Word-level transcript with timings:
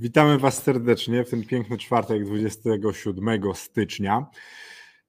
Witamy 0.00 0.38
Was 0.38 0.62
serdecznie 0.62 1.24
w 1.24 1.30
ten 1.30 1.46
piękny 1.46 1.78
czwartek 1.78 2.24
27 2.24 3.54
stycznia. 3.54 4.26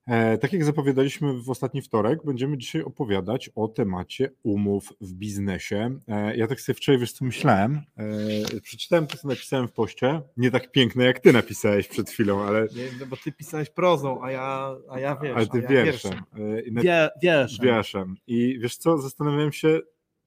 E, 0.08 0.38
tak 0.38 0.54
jak 0.54 0.64
zapowiadaliśmy 0.64 1.42
w 1.42 1.50
ostatni 1.50 1.82
wtorek, 1.82 2.20
będziemy 2.26 2.58
dzisiaj 2.58 2.82
opowiadać 2.82 3.50
o 3.56 3.68
temacie 3.68 4.32
umów 4.44 4.94
w 5.02 5.14
biznesie. 5.14 6.00
E, 6.08 6.38
ja 6.38 6.48
tak 6.48 6.62
sobie 6.62 6.76
wczoraj, 6.76 7.00
wiesz 7.00 7.12
co 7.12 7.26
myślałem, 7.26 7.82
e, 7.98 8.62
przeczytałem 8.62 9.08
to, 9.08 9.18
co 9.18 9.28
napisałem 9.28 9.68
w 9.68 9.72
poście, 9.72 10.22
nie 10.38 10.52
tak 10.52 10.72
piękne 10.72 11.04
jak 11.04 11.20
Ty 11.20 11.34
napisałeś 11.34 11.88
przed 11.88 12.10
chwilą, 12.10 12.42
ale... 12.44 12.62
Nie, 12.62 12.86
no 13.00 13.06
bo 13.06 13.18
Ty 13.18 13.32
pisałeś 13.32 13.70
prozą, 13.70 14.24
a 14.24 14.32
ja, 14.32 14.76
a 14.90 15.00
ja 15.00 15.16
wiesz, 15.16 15.36
Ale 15.36 15.48
Ty 15.48 15.58
a 15.58 15.74
ja 15.74 15.84
wierszem. 15.84 16.22
I 16.66 16.72
na- 16.72 16.82
Wie, 16.82 17.10
wierszem. 17.24 17.66
Wierszem. 17.66 18.16
I 18.28 18.60
wiesz 18.60 18.78
co, 18.78 18.98
zastanawiałem 18.98 19.52
się, 19.52 19.80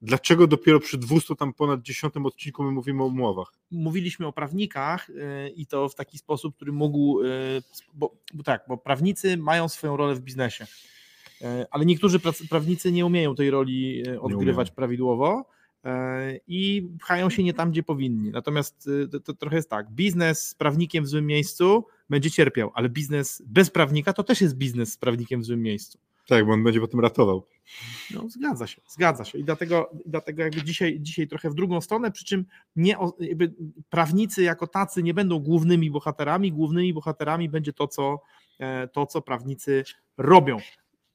dlaczego 0.05 0.47
dopiero 0.47 0.79
przy 0.79 0.97
200 0.97 1.35
tam 1.35 1.53
ponad 1.53 1.81
10 1.81 2.13
odcinku 2.23 2.63
my 2.63 2.71
mówimy 2.71 3.03
o 3.03 3.05
umowach. 3.05 3.53
Mówiliśmy 3.71 4.27
o 4.27 4.33
prawnikach 4.33 5.09
y, 5.09 5.13
i 5.55 5.65
to 5.65 5.89
w 5.89 5.95
taki 5.95 6.17
sposób, 6.17 6.55
który 6.55 6.71
mógł, 6.71 7.21
y, 7.23 7.61
bo, 7.93 8.11
bo 8.33 8.43
tak, 8.43 8.65
bo 8.67 8.77
prawnicy 8.77 9.37
mają 9.37 9.69
swoją 9.69 9.97
rolę 9.97 10.15
w 10.15 10.21
biznesie, 10.21 10.67
Y, 11.41 11.65
ale 11.71 11.85
niektórzy 11.85 12.19
prawnicy 12.49 12.91
nie 12.91 13.05
umieją 13.05 13.35
tej 13.35 13.49
roli 13.49 14.03
odgrywać 14.19 14.71
prawidłowo 14.71 15.45
i 16.47 16.89
pchają 16.99 17.29
się 17.29 17.43
nie 17.43 17.53
tam, 17.53 17.71
gdzie 17.71 17.83
powinni. 17.83 18.29
Natomiast 18.29 18.89
to, 19.11 19.19
to 19.19 19.33
trochę 19.33 19.55
jest 19.55 19.69
tak, 19.69 19.91
biznes 19.91 20.49
z 20.49 20.55
prawnikiem 20.55 21.03
w 21.03 21.07
złym 21.07 21.25
miejscu 21.25 21.85
będzie 22.09 22.31
cierpiał, 22.31 22.71
ale 22.73 22.89
biznes 22.89 23.43
bez 23.45 23.69
prawnika 23.69 24.13
to 24.13 24.23
też 24.23 24.41
jest 24.41 24.55
biznes 24.55 24.93
z 24.93 24.97
prawnikiem 24.97 25.41
w 25.41 25.45
złym 25.45 25.61
miejscu. 25.61 25.99
Tak, 26.27 26.45
bo 26.45 26.53
on 26.53 26.63
będzie 26.63 26.79
potem 26.79 26.99
ratował. 26.99 27.47
No, 28.13 28.29
zgadza 28.29 28.67
się, 28.67 28.81
zgadza 28.87 29.25
się. 29.25 29.37
I 29.37 29.43
dlatego, 29.43 29.91
dlatego 30.05 30.43
jakby 30.43 30.63
dzisiaj, 30.63 30.97
dzisiaj 30.99 31.27
trochę 31.27 31.49
w 31.49 31.55
drugą 31.55 31.81
stronę, 31.81 32.11
przy 32.11 32.25
czym 32.25 32.45
nie, 32.75 32.97
prawnicy 33.89 34.43
jako 34.43 34.67
tacy 34.67 35.03
nie 35.03 35.13
będą 35.13 35.39
głównymi 35.39 35.91
bohaterami. 35.91 36.51
Głównymi 36.51 36.93
bohaterami 36.93 37.49
będzie 37.49 37.73
to, 37.73 37.87
co, 37.87 38.21
e, 38.59 38.87
to, 38.87 39.05
co 39.05 39.21
prawnicy 39.21 39.83
robią. 40.17 40.57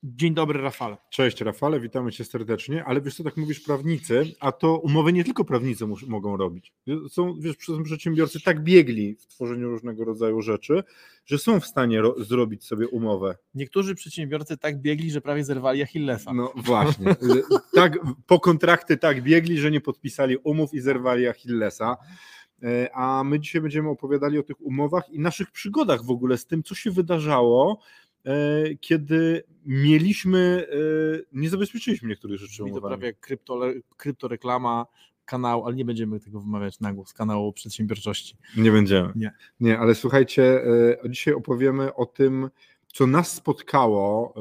Dzień 0.03 0.35
dobry, 0.35 0.63
Rafale. 0.63 0.97
Cześć 1.11 1.41
Rafale, 1.41 1.81
witamy 1.81 2.13
Cię 2.13 2.25
serdecznie, 2.25 2.85
ale 2.85 3.01
wiesz 3.01 3.15
co, 3.15 3.25
tak 3.25 3.37
mówisz 3.37 3.61
prawnicy, 3.61 4.35
a 4.41 4.53
to 4.53 4.79
umowy 4.79 5.13
nie 5.13 5.25
tylko 5.25 5.45
prawnicy 5.45 5.85
mus- 5.87 6.07
mogą 6.09 6.37
robić. 6.37 6.73
Są, 7.11 7.35
wiesz, 7.41 7.57
przedsiębiorcy 7.85 8.41
tak 8.41 8.63
biegli 8.65 9.15
w 9.15 9.27
tworzeniu 9.27 9.71
różnego 9.71 10.05
rodzaju 10.05 10.43
rzeczy, 10.43 10.83
że 11.27 11.39
są 11.39 11.61
w 11.61 11.67
stanie 11.67 12.01
ro- 12.01 12.15
zrobić 12.25 12.65
sobie 12.65 12.89
umowę. 12.89 13.37
Niektórzy 13.55 13.95
przedsiębiorcy 13.95 14.57
tak 14.57 14.81
biegli, 14.81 15.11
że 15.11 15.21
prawie 15.21 15.45
zerwali 15.45 15.83
Achillesa. 15.83 16.33
No 16.33 16.53
właśnie. 16.57 17.17
tak, 17.75 17.99
po 18.27 18.41
kontrakty 18.41 18.97
tak 18.97 19.23
biegli, 19.23 19.59
że 19.59 19.71
nie 19.71 19.81
podpisali 19.81 20.37
umów 20.37 20.75
i 20.75 20.81
zerwali 20.81 21.27
Achillesa. 21.29 21.97
E, 22.63 22.91
A 22.95 23.25
my 23.25 23.41
dzisiaj 23.41 23.61
będziemy 23.63 23.89
opowiadali 23.89 24.39
o 24.39 24.43
tych 24.43 24.61
umowach 24.61 25.11
i 25.11 25.19
naszych 25.19 25.51
przygodach 25.51 26.05
w 26.05 26.11
ogóle 26.11 26.39
z 26.39 26.47
tym, 26.47 26.63
co 26.63 26.75
się 26.75 26.91
wydarzało, 26.91 27.81
kiedy 28.81 29.43
mieliśmy, 29.67 30.67
e, 30.73 30.77
nie 31.33 31.51
zabezpieczyliśmy 31.51 32.09
niektórych 32.09 32.39
rzeczy 32.39 32.63
Brzmi 32.63 32.75
to 32.75 32.81
prawie 32.81 33.07
jak 33.07 33.21
krypto, 33.21 33.61
kryptoreklama 33.97 34.87
kanału, 35.25 35.67
ale 35.67 35.77
nie 35.77 35.85
będziemy 35.85 36.21
tego 36.21 36.41
wymawiać 36.41 36.81
na 36.81 36.93
głos, 36.93 37.13
kanału 37.13 37.53
przedsiębiorczości. 37.53 38.37
Nie 38.57 38.73
będziemy. 38.73 39.13
Nie. 39.17 39.33
Nie, 39.61 39.79
ale 39.79 39.95
słuchajcie, 39.95 40.43
e, 41.05 41.11
dzisiaj 41.11 41.35
opowiemy 41.35 41.95
o 41.95 42.07
tym, 42.07 42.51
co 42.87 43.07
nas 43.07 43.33
spotkało, 43.33 44.35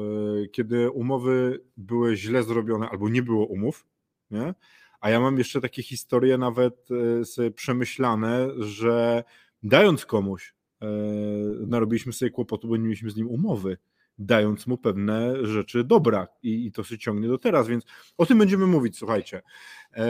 e, 0.44 0.48
kiedy 0.48 0.90
umowy 0.90 1.60
były 1.76 2.16
źle 2.16 2.42
zrobione 2.42 2.88
albo 2.88 3.08
nie 3.08 3.22
było 3.22 3.46
umów, 3.46 3.86
nie? 4.30 4.54
A 5.00 5.10
ja 5.10 5.20
mam 5.20 5.38
jeszcze 5.38 5.60
takie 5.60 5.82
historie 5.82 6.38
nawet 6.38 6.88
e, 7.20 7.24
sobie 7.24 7.50
przemyślane, 7.50 8.48
że 8.58 9.24
dając 9.62 10.06
komuś, 10.06 10.48
e, 10.48 10.59
narobiliśmy 11.66 12.12
sobie 12.12 12.30
kłopotu, 12.30 12.68
bo 12.68 12.76
nie 12.76 12.82
mieliśmy 12.82 13.10
z 13.10 13.16
nim 13.16 13.28
umowy, 13.28 13.78
dając 14.18 14.66
mu 14.66 14.78
pewne 14.78 15.46
rzeczy 15.46 15.84
dobra 15.84 16.26
i, 16.42 16.66
i 16.66 16.72
to 16.72 16.84
się 16.84 16.98
ciągnie 16.98 17.28
do 17.28 17.38
teraz, 17.38 17.68
więc 17.68 17.84
o 18.18 18.26
tym 18.26 18.38
będziemy 18.38 18.66
mówić, 18.66 18.98
słuchajcie. 18.98 19.42
E, 19.96 20.04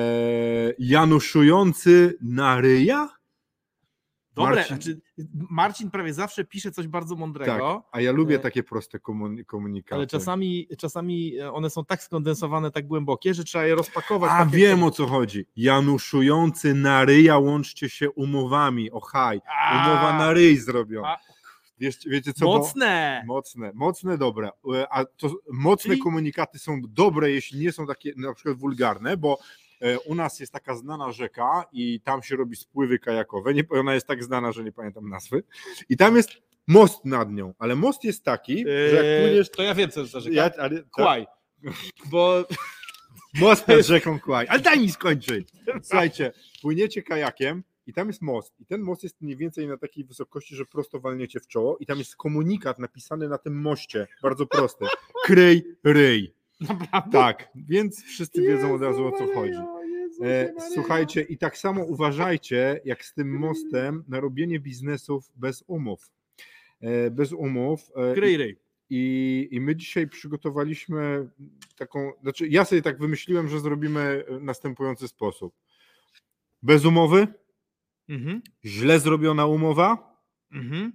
Januszujący 0.79 2.19
na 2.21 2.61
ryja? 2.61 3.20
Dobre, 4.35 4.57
Marcin- 4.57 4.71
Marcin, 4.71 5.01
Marcin 5.51 5.91
prawie 5.91 6.15
zawsze 6.15 6.45
pisze 6.45 6.71
coś 6.73 6.87
bardzo 6.89 7.17
mądrego. 7.17 7.53
Tak, 7.83 7.89
a 7.93 8.01
ja 8.01 8.13
lubię 8.13 8.37
E, 8.37 8.39
takie 8.39 8.63
proste 8.63 8.99
komun- 8.99 9.45
komunikaty. 9.45 9.95
Ale 9.95 10.07
czasami, 10.07 10.69
czasami 10.79 11.37
e, 11.39 11.53
one 11.53 11.71
są 11.71 11.85
tak 11.85 12.03
skondensowane, 12.03 12.71
tak 12.71 12.87
głębokie, 12.87 13.35
że 13.35 13.45
trzeba 13.45 13.65
je 13.67 13.75
rozpakować. 13.75 14.31
A 14.31 14.39
tak 14.39 14.47
jak- 14.47 14.57
wiem 14.57 14.83
o 14.83 14.91
co 14.91 15.07
chodzi. 15.07 15.47
Januszujący 15.57 16.75
na 16.75 17.05
ryja, 17.05 17.39
łączcie 17.39 17.89
się 17.89 18.11
umowami. 18.11 18.91
O 18.91 19.01
haj, 19.01 19.41
A, 19.63 19.85
umowa 19.87 20.19
na 20.19 20.33
ryj 20.33 20.57
zrobiona. 20.57 21.09
A, 21.09 21.19
Wiesz, 21.79 21.97
wiecie 22.07 22.33
co? 22.33 22.45
bo- 22.45 22.59
Mocne! 22.59 23.23
Mocne, 23.27 23.73
mocne, 23.75 24.19
dobre. 24.19 24.51
E, 24.75 24.87
A 24.93 25.05
to 25.05 25.31
mocne 25.53 25.97
komunikaty 25.97 26.59
są 26.59 26.81
dobre, 26.89 27.31
jeśli 27.31 27.61
nie 27.61 27.73
są 27.73 27.87
takie 27.87 28.13
na 28.17 28.35
przykład 28.35 28.57
wulgarne, 28.59 29.17
bo 29.17 29.39
u 30.05 30.15
nas 30.15 30.41
jest 30.41 30.53
taka 30.53 30.75
znana 30.75 31.13
rzeka 31.13 31.65
i 31.73 32.01
tam 32.01 32.23
się 32.23 32.37
robi 32.37 32.57
spływy 32.57 32.99
kajakowe. 32.99 33.55
Nie, 33.55 33.63
ona 33.69 33.95
jest 33.95 34.07
tak 34.07 34.25
znana, 34.25 34.53
że 34.53 34.65
nie 34.65 34.73
pamiętam 34.73 35.09
nazwy. 35.09 35.43
I 35.89 35.97
tam 35.97 36.17
jest 36.17 36.31
most 36.67 37.05
nad 37.05 37.33
nią, 37.33 37.55
ale 37.59 37.77
most 37.77 38.05
jest 38.05 38.25
taki, 38.25 38.65
że 38.67 39.05
jak 39.05 39.23
płyniesz. 39.25 39.51
to 39.51 39.63
ja 39.63 39.75
wiem, 39.75 39.91
co 39.91 40.07
to 40.07 40.31
Ja, 40.31 40.51
ale, 40.59 40.77
tak, 40.79 40.91
Kłaj. 40.91 41.27
Bo 42.11 42.45
Most 43.35 43.69
nad 43.69 43.87
rzeką 43.87 44.21
Kłaj. 44.21 44.47
Ale 44.49 44.61
daj 44.61 44.81
mi 44.81 44.91
skończyć. 44.91 45.49
Słuchajcie, 45.83 46.33
płyniecie 46.63 47.03
kajakiem 47.03 47.63
i 47.87 47.93
tam 47.93 48.09
jest 48.09 48.23
most. 48.23 48.61
I 48.61 48.67
ten 48.67 48.81
most 48.81 49.03
jest 49.03 49.21
mniej 49.21 49.37
więcej 49.37 49.67
na 49.69 49.77
takiej 49.77 50.05
wysokości, 50.05 50.57
że 50.57 50.67
prosto 50.67 51.01
walniecie 51.01 51.41
w 51.41 51.47
czoło. 51.47 51.77
I 51.79 51.87
tam 51.87 51.99
jest 51.99 52.17
komunikat 52.17 52.79
napisany 52.79 53.29
na 53.29 53.39
tym 53.39 53.61
moście. 53.61 54.07
Bardzo 54.23 54.47
prosty. 54.47 54.85
Kryj 55.25 55.65
ryj. 55.85 56.35
Naprawdę. 56.61 57.13
Tak, 57.19 57.49
więc 57.55 58.05
wszyscy 58.05 58.43
wiedzą 58.43 58.75
od 58.75 58.83
razu 58.83 59.07
o 59.07 59.13
co 59.13 59.35
chodzi. 59.35 59.59
E, 60.23 60.53
słuchajcie, 60.75 61.21
i 61.23 61.39
tak 61.39 61.59
samo 61.59 61.85
uważajcie, 61.95 62.81
jak 62.85 63.05
z 63.05 63.15
tym 63.15 63.39
mostem 63.39 64.05
na 64.09 64.21
robienie 64.21 64.61
biznesów 64.61 65.31
bez 65.37 65.65
umów. 65.67 66.11
E, 66.81 67.11
bez 67.11 67.33
umów. 67.33 67.81
E, 67.97 68.15
Grej, 68.15 68.37
rej. 68.37 68.59
i, 68.91 69.49
I 69.51 69.61
my 69.61 69.77
dzisiaj 69.77 70.09
przygotowaliśmy 70.09 71.29
taką, 71.77 72.13
znaczy 72.23 72.49
ja 72.49 72.65
sobie 72.65 72.83
tak 72.83 72.99
wymyśliłem, 72.99 73.49
że 73.49 73.61
zrobimy 73.61 74.25
następujący 74.41 75.09
sposób. 75.09 75.55
Bez 76.63 76.85
umowy, 76.85 77.27
Mhm. 78.09 78.43
źle 78.65 79.01
zrobiona 79.01 79.47
umowa 79.47 80.17
Mhm. 80.53 80.93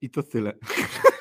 i 0.00 0.10
to 0.10 0.22
tyle. 0.22 0.52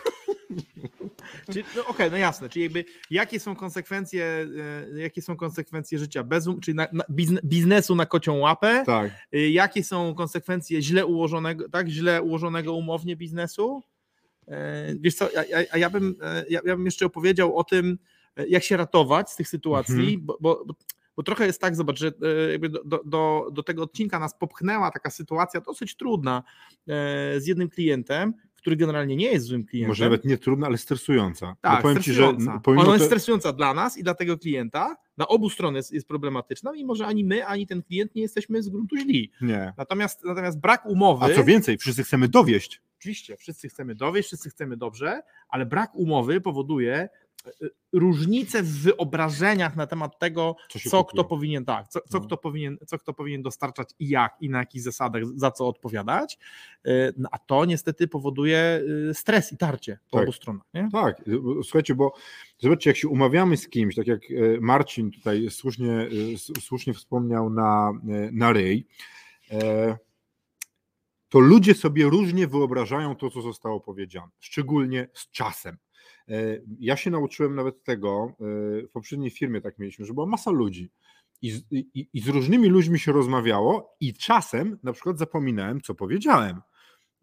No, 1.75 1.85
Okej, 1.87 2.11
no 2.11 2.17
jasne, 2.17 2.49
czyli 2.49 2.63
jakby 2.63 2.85
jakie 3.11 3.39
są 3.39 3.55
konsekwencje, 3.55 4.47
e, 4.95 4.99
jakie 4.99 5.21
są 5.21 5.35
konsekwencje 5.37 5.99
życia 5.99 6.23
bez, 6.23 6.45
czyli 6.61 6.75
na, 6.75 6.87
na, 6.93 7.03
bizne- 7.09 7.39
biznesu 7.45 7.95
na 7.95 8.05
kocią 8.05 8.37
łapę, 8.37 8.83
Tak. 8.85 9.11
Y, 9.35 9.49
jakie 9.49 9.83
są 9.83 10.15
konsekwencje 10.15 10.81
źle 10.81 11.05
ułożonego, 11.05 11.69
tak, 11.69 11.87
źle 11.87 12.21
ułożonego 12.21 12.73
umownie 12.73 13.15
biznesu. 13.15 13.81
E, 14.47 14.95
Wiesz 14.99 15.15
co, 15.15 15.29
a, 15.71 15.77
ja, 15.77 15.89
bym, 15.89 16.15
e, 16.21 16.45
ja, 16.49 16.59
ja 16.65 16.75
bym 16.75 16.85
jeszcze 16.85 17.05
opowiedział 17.05 17.57
o 17.57 17.63
tym, 17.63 17.97
jak 18.47 18.63
się 18.63 18.77
ratować 18.77 19.29
z 19.31 19.35
tych 19.35 19.47
sytuacji, 19.47 19.95
Mhm. 19.95 20.25
bo, 20.25 20.37
bo, 20.41 20.65
bo, 21.17 21.23
trochę 21.23 21.45
jest 21.45 21.61
tak, 21.61 21.75
zobacz, 21.75 21.99
że 21.99 22.11
jakby 22.51 22.69
do, 22.69 22.83
do- 23.05 23.49
do, 23.51 23.63
tego 23.63 23.83
odcinka 23.83 24.19
nas 24.19 24.37
popchnęła 24.39 24.91
taka 24.91 25.09
sytuacja 25.09 25.61
dosyć 25.61 25.95
trudna 25.95 26.43
z 27.37 27.47
jednym 27.47 27.69
klientem, 27.69 28.33
który 28.65 28.75
generalnie 28.75 29.15
nie 29.15 29.31
jest 29.31 29.45
złym 29.45 29.65
klientem. 29.65 29.87
Może 29.87 30.03
nawet 30.03 30.25
nie 30.25 30.37
trudna, 30.37 30.67
ale 30.67 30.77
stresująca. 30.77 31.55
Tak, 31.61 31.75
Bo 31.75 31.81
powiem 31.81 32.03
ci, 32.03 32.13
że 32.13 32.23
stresująca. 32.23 32.59
pomimo 32.59 32.83
Ona 32.83 32.93
jest 32.93 33.05
stresująca 33.05 33.53
dla 33.53 33.73
nas 33.73 33.97
i 33.97 34.03
dla 34.03 34.13
tego 34.13 34.37
klienta. 34.37 34.95
Na 35.17 35.27
obu 35.27 35.49
stron 35.49 35.75
jest, 35.75 35.93
jest 35.93 36.07
problematyczna, 36.07 36.71
mimo 36.71 36.95
że 36.95 37.05
ani 37.05 37.23
my, 37.23 37.45
ani 37.45 37.67
ten 37.67 37.83
klient 37.83 38.15
nie 38.15 38.21
jesteśmy 38.21 38.63
z 38.63 38.69
gruntu 38.69 38.97
źli. 38.97 39.31
Nie. 39.41 39.73
Natomiast, 39.77 40.23
natomiast 40.23 40.59
brak 40.59 40.85
umowy. 40.85 41.25
A 41.25 41.35
co 41.35 41.43
więcej, 41.43 41.77
wszyscy 41.77 42.03
chcemy 42.03 42.27
dowieść. 42.27 42.81
Oczywiście, 42.99 43.37
wszyscy 43.37 43.69
chcemy 43.69 43.95
dowieść, 43.95 44.27
wszyscy 44.27 44.49
chcemy 44.49 44.77
dobrze, 44.77 45.21
ale 45.49 45.65
brak 45.65 45.95
umowy 45.95 46.41
powoduje, 46.41 47.09
różnice 47.93 48.63
w 48.63 48.81
wyobrażeniach 48.81 49.75
na 49.75 49.87
temat 49.87 50.19
tego, 50.19 50.55
Co 50.69 50.89
co 50.89 51.03
kto 51.03 51.23
powinien, 51.23 51.65
tak, 51.65 51.87
co, 51.87 51.99
co, 52.09 52.17
No. 52.19 52.25
kto 52.25 52.37
powinien, 52.37 52.77
co 52.87 52.97
kto 52.97 53.13
powinien 53.13 53.41
dostarczać 53.41 53.89
i 53.99 54.09
jak, 54.09 54.35
i 54.41 54.49
na 54.49 54.57
jakich 54.59 54.81
zasadach, 54.81 55.23
za 55.35 55.51
co 55.51 55.67
odpowiadać. 55.67 56.37
Y, 56.87 57.13
no, 57.17 57.29
A 57.31 57.37
to 57.39 57.65
niestety 57.65 58.07
powoduje 58.07 58.81
y, 59.09 59.13
stres 59.13 59.53
i 59.53 59.57
tarcie 59.57 59.99
po 60.11 60.17
Tak. 60.17 60.23
obu 60.23 60.31
stronach. 60.31 60.65
Nie? 60.73 60.89
Tak, 60.91 61.21
słuchajcie, 61.63 61.95
bo 61.95 62.13
zobaczcie, 62.59 62.89
jak 62.89 62.97
się 62.97 63.07
umawiamy 63.07 63.57
z 63.57 63.69
kimś, 63.69 63.95
tak 63.95 64.07
jak 64.07 64.21
e, 64.31 64.59
Marcin 64.61 65.11
tutaj 65.11 65.49
słusznie, 65.49 65.91
e, 65.91 66.61
słusznie 66.61 66.93
wspomniał 66.93 67.49
na, 67.49 67.91
e, 68.09 68.31
na 68.31 68.53
ryj, 68.53 68.87
e, 69.51 69.97
to 71.29 71.39
ludzie 71.39 71.73
sobie 71.73 72.05
różnie 72.05 72.47
wyobrażają 72.47 73.15
to, 73.15 73.29
co 73.29 73.41
zostało 73.41 73.79
powiedziane, 73.79 74.27
szczególnie 74.39 75.07
z 75.13 75.31
czasem. 75.31 75.77
E, 76.29 76.61
Ja 76.79 76.97
się 76.97 77.11
nauczyłem 77.11 77.55
nawet 77.55 77.83
tego, 77.83 78.27
e, 78.29 78.35
w 78.87 78.89
poprzedniej 78.91 79.29
firmie 79.29 79.61
tak 79.61 79.79
mieliśmy, 79.79 80.05
że 80.05 80.13
była 80.13 80.25
masa 80.25 80.51
ludzi 80.51 80.91
i 81.41 81.51
z, 81.51 81.63
i, 81.71 82.09
i 82.13 82.21
z 82.21 82.27
różnymi 82.27 82.69
ludźmi 82.69 82.99
się 82.99 83.11
rozmawiało 83.11 83.95
i 83.99 84.13
czasem 84.13 84.77
na 84.83 84.93
przykład 84.93 85.17
zapominałem, 85.17 85.81
co 85.81 85.95
powiedziałem 85.95 86.61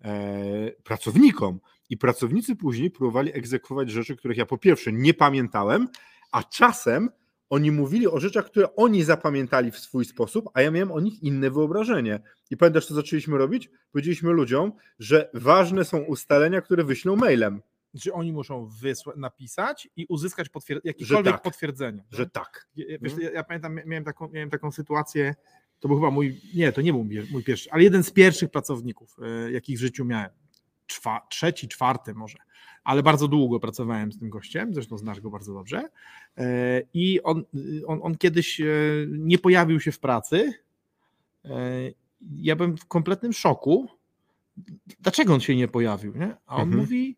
e, 0.04 0.70
pracownikom 0.84 1.60
i 1.90 1.96
pracownicy 1.96 2.56
później 2.56 2.90
próbowali 2.90 3.34
egzekwować 3.34 3.90
rzeczy, 3.90 4.16
których 4.16 4.36
ja 4.36 4.46
po 4.46 4.58
pierwsze 4.58 4.92
nie 4.92 5.14
pamiętałem, 5.14 5.88
a 6.32 6.42
czasem 6.42 7.10
oni 7.50 7.70
mówili 7.70 8.08
o 8.08 8.20
rzeczach, 8.20 8.46
które 8.46 8.76
oni 8.76 9.04
zapamiętali 9.04 9.70
w 9.70 9.78
swój 9.78 10.04
sposób, 10.04 10.48
a 10.54 10.62
ja 10.62 10.70
miałem 10.70 10.92
o 10.92 11.00
nich 11.00 11.22
inne 11.22 11.50
wyobrażenie. 11.50 12.20
I 12.50 12.56
pamiętasz, 12.56 12.86
co 12.86 12.94
zaczęliśmy 12.94 13.38
robić? 13.38 13.70
Powiedzieliśmy 13.92 14.32
ludziom, 14.32 14.72
że 14.98 15.30
ważne 15.34 15.84
są 15.84 15.98
ustalenia, 15.98 16.60
które 16.60 16.84
wyślą 16.84 17.16
mailem, 17.16 17.62
Że 17.94 18.12
oni 18.12 18.32
muszą 18.32 18.66
wysła- 18.82 19.16
napisać 19.16 19.88
i 19.96 20.06
uzyskać 20.08 20.48
potwier- 20.48 20.80
jakiekolwiek 20.84 21.32
tak, 21.34 21.42
potwierdzenie. 21.42 22.04
że 22.10 22.26
tak. 22.30 22.66
Wiesz, 22.76 22.88
Mhm. 23.12 23.20
ja, 23.22 23.30
ja 23.30 23.44
pamiętam, 23.44 23.74
mia- 23.76 23.86
miałem 23.86 24.04
taką, 24.04 24.28
miałem 24.28 24.50
taką 24.50 24.70
sytuację, 24.72 25.34
to 25.80 25.88
był 25.88 25.96
chyba 25.96 26.10
mój, 26.10 26.40
nie, 26.54 26.72
to 26.72 26.80
nie 26.80 26.92
był 26.92 27.04
mój- 27.04 27.44
pierwszy, 27.44 27.70
ale 27.70 27.82
jeden 27.82 28.02
z 28.02 28.10
pierwszych 28.10 28.50
pracowników, 28.50 29.16
e, 29.46 29.52
jakich 29.52 29.76
w 29.78 29.80
życiu 29.80 30.04
miałem. 30.04 30.30
Czwa, 30.86 31.26
trzeci, 31.30 31.68
czwarty 31.68 32.14
może, 32.14 32.38
ale 32.84 33.02
bardzo 33.02 33.28
długo 33.28 33.60
pracowałem 33.60 34.12
z 34.12 34.18
tym 34.18 34.30
gościem, 34.30 34.74
zresztą 34.74 34.98
znasz 34.98 35.20
go 35.20 35.30
bardzo 35.30 35.54
dobrze. 35.54 35.82
E, 36.38 36.82
I 36.94 37.22
on, 37.22 37.44
on, 37.86 38.00
on 38.02 38.14
kiedyś 38.16 38.60
e, 38.60 38.64
nie 39.08 39.38
pojawił 39.38 39.80
się 39.80 39.92
w 39.92 39.98
pracy. 39.98 40.52
Ja 42.36 42.56
byłem 42.56 42.76
w 42.76 42.86
kompletnym 42.86 43.32
szoku. 43.32 43.88
Dlaczego 45.00 45.34
on 45.34 45.40
się 45.40 45.56
nie 45.56 45.68
pojawił? 45.68 46.16
Nie? 46.16 46.36
A 46.46 46.54
on 46.56 46.62
Mhm. 46.62 46.80
mówi, 46.80 47.16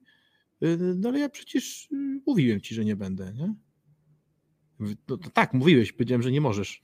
no 0.96 1.08
ale 1.08 1.18
ja 1.18 1.28
przecież 1.28 1.88
y, 1.92 2.20
mówiłem 2.26 2.60
ci, 2.60 2.74
że 2.74 2.84
nie 2.84 2.96
będę. 2.96 3.32
Nie? 3.32 3.54
No, 5.08 5.16
tak, 5.34 5.52
mówiłeś, 5.54 5.92
powiedziałem, 5.92 6.22
że 6.22 6.30
nie 6.30 6.40
możesz. 6.40 6.82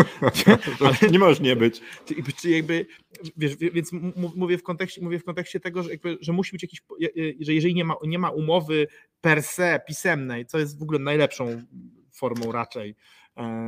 Ale 0.80 1.10
nie 1.10 1.18
możesz 1.18 1.40
nie 1.40 1.56
być. 1.56 1.80
Czy, 2.40 2.50
jakby, 2.50 2.86
wiesz, 3.36 3.56
wie- 3.56 3.70
więc 3.70 3.90
mówię 4.36 4.58
w 4.58 4.62
kontekście, 4.62 5.00
mówię 5.00 5.18
w 5.18 5.24
kontekście 5.24 5.60
tego, 5.60 5.82
że, 5.82 5.90
jakby, 5.90 6.18
że 6.20 6.32
musi 6.32 6.52
być 6.52 6.62
jakiś, 6.62 6.82
że 7.40 7.54
jeżeli 7.54 7.74
nie 7.74 7.84
ma, 7.84 7.94
nie 8.06 8.18
ma 8.18 8.30
umowy 8.30 8.86
per 9.20 9.42
se 9.42 9.80
pisemnej, 9.88 10.46
co 10.46 10.58
jest 10.58 10.78
w 10.78 10.82
ogóle 10.82 10.98
najlepszą 10.98 11.62
formą 12.12 12.52
raczej, 12.52 12.94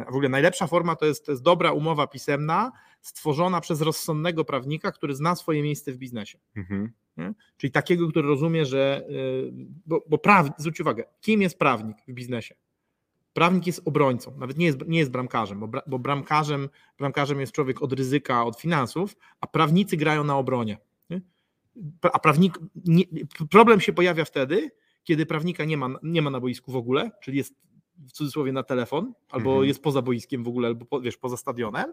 w 0.07 0.09
ogóle 0.09 0.29
najlepsza 0.29 0.67
forma 0.67 0.97
to 0.97 1.07
jest, 1.07 1.27
to 1.27 1.33
jest 1.33 1.43
dobra 1.43 1.73
umowa 1.73 2.07
pisemna, 2.07 2.73
stworzona 3.01 3.61
przez 3.61 3.81
rozsądnego 3.81 4.45
prawnika, 4.45 4.93
który 4.93 5.15
zna 5.15 5.35
swoje 5.37 5.63
miejsce 5.63 5.93
w 5.93 5.97
biznesie. 5.97 6.39
Mhm. 6.57 6.93
Czyli 7.57 7.71
takiego, 7.71 8.09
który 8.09 8.29
rozumie, 8.29 8.67
że. 8.67 9.05
y, 9.11 9.53
Bo, 9.87 10.05
bo 10.09 10.19
prawnik, 10.19 10.55
zwróć 10.59 10.81
uwagę, 10.81 11.05
kim 11.21 11.43
jest 11.43 11.59
prawnik 11.59 11.97
w 12.09 12.13
biznesie? 12.13 12.55
Prawnik 13.33 13.67
jest 13.67 13.83
obrońcą, 13.85 14.39
nawet 14.39 14.59
nie 14.59 14.67
jest, 14.67 14.79
nie 14.87 14.99
jest 14.99 15.11
bramkarzem, 15.11 15.61
bo, 15.61 15.69
bo 15.87 15.99
bramkarzem, 15.99 16.69
bramkarzem 16.99 17.41
jest 17.41 17.53
człowiek 17.53 17.83
od 17.83 17.93
ryzyka, 17.93 18.45
od 18.45 18.61
finansów, 18.61 19.17
a 19.41 19.47
prawnicy 19.47 19.97
grają 19.97 20.25
na 20.25 20.39
obronie. 20.39 20.79
A 22.03 22.19
prawnik, 22.19 22.59
nie, 22.85 23.05
problem 23.51 23.81
się 23.81 23.93
pojawia 23.93 24.25
wtedy, 24.25 24.71
kiedy 25.05 25.27
prawnika 25.27 25.65
nie 25.65 25.77
ma, 25.77 25.89
nie 26.03 26.23
ma 26.23 26.31
na 26.31 26.41
boisku 26.41 26.73
w 26.73 26.77
ogóle, 26.77 27.11
czyli 27.23 27.37
jest 27.39 27.55
w 27.99 28.13
cudzysłowie 28.13 28.53
na 28.53 28.63
telefon, 28.63 29.13
albo 29.31 29.51
Mhm. 29.51 29.69
jest 29.69 29.83
poza 29.83 30.03
boiskiem 30.03 30.45
w 30.45 30.49
ogóle, 30.49 30.69
albo 30.69 30.85
po, 30.87 31.01
wiesz, 31.01 31.17
poza 31.17 31.37
stadionem. 31.37 31.93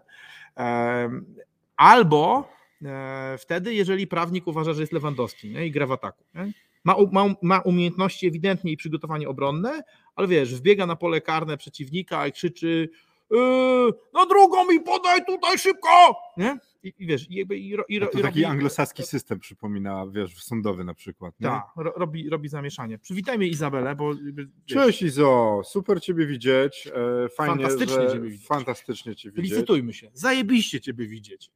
Em, 0.56 1.34
albo 1.76 2.48
e, 2.84 3.36
wtedy, 3.38 3.74
jeżeli 3.74 4.06
prawnik 4.06 4.46
uważa, 4.46 4.72
że 4.72 4.80
jest 4.80 4.92
Lewandowski 4.92 5.50
nie? 5.50 5.66
i 5.66 5.70
gra 5.70 5.86
w 5.86 5.92
ataku. 5.92 6.24
Nie? 6.34 6.52
Ma, 6.84 6.96
ma, 7.12 7.24
ma 7.42 7.60
umiejętności 7.60 8.26
ewidentnie 8.26 8.72
i 8.72 8.76
przygotowanie 8.76 9.28
obronne, 9.28 9.82
ale 10.16 10.28
wiesz, 10.28 10.54
wbiega 10.54 10.86
na 10.86 10.96
pole 10.96 11.20
karne 11.20 11.56
przeciwnika 11.56 12.26
i 12.26 12.32
krzyczy 12.32 12.88
yy, 13.30 13.90
na 14.14 14.26
drugą 14.26 14.66
mi 14.68 14.80
podaj 14.80 15.24
tutaj 15.24 15.58
szybko! 15.58 16.16
Nie? 16.36 16.58
I, 16.82 16.92
i 16.98 17.06
wiesz, 17.06 17.30
i, 17.30 17.34
jakby, 17.34 17.58
i, 17.58 17.72
To 17.76 17.82
i 17.88 18.00
taki 18.00 18.22
robi, 18.22 18.44
anglosaski 18.44 19.02
system 19.02 19.38
przypomina, 19.40 20.06
wiesz, 20.06 20.42
sądowy 20.44 20.84
na 20.84 20.94
przykład. 20.94 21.34
tak, 21.42 21.64
ro, 21.76 21.92
robi, 21.96 22.28
robi 22.30 22.48
zamieszanie. 22.48 22.98
Przywitajmy 22.98 23.46
Izabelę, 23.48 23.94
bo 23.94 24.14
wiesz, 24.14 24.46
Cześć 24.66 25.02
Izo, 25.02 25.62
super 25.64 26.02
Ciebie 26.02 26.26
widzieć. 26.26 26.86
e, 26.86 27.28
Fajnie, 27.28 27.54
Fantastycznie 27.54 28.02
że... 28.02 28.12
Ciebie 28.12 28.30
widzieć. 28.30 28.46
Fantastycznie 28.46 29.16
Cię 29.16 29.30
widzieć. 29.30 29.50
licytujmy 29.50 29.92
się. 29.92 30.10
Zajebiście 30.14 30.80
Ciebie 30.80 31.06
widzieć. 31.06 31.50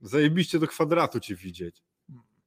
Zajebiście 0.00 0.58
do 0.58 0.66
kwadratu 0.66 1.20
Cię 1.20 1.34
widzieć. 1.34 1.82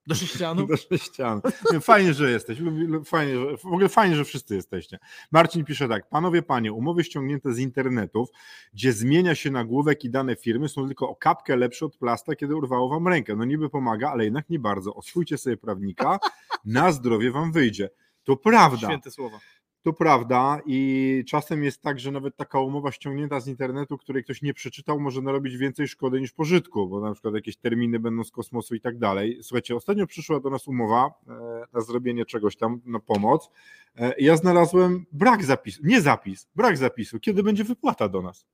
Do 0.07 0.15
sześcianu? 0.15 0.68
Do 0.68 0.77
sześcian. 0.77 1.42
Nie, 1.74 1.80
Fajnie, 1.80 2.13
że 2.13 2.31
jesteś. 2.31 2.57
Fajnie, 3.06 3.36
że, 3.36 3.57
w 3.57 3.65
ogóle 3.65 3.89
fajnie, 3.89 4.15
że 4.15 4.25
wszyscy 4.25 4.56
jesteście. 4.56 5.00
Marcin 5.31 5.65
pisze 5.65 5.88
tak. 5.88 6.09
Panowie, 6.09 6.42
panie, 6.42 6.74
umowy 6.74 7.03
ściągnięte 7.03 7.53
z 7.53 7.59
internetów, 7.59 8.30
gdzie 8.74 8.94
zmienia 8.94 9.36
się 9.36 9.51
nagłówek 9.51 10.03
i 10.03 10.09
dane 10.09 10.36
firmy, 10.36 10.69
są 10.69 10.88
tylko 10.88 11.09
o 11.09 11.15
kapkę 11.15 11.56
lepsze 11.56 11.86
od 11.86 11.98
plasta, 11.98 12.36
kiedy 12.36 12.56
urwało 12.56 12.89
wam 12.89 13.07
rękę. 13.07 13.36
No 13.36 13.45
niby 13.45 13.69
pomaga, 13.69 14.09
ale 14.09 14.24
jednak 14.24 14.50
nie 14.50 14.59
bardzo. 14.59 14.95
Oswójcie 14.95 15.38
sobie 15.38 15.57
prawnika, 15.57 16.19
na 16.65 16.92
zdrowie 16.92 17.31
wam 17.31 17.51
wyjdzie. 17.51 17.89
To 18.24 18.38
prawda. 18.38 18.88
Święte 18.88 19.12
słowa. 19.12 19.39
To 19.83 19.94
prawda 19.94 20.62
i 20.66 21.24
czasem 21.28 21.63
jest 21.63 21.81
tak, 21.81 22.00
że 22.00 22.12
nawet 22.12 22.36
taka 22.36 22.60
umowa 22.60 22.92
ściągnięta 22.92 23.39
z 23.39 23.48
internetu, 23.48 23.98
której 23.98 24.24
ktoś 24.24 24.42
nie 24.42 24.54
przeczytał, 24.54 25.00
może 25.00 25.22
narobić 25.22 25.57
więcej 25.57 25.88
szkody 25.88 26.22
niż 26.22 26.31
pożytku, 26.31 26.88
bo 26.88 27.01
na 27.01 27.13
przykład 27.13 27.33
jakieś 27.33 27.57
terminy 27.57 28.00
będą 28.00 28.24
z 28.24 28.31
kosmosu 28.31 28.75
i 28.75 28.81
tak 28.81 28.98
dalej. 28.98 29.39
Słuchajcie, 29.42 29.75
ostatnio 29.75 30.07
przyszła 30.07 30.39
do 30.39 30.50
nas 30.50 30.68
umowa 30.68 31.12
e, 31.28 31.63
na 31.74 31.81
zrobienie 31.81 32.25
czegoś 32.25 32.56
tam, 32.56 32.81
na 32.86 33.00
pomoc. 33.00 33.50
E, 33.95 34.13
Ja 34.19 34.38
znalazłem 34.38 35.06
brak 35.12 35.44
zapisu, 35.44 35.81
nie 35.84 36.01
zapis, 36.01 36.48
brak 36.56 36.77
zapisu, 36.77 37.19
kiedy 37.19 37.44
będzie 37.44 37.63
wypłata 37.63 38.10
do 38.10 38.22
nas. 38.22 38.45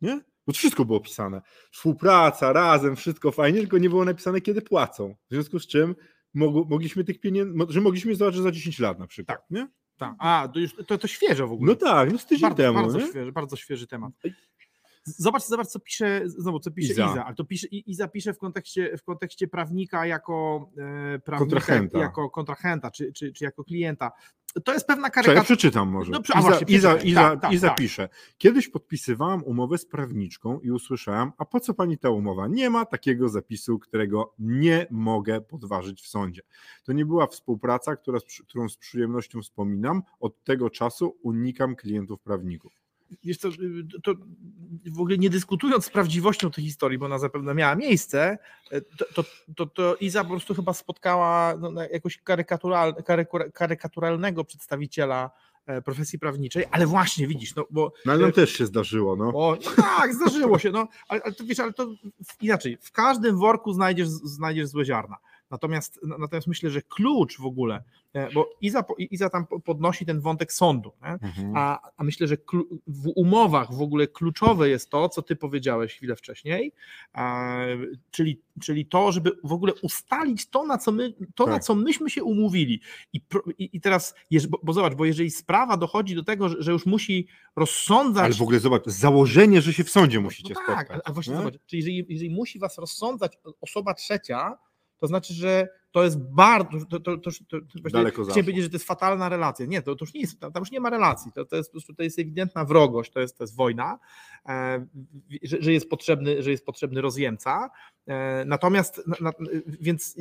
Nie? 0.00 0.20
Bo 0.46 0.52
wszystko 0.52 0.84
było 0.84 1.00
pisane. 1.00 1.42
Współpraca, 1.70 2.52
razem, 2.52 2.96
wszystko 2.96 3.32
fajnie, 3.32 3.60
tylko 3.60 3.78
nie 3.78 3.88
było 3.88 4.04
napisane, 4.04 4.40
kiedy 4.40 4.62
płacą. 4.62 5.14
W 5.30 5.34
związku 5.34 5.58
z 5.58 5.66
czym 5.66 5.94
mogliśmy 6.68 7.04
tych 7.04 7.20
pieniędzy, 7.20 7.54
że 7.68 7.80
mogliśmy 7.80 8.14
zobaczyć 8.14 8.40
za 8.42 8.50
10 8.50 8.78
lat 8.78 8.98
na 8.98 9.06
przykład. 9.06 9.38
Tak. 9.38 9.46
Nie? 9.50 9.68
Tak. 9.96 10.14
A, 10.18 10.48
to 10.54 10.58
już 10.58 10.74
to, 10.86 10.98
to 10.98 11.06
świeże 11.06 11.46
w 11.46 11.52
ogóle. 11.52 11.72
No 11.72 11.76
tak, 11.76 12.12
no 12.12 12.18
z 12.18 12.26
tydzień 12.26 12.42
bardzo, 12.42 12.56
temu. 12.56 12.74
bardzo, 12.82 12.98
nie? 12.98 13.06
świeży, 13.06 13.32
bardzo 13.32 13.56
świeży 13.56 13.86
temat. 13.86 14.12
Zobacz, 15.04 15.42
zobacz, 15.42 15.66
co 15.66 15.80
pisze, 15.80 16.22
znowu, 16.26 16.60
co 16.60 16.70
pisze 16.70 16.92
Iza. 16.92 17.10
Iza, 17.12 17.24
ale 17.24 17.34
to 17.34 17.44
pisze, 17.44 17.66
Iza 17.70 18.08
pisze 18.08 18.34
w 18.34 18.38
kontekście, 18.38 18.96
w 18.98 19.02
kontekście 19.02 19.48
prawnika 19.48 20.06
jako 20.06 20.68
e, 20.78 21.18
prawnika, 21.18 21.38
Kontrahenta. 21.38 21.98
jako 21.98 22.30
kontrahenta, 22.30 22.90
czy, 22.90 23.12
czy, 23.12 23.32
czy 23.32 23.44
jako 23.44 23.64
klienta. 23.64 24.12
To 24.64 24.72
jest 24.72 24.86
pewna 24.86 25.08
Czekaj, 25.08 25.20
ja 25.20 25.24
karykatura. 25.24 25.44
przeczytam 25.44 25.88
może. 25.88 26.12
No, 26.12 26.18
a 26.34 26.38
Iza, 26.38 26.48
właśnie, 26.48 26.76
Iza, 26.76 26.88
przeczytaj. 26.88 27.10
Iza, 27.10 27.20
Tak, 27.30 27.40
tak, 27.40 27.52
Iza 27.52 27.68
tak. 27.68 27.78
pisze. 27.78 28.08
Kiedyś 28.38 28.68
podpisywałam 28.68 29.44
umowę 29.44 29.78
z 29.78 29.86
prawniczką 29.86 30.60
i 30.60 30.70
usłyszałam, 30.70 31.32
a 31.38 31.44
po 31.44 31.60
co 31.60 31.74
pani 31.74 31.98
ta 31.98 32.10
umowa? 32.10 32.46
Nie 32.46 32.70
ma 32.70 32.84
takiego 32.84 33.28
zapisu, 33.28 33.78
którego 33.78 34.34
nie 34.38 34.86
mogę 34.90 35.40
podważyć 35.40 36.02
w 36.02 36.06
sądzie. 36.08 36.42
To 36.84 36.92
nie 36.92 37.06
była 37.06 37.26
współpraca, 37.26 37.96
która, 37.96 38.18
którą 38.48 38.68
z 38.68 38.76
przyjemnością 38.76 39.42
wspominam. 39.42 40.02
Od 40.20 40.44
tego 40.44 40.70
czasu 40.70 41.16
unikam 41.22 41.76
klientów 41.76 42.20
prawników. 42.20 42.83
Wiesz 43.24 43.38
co, 43.38 43.48
to 44.02 44.14
w 44.92 45.00
ogóle 45.00 45.18
nie 45.18 45.30
dyskutując 45.30 45.84
z 45.84 45.90
prawdziwością 45.90 46.50
tej 46.50 46.64
historii, 46.64 46.98
bo 46.98 47.06
ona 47.06 47.18
zapewne 47.18 47.54
miała 47.54 47.74
miejsce, 47.74 48.38
e, 48.70 48.80
to, 48.80 49.04
to, 49.14 49.24
to, 49.56 49.66
to 49.66 49.96
Iza 49.96 50.24
po 50.24 50.30
prostu 50.30 50.54
chyba 50.54 50.72
spotkała 50.72 51.56
no, 51.56 51.70
na 51.70 51.86
jakoś 51.86 52.18
karykatural, 52.18 52.94
karyku- 52.94 53.52
karykaturalnego 53.52 54.44
przedstawiciela 54.44 55.30
e, 55.66 55.82
profesji 55.82 56.18
prawniczej, 56.18 56.64
ale 56.70 56.86
właśnie 56.86 57.26
widzisz, 57.26 57.54
no 57.54 57.66
bo 57.70 57.92
No 58.06 58.12
ale 58.12 58.22
nam 58.22 58.32
też 58.32 58.52
się 58.52 58.66
zdarzyło, 58.66 59.16
no. 59.16 59.28
O, 59.28 59.56
no 59.64 59.70
tak, 59.76 60.14
zdarzyło 60.14 60.58
się, 60.58 60.70
no, 60.70 60.88
ale, 61.08 61.22
ale 61.22 61.34
to 61.34 61.44
wiesz, 61.44 61.60
ale 61.60 61.72
to 61.72 61.94
inaczej, 62.40 62.78
w 62.80 62.92
każdym 62.92 63.38
worku 63.38 63.72
znajdziesz, 63.72 64.08
znajdziesz 64.08 64.66
złe 64.68 64.84
ziarna. 64.84 65.16
Natomiast, 65.54 66.00
natomiast 66.18 66.46
myślę, 66.46 66.70
że 66.70 66.82
klucz 66.82 67.38
w 67.38 67.46
ogóle, 67.46 67.82
e, 68.12 68.32
bo 68.32 68.50
Iza, 68.60 68.84
Iza 68.98 69.30
tam 69.30 69.46
po- 69.46 69.60
podnosi 69.60 70.06
ten 70.06 70.20
wątek 70.20 70.52
sądu? 70.52 70.92
Mhm. 71.02 71.52
A, 71.56 71.78
a 71.96 72.04
myślę, 72.04 72.26
że 72.26 72.36
w 72.86 73.12
umowach 73.16 73.74
w 73.74 73.82
ogóle 73.82 74.06
kluczowe 74.06 74.68
jest 74.68 74.90
to, 74.90 75.08
co 75.08 75.22
ty 75.22 75.36
powiedziałeś 75.36 75.94
chwilę 75.94 76.16
wcześniej, 76.16 76.72
czyli, 78.10 78.40
czyli 78.60 78.86
to, 78.86 79.12
żeby 79.12 79.32
w 79.44 79.52
ogóle 79.52 79.72
ustalić 79.82 80.50
to, 80.50 80.66
na 80.66 80.78
co, 80.78 80.92
my, 80.92 81.14
to 81.34 81.46
na 81.46 81.52
Tak. 81.52 81.64
co 81.64 81.74
myśmy 81.74 82.10
się 82.10 82.24
umówili. 82.24 82.80
I, 83.12 83.20
i, 83.58 83.80
teraz, 83.80 84.14
bo, 84.48 84.60
bo 84.62 84.72
zobacz, 84.72 84.94
bo 84.94 85.04
jeżeli 85.04 85.30
sprawa 85.30 85.76
dochodzi 85.76 86.14
do 86.14 86.24
tego, 86.24 86.48
że, 86.48 86.62
że 86.62 86.72
już 86.72 86.86
musi 86.86 87.28
rozsądzać. 87.56 88.24
Ale 88.24 88.34
w 88.34 88.42
ogóle 88.42 88.60
zobacz, 88.60 88.86
założenie, 88.86 89.62
że 89.62 89.72
się 89.72 89.84
w 89.84 89.90
sądzie 89.90 90.20
musicie 90.20 90.54
no 90.54 90.60
spotkać. 90.60 90.88
tak, 90.88 91.00
a 91.04 91.12
właśnie 91.12 91.32
nie? 91.32 91.38
zobacz, 91.38 91.54
czyli 91.66 91.80
jeżeli, 91.82 92.06
jeżeli 92.08 92.30
musi 92.30 92.58
was 92.58 92.78
rozsądzać 92.78 93.38
osoba 93.60 93.94
trzecia, 93.94 94.58
to 95.04 95.08
znaczy, 95.08 95.34
że 95.34 95.68
to 95.90 96.04
jest 96.04 96.18
bardzo. 96.18 96.78
To, 96.90 97.00
to, 97.00 97.18
to, 97.18 97.30
to, 97.48 97.58
Daleko 97.90 98.24
Chciałem 98.24 98.44
powiedzieć, 98.44 98.62
że 98.62 98.70
to 98.70 98.74
jest 98.74 98.86
fatalna 98.86 99.28
relacja. 99.28 99.66
Nie, 99.66 99.82
to, 99.82 99.96
to 99.96 100.04
już 100.04 100.14
nie 100.14 100.20
jest, 100.20 100.40
tam 100.40 100.52
już 100.56 100.70
nie 100.70 100.80
ma 100.80 100.90
relacji. 100.90 101.32
To, 101.32 101.44
to 101.44 101.56
jest 101.56 101.70
po 101.70 101.72
prostu 101.72 101.94
to 101.94 102.02
jest 102.02 102.18
ewidentna 102.18 102.64
wrogość, 102.64 103.12
to 103.12 103.20
jest, 103.20 103.38
to 103.38 103.44
jest 103.44 103.56
wojna, 103.56 103.98
e, 104.48 104.86
że, 105.42 105.56
że, 105.60 105.72
jest 105.72 105.90
potrzebny, 105.90 106.42
że 106.42 106.50
jest 106.50 106.66
potrzebny 106.66 107.00
rozjemca. 107.00 107.70
E, 108.06 108.44
natomiast, 108.44 109.06
na, 109.06 109.16
na, 109.20 109.32
więc 109.80 110.16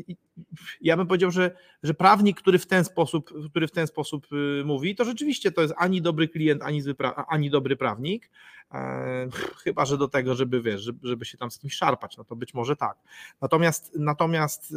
ja 0.81 0.97
bym 0.97 1.07
powiedział, 1.07 1.31
że, 1.31 1.55
że 1.83 1.93
prawnik, 1.93 2.41
który 2.41 2.59
w 2.59 2.67
ten 2.67 2.85
sposób, 2.85 3.33
który 3.49 3.67
w 3.67 3.71
ten 3.71 3.87
sposób 3.87 4.27
y, 4.33 4.63
mówi, 4.65 4.95
to 4.95 5.05
rzeczywiście 5.05 5.51
to 5.51 5.61
jest 5.61 5.73
ani 5.77 6.01
dobry 6.01 6.27
klient, 6.27 6.61
ani, 6.61 6.81
zły 6.81 6.95
ani 7.27 7.49
dobry 7.49 7.77
prawnik. 7.77 8.29
E, 8.73 9.27
chyba, 9.63 9.85
że 9.85 9.97
do 9.97 10.07
tego, 10.07 10.35
żeby 10.35 10.61
wiesz, 10.61 10.91
żeby, 11.03 11.25
się 11.25 11.37
tam 11.37 11.51
z 11.51 11.59
kimś 11.59 11.73
szarpać, 11.73 12.17
no 12.17 12.23
to 12.23 12.35
być 12.35 12.53
może 12.53 12.75
tak. 12.75 12.97
Natomiast, 13.41 13.91
natomiast 13.99 14.71
e, 14.71 14.75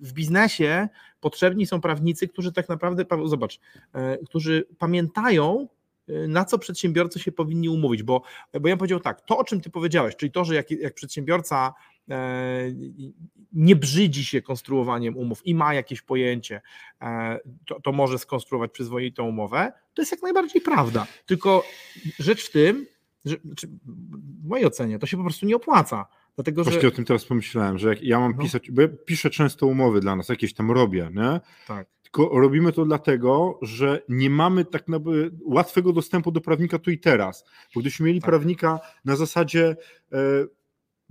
w 0.00 0.12
biznesie 0.12 0.88
potrzebni 1.20 1.66
są 1.66 1.80
prawnicy, 1.80 2.28
którzy 2.28 2.52
tak 2.52 2.68
naprawdę, 2.68 3.04
zobacz, 3.24 3.60
e, 3.92 4.18
którzy 4.18 4.66
pamiętają, 4.78 5.68
na 6.28 6.44
co 6.44 6.58
przedsiębiorcy 6.58 7.18
się 7.18 7.32
powinni 7.32 7.68
umówić, 7.68 8.02
bo, 8.02 8.22
bo 8.60 8.68
ja 8.68 8.74
bym 8.74 8.78
powiedział 8.78 9.00
tak, 9.00 9.20
to 9.20 9.38
o 9.38 9.44
czym 9.44 9.60
ty 9.60 9.70
powiedziałeś, 9.70 10.16
czyli 10.16 10.32
to, 10.32 10.44
że 10.44 10.54
jak, 10.54 10.70
jak 10.70 10.94
przedsiębiorca 10.94 11.74
nie 13.52 13.76
brzydzi 13.76 14.24
się 14.24 14.42
konstruowaniem 14.42 15.16
umów 15.16 15.46
i 15.46 15.54
ma 15.54 15.74
jakieś 15.74 16.02
pojęcie, 16.02 16.60
e, 17.02 17.38
to, 17.66 17.80
to 17.80 17.92
może 17.92 18.18
skonstruować 18.18 18.70
przyzwoitą 18.72 19.24
umowę, 19.28 19.72
to 19.94 20.02
jest 20.02 20.12
jak 20.12 20.22
najbardziej 20.22 20.62
prawda. 20.62 21.06
Tylko 21.26 21.64
rzecz 22.18 22.44
w 22.46 22.50
tym, 22.52 22.86
że 23.24 23.36
czy, 23.56 23.66
w 23.66 24.48
mojej 24.48 24.66
ocenie 24.66 24.98
to 24.98 25.06
się 25.06 25.16
po 25.16 25.22
prostu 25.22 25.46
nie 25.46 25.56
opłaca. 25.56 26.06
Dlatego, 26.36 26.64
że 26.64 26.70
Właśnie 26.70 26.88
o 26.88 26.92
tym 26.92 27.04
teraz 27.04 27.24
pomyślałem, 27.24 27.78
że 27.78 27.88
jak 27.88 28.02
ja 28.02 28.20
mam 28.20 28.32
No. 28.36 28.42
pisać, 28.42 28.70
bo 28.70 28.82
ja 28.82 28.88
piszę 29.06 29.30
często 29.30 29.66
umowy 29.66 30.00
dla 30.00 30.16
nas, 30.16 30.28
jakieś 30.28 30.54
tam 30.54 30.70
robię, 30.70 31.10
nie? 31.14 31.40
tak. 31.66 31.88
Tylko 32.02 32.40
robimy 32.40 32.72
to 32.72 32.84
dlatego, 32.84 33.58
że 33.62 34.02
nie 34.08 34.30
mamy 34.30 34.64
tak 34.64 34.88
naprawdę 34.88 35.30
łatwego 35.44 35.92
dostępu 35.92 36.30
do 36.30 36.40
prawnika 36.40 36.78
tu 36.78 36.90
i 36.90 36.98
teraz. 36.98 37.44
Bo 37.74 37.80
gdybyśmy 37.80 38.06
mieli 38.06 38.20
Tak. 38.20 38.30
prawnika 38.30 38.80
na 39.04 39.16
zasadzie 39.16 39.76
e, 40.12 40.16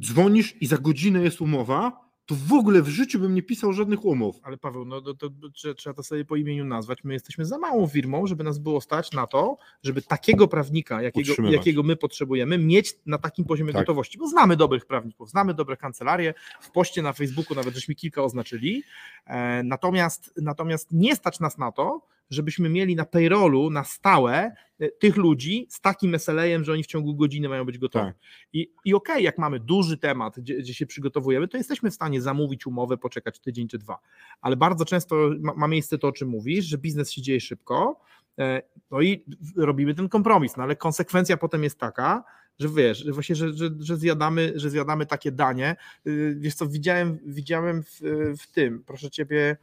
dzwonisz 0.02 0.56
i 0.62 0.66
za 0.68 0.78
godzinę 0.78 1.20
jest 1.24 1.42
umowa, 1.42 2.08
to 2.26 2.36
w 2.36 2.54
ogóle 2.54 2.82
w 2.82 2.88
życiu 2.88 3.20
bym 3.20 3.36
nie 3.36 3.44
pisał 3.44 3.74
żadnych 3.74 4.06
umów. 4.06 4.40
Ale 4.44 4.58
Paweł, 4.58 4.86
no 4.86 5.02
to, 5.02 5.14
to, 5.14 5.30
to 5.30 5.74
trzeba- 5.74 5.94
to 5.94 6.04
sobie 6.04 6.26
po 6.26 6.36
imieniu 6.36 6.66
nazwać. 6.66 7.04
My 7.04 7.14
jesteśmy 7.14 7.46
za 7.46 7.58
małą 7.58 7.88
firmą, 7.88 8.28
żeby 8.28 8.44
nas 8.44 8.60
było 8.60 8.82
stać 8.82 9.12
na 9.12 9.28
to, 9.28 9.58
żeby 9.84 10.02
takiego 10.02 10.48
prawnika, 10.48 11.02
jakiego, 11.02 11.34
jakiego 11.50 11.84
my 11.84 11.96
potrzebujemy, 11.96 12.58
mieć 12.58 12.96
na 13.06 13.18
takim 13.18 13.46
poziomie 13.46 13.74
Tak. 13.74 13.82
gotowości. 13.82 14.18
Bo 14.18 14.28
znamy 14.28 14.56
dobrych 14.56 14.86
prawników, 14.86 15.30
znamy 15.30 15.54
dobre 15.54 15.78
kancelarie. 15.78 16.34
W 16.62 16.72
poście 16.72 17.02
na 17.02 17.14
Facebooku 17.14 17.56
nawet 17.56 17.76
żeśmy 17.76 17.96
kilka 17.96 18.24
oznaczyli. 18.24 18.84
E, 19.26 19.64
natomiast, 19.64 20.34
natomiast 20.42 20.92
nie 20.92 21.16
stać 21.16 21.40
nas 21.40 21.58
na 21.58 21.72
to, 21.72 22.02
żebyśmy 22.30 22.70
mieli 22.70 22.96
na 22.96 23.06
payrollu 23.06 23.70
na 23.70 23.84
stałe 23.84 24.52
e, 24.80 24.90
tych 24.90 25.18
ludzi 25.18 25.68
z 25.70 25.82
takim 25.82 26.20
SLA-em, 26.20 26.64
że 26.64 26.74
oni 26.74 26.84
w 26.84 26.88
ciągu 26.88 27.16
godziny 27.16 27.50
mają 27.50 27.66
być 27.66 27.78
gotowi. 27.78 28.06
Tak. 28.06 28.16
I, 28.54 28.72
i 28.86 28.94
okej, 28.94 29.24
jak 29.24 29.38
mamy 29.38 29.60
duży 29.60 29.98
temat, 29.98 30.40
gdzie, 30.40 30.58
gdzie 30.58 30.74
się 30.74 30.86
przygotowujemy, 30.86 31.48
to 31.48 31.58
jesteśmy 31.58 31.92
w 31.92 31.94
stanie 31.94 32.22
zamówić 32.22 32.68
umowę, 32.68 32.98
poczekać 32.98 33.40
tydzień 33.40 33.68
czy 33.68 33.78
dwa. 33.78 34.00
Ale 34.42 34.56
bardzo 34.56 34.86
często 34.86 35.16
ma, 35.40 35.54
ma 35.54 35.68
miejsce 35.68 35.98
to, 35.98 36.08
o 36.08 36.12
czym 36.12 36.30
mówisz, 36.30 36.66
że 36.66 36.78
biznes 36.78 37.12
się 37.12 37.22
dzieje 37.22 37.42
szybko, 37.42 38.00
e, 38.40 38.62
no 38.92 39.02
i 39.02 39.26
robimy 39.56 39.96
ten 39.96 40.10
kompromis, 40.10 40.58
no 40.58 40.64
ale 40.64 40.76
konsekwencja 40.76 41.38
potem 41.38 41.64
jest 41.64 41.80
taka, 41.80 42.24
że 42.60 42.70
wiesz, 42.70 42.98
że 42.98 43.12
właśnie, 43.12 43.36
że, 43.36 43.54
że, 43.54 43.70
że, 43.80 43.98
zjadamy, 43.98 44.54
że 44.56 44.70
zjadamy 44.70 45.06
takie 45.06 45.32
danie. 45.32 45.76
Y, 46.08 46.36
Wiesz 46.40 46.56
co, 46.56 46.68
widziałem, 46.68 47.20
widziałem 47.26 47.84
w, 47.84 48.00
w 48.40 48.52
tym, 48.52 48.84
proszę 48.86 49.10
ciebie, 49.10 49.58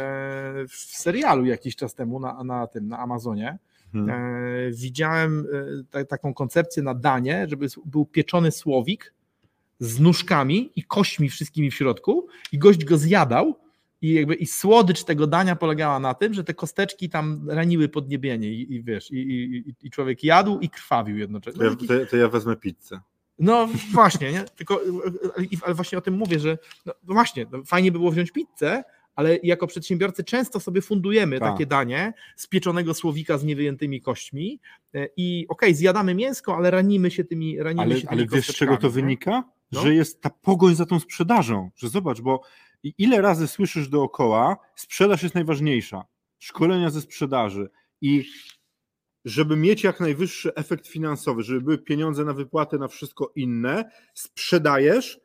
e, 0.00 0.64
w 0.68 0.74
serialu 0.76 1.44
jakiś 1.44 1.76
czas 1.76 1.94
temu 1.94 2.20
na, 2.20 2.44
na 2.44 2.66
tym, 2.66 2.88
na 2.88 2.98
Amazonie. 2.98 3.58
E, 3.94 4.70
widziałem 4.70 5.46
e, 5.52 5.84
ta, 5.90 6.04
taką 6.04 6.34
koncepcję 6.34 6.82
na 6.82 6.94
danie, 6.94 7.46
żeby 7.48 7.66
był 7.84 8.06
pieczony 8.06 8.50
słowik 8.50 9.14
z 9.80 10.00
nóżkami 10.00 10.72
i 10.76 10.82
kośćmi 10.82 11.28
wszystkimi 11.28 11.70
w 11.70 11.74
środku 11.74 12.26
i 12.52 12.58
gość 12.58 12.84
go 12.84 12.98
zjadał 12.98 13.58
i 14.02 14.12
jakby 14.12 14.34
i 14.34 14.46
słodycz 14.46 15.04
tego 15.04 15.26
dania 15.26 15.56
polegała 15.56 15.98
na 16.00 16.14
tym, 16.14 16.34
że 16.34 16.44
te 16.44 16.54
kosteczki 16.54 17.08
tam 17.08 17.50
raniły 17.50 17.88
podniebienie 17.88 18.48
i, 18.52 18.74
i 18.74 18.82
wiesz, 18.82 19.10
i, 19.10 19.16
i, 19.16 19.74
i- 19.86 19.90
człowiek 19.90 20.24
jadł 20.24 20.58
i 20.58 20.68
krwawił 20.70 21.16
jednocześnie. 21.18 21.58
To 21.58 21.64
No, 21.64 21.70
ja, 21.70 21.76
taki- 21.76 21.88
to, 21.88 22.06
to 22.10 22.16
ja 22.16 22.28
wezmę 22.28 22.56
pizzę. 22.56 23.00
no 23.38 23.68
właśnie, 23.92 24.32
nie? 24.32 24.44
Tylko, 24.56 24.80
ale, 25.64 25.74
właśnie 25.74 25.98
o 25.98 26.00
tym 26.00 26.14
mówię, 26.14 26.38
że 26.38 26.58
no 26.86 26.92
właśnie, 27.04 27.46
no 27.52 27.62
fajnie 27.64 27.92
by 27.92 27.98
było 27.98 28.10
wziąć 28.10 28.30
pizzę, 28.30 28.84
ale 29.14 29.36
jako 29.42 29.66
przedsiębiorcy 29.66 30.24
często 30.24 30.60
sobie 30.60 30.82
fundujemy 30.82 31.38
Tak. 31.40 31.52
takie 31.52 31.66
danie 31.66 32.12
z 32.36 32.46
pieczonego 32.46 32.94
słowika 32.94 33.38
z 33.38 33.44
niewyjętymi 33.44 34.00
kośćmi 34.00 34.60
e, 34.94 35.08
i 35.16 35.46
okej, 35.48 35.74
zjadamy 35.74 36.14
mięsko, 36.14 36.56
ale 36.56 36.70
ranimy 36.70 37.10
się 37.10 37.24
tymi 37.24 37.62
ranimy 37.62 37.82
Ale, 37.82 37.94
się 38.00 38.06
tymi 38.06 38.20
ale 38.20 38.26
wiesz, 38.32 38.46
z 38.48 38.54
czego 38.54 38.76
to 38.76 38.86
nie? 38.86 38.92
wynika? 38.92 39.44
No. 39.72 39.80
Że 39.80 39.94
jest 39.94 40.20
ta 40.20 40.30
pogoń 40.30 40.74
za 40.74 40.86
tą 40.86 41.00
sprzedażą. 41.00 41.70
Że 41.76 41.88
zobacz, 41.88 42.20
bo 42.20 42.40
i- 42.82 42.94
ile 42.98 43.20
razy 43.20 43.48
słyszysz 43.48 43.88
dookoła, 43.88 44.56
sprzedaż 44.76 45.22
jest 45.22 45.34
najważniejsza. 45.34 46.04
Szkolenia 46.38 46.90
ze 46.90 47.00
sprzedaży. 47.00 47.68
I 48.00 48.24
żeby 49.24 49.56
mieć 49.56 49.84
jak 49.84 50.00
najwyższy 50.00 50.54
efekt 50.54 50.86
finansowy, 50.86 51.42
żeby 51.42 51.60
były 51.60 51.78
pieniądze 51.78 52.24
na 52.24 52.32
wypłatę, 52.32 52.78
na 52.78 52.88
wszystko 52.88 53.32
inne, 53.36 53.90
sprzedajesz 54.14 55.20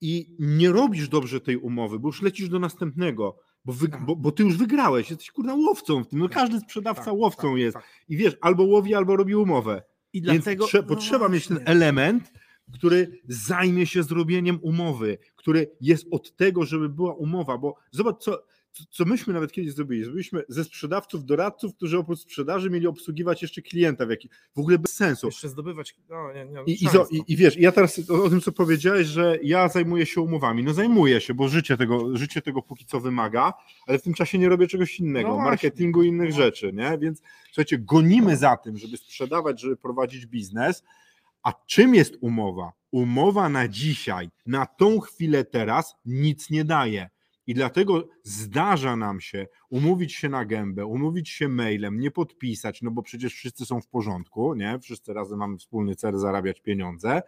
i 0.00 0.36
nie 0.38 0.72
robisz 0.72 1.08
dobrze 1.08 1.40
tej 1.40 1.56
umowy, 1.56 1.98
bo 1.98 2.08
już 2.08 2.22
lecisz 2.22 2.48
do 2.48 2.58
następnego. 2.58 3.36
Bo, 3.64 3.72
wy, 3.72 3.88
Tak. 3.88 4.04
bo, 4.06 4.16
bo 4.16 4.32
ty 4.32 4.42
już 4.42 4.56
wygrałeś, 4.56 5.10
jesteś 5.10 5.30
kurna 5.30 5.54
łowcą 5.54 6.04
w 6.04 6.08
tym. 6.08 6.18
No 6.18 6.28
Tak, 6.28 6.34
każdy 6.38 6.60
sprzedawca 6.60 7.04
Tak, 7.04 7.14
łowcą 7.14 7.42
tak, 7.50 7.58
jest. 7.58 7.74
tak. 7.74 7.84
I 8.08 8.16
wiesz, 8.16 8.36
albo 8.40 8.62
łowi, 8.64 8.94
albo 8.94 9.16
robi 9.16 9.34
umowę. 9.34 9.82
I 10.12 10.22
Więc 10.22 10.44
dlatego 10.44 10.64
trze- 10.66 10.82
no 10.82 10.88
potrzeba 10.88 11.28
mieć 11.28 11.46
ten 11.46 11.56
właśnie. 11.56 11.72
element, 11.72 12.32
który 12.72 13.20
zajmie 13.28 13.86
się 13.86 14.02
zrobieniem 14.02 14.58
umowy, 14.62 15.18
który 15.36 15.70
jest 15.80 16.06
od 16.10 16.36
tego, 16.36 16.64
żeby 16.64 16.88
była 16.88 17.14
umowa, 17.14 17.58
bo 17.58 17.74
zobacz, 17.90 18.16
co, 18.22 18.42
co- 18.90 19.04
myśmy 19.04 19.34
nawet 19.34 19.52
kiedyś 19.52 19.72
zrobili. 19.72 20.04
Zrobiliśmy 20.04 20.42
ze 20.48 20.64
sprzedawców, 20.64 21.24
doradców, 21.24 21.74
którzy 21.74 21.98
oprócz 21.98 22.18
sprzedaży 22.20 22.70
mieli 22.70 22.86
obsługiwać 22.86 23.42
jeszcze 23.42 23.62
klienta, 23.62 24.06
w, 24.06 24.10
jaki, 24.10 24.28
w 24.56 24.58
ogóle 24.58 24.78
bez 24.78 24.92
sensu. 24.92 25.26
Jeszcze 25.26 25.48
zdobywać. 25.48 25.96
No, 26.10 26.32
nie, 26.32 26.44
nie, 26.44 26.62
I, 26.66 26.84
i, 26.84 26.88
zo- 26.88 27.06
i, 27.10 27.22
I 27.32 27.36
wiesz, 27.36 27.56
ja 27.56 27.72
teraz 27.72 28.10
o, 28.10 28.24
o 28.24 28.30
tym, 28.30 28.40
co 28.40 28.52
powiedziałeś, 28.52 29.06
że 29.06 29.38
ja 29.42 29.68
zajmuję 29.68 30.06
się 30.06 30.20
umowami. 30.20 30.64
No 30.64 30.74
zajmuję 30.74 31.20
się, 31.20 31.34
bo 31.34 31.48
życie 31.48 31.76
tego, 31.76 32.16
życie 32.16 32.42
tego 32.42 32.62
póki 32.62 32.84
co 32.84 33.00
wymaga, 33.00 33.52
ale 33.86 33.98
w 33.98 34.02
tym 34.02 34.14
czasie 34.14 34.38
nie 34.38 34.48
robię 34.48 34.66
czegoś 34.66 35.00
innego, 35.00 35.28
No 35.28 35.36
marketingu 35.36 36.02
i 36.02 36.08
innych 36.08 36.30
No 36.30 36.36
rzeczy, 36.36 36.72
nie? 36.72 36.98
Więc 36.98 37.22
słuchajcie, 37.46 37.78
gonimy 37.78 38.36
za 38.36 38.56
tym, 38.56 38.78
żeby 38.78 38.96
sprzedawać, 38.96 39.60
żeby 39.60 39.76
prowadzić 39.76 40.26
biznes, 40.26 40.84
a 41.42 41.52
czym 41.66 41.94
jest 41.94 42.14
umowa? 42.20 42.72
Umowa 42.90 43.48
na 43.48 43.68
dzisiaj, 43.68 44.30
na 44.46 44.66
tą 44.66 45.00
chwilę 45.00 45.44
teraz 45.44 45.94
nic 46.04 46.50
nie 46.50 46.64
daje. 46.64 47.10
I 47.46 47.54
dlatego 47.54 48.08
zdarza 48.22 48.96
nam 48.96 49.20
się 49.20 49.46
umówić 49.70 50.14
się 50.14 50.28
na 50.28 50.44
gębę, 50.44 50.86
umówić 50.86 51.28
się 51.28 51.48
mailem, 51.48 52.00
nie 52.00 52.10
podpisać, 52.10 52.82
no 52.82 52.90
bo 52.90 53.02
przecież 53.02 53.34
wszyscy 53.34 53.66
są 53.66 53.80
w 53.80 53.88
porządku, 53.88 54.54
nie? 54.54 54.78
Wszyscy 54.78 55.12
razem 55.12 55.38
mamy 55.38 55.58
wspólny 55.58 55.96
cel 55.96 56.18
zarabiać 56.18 56.60
pieniądze, 56.60 57.22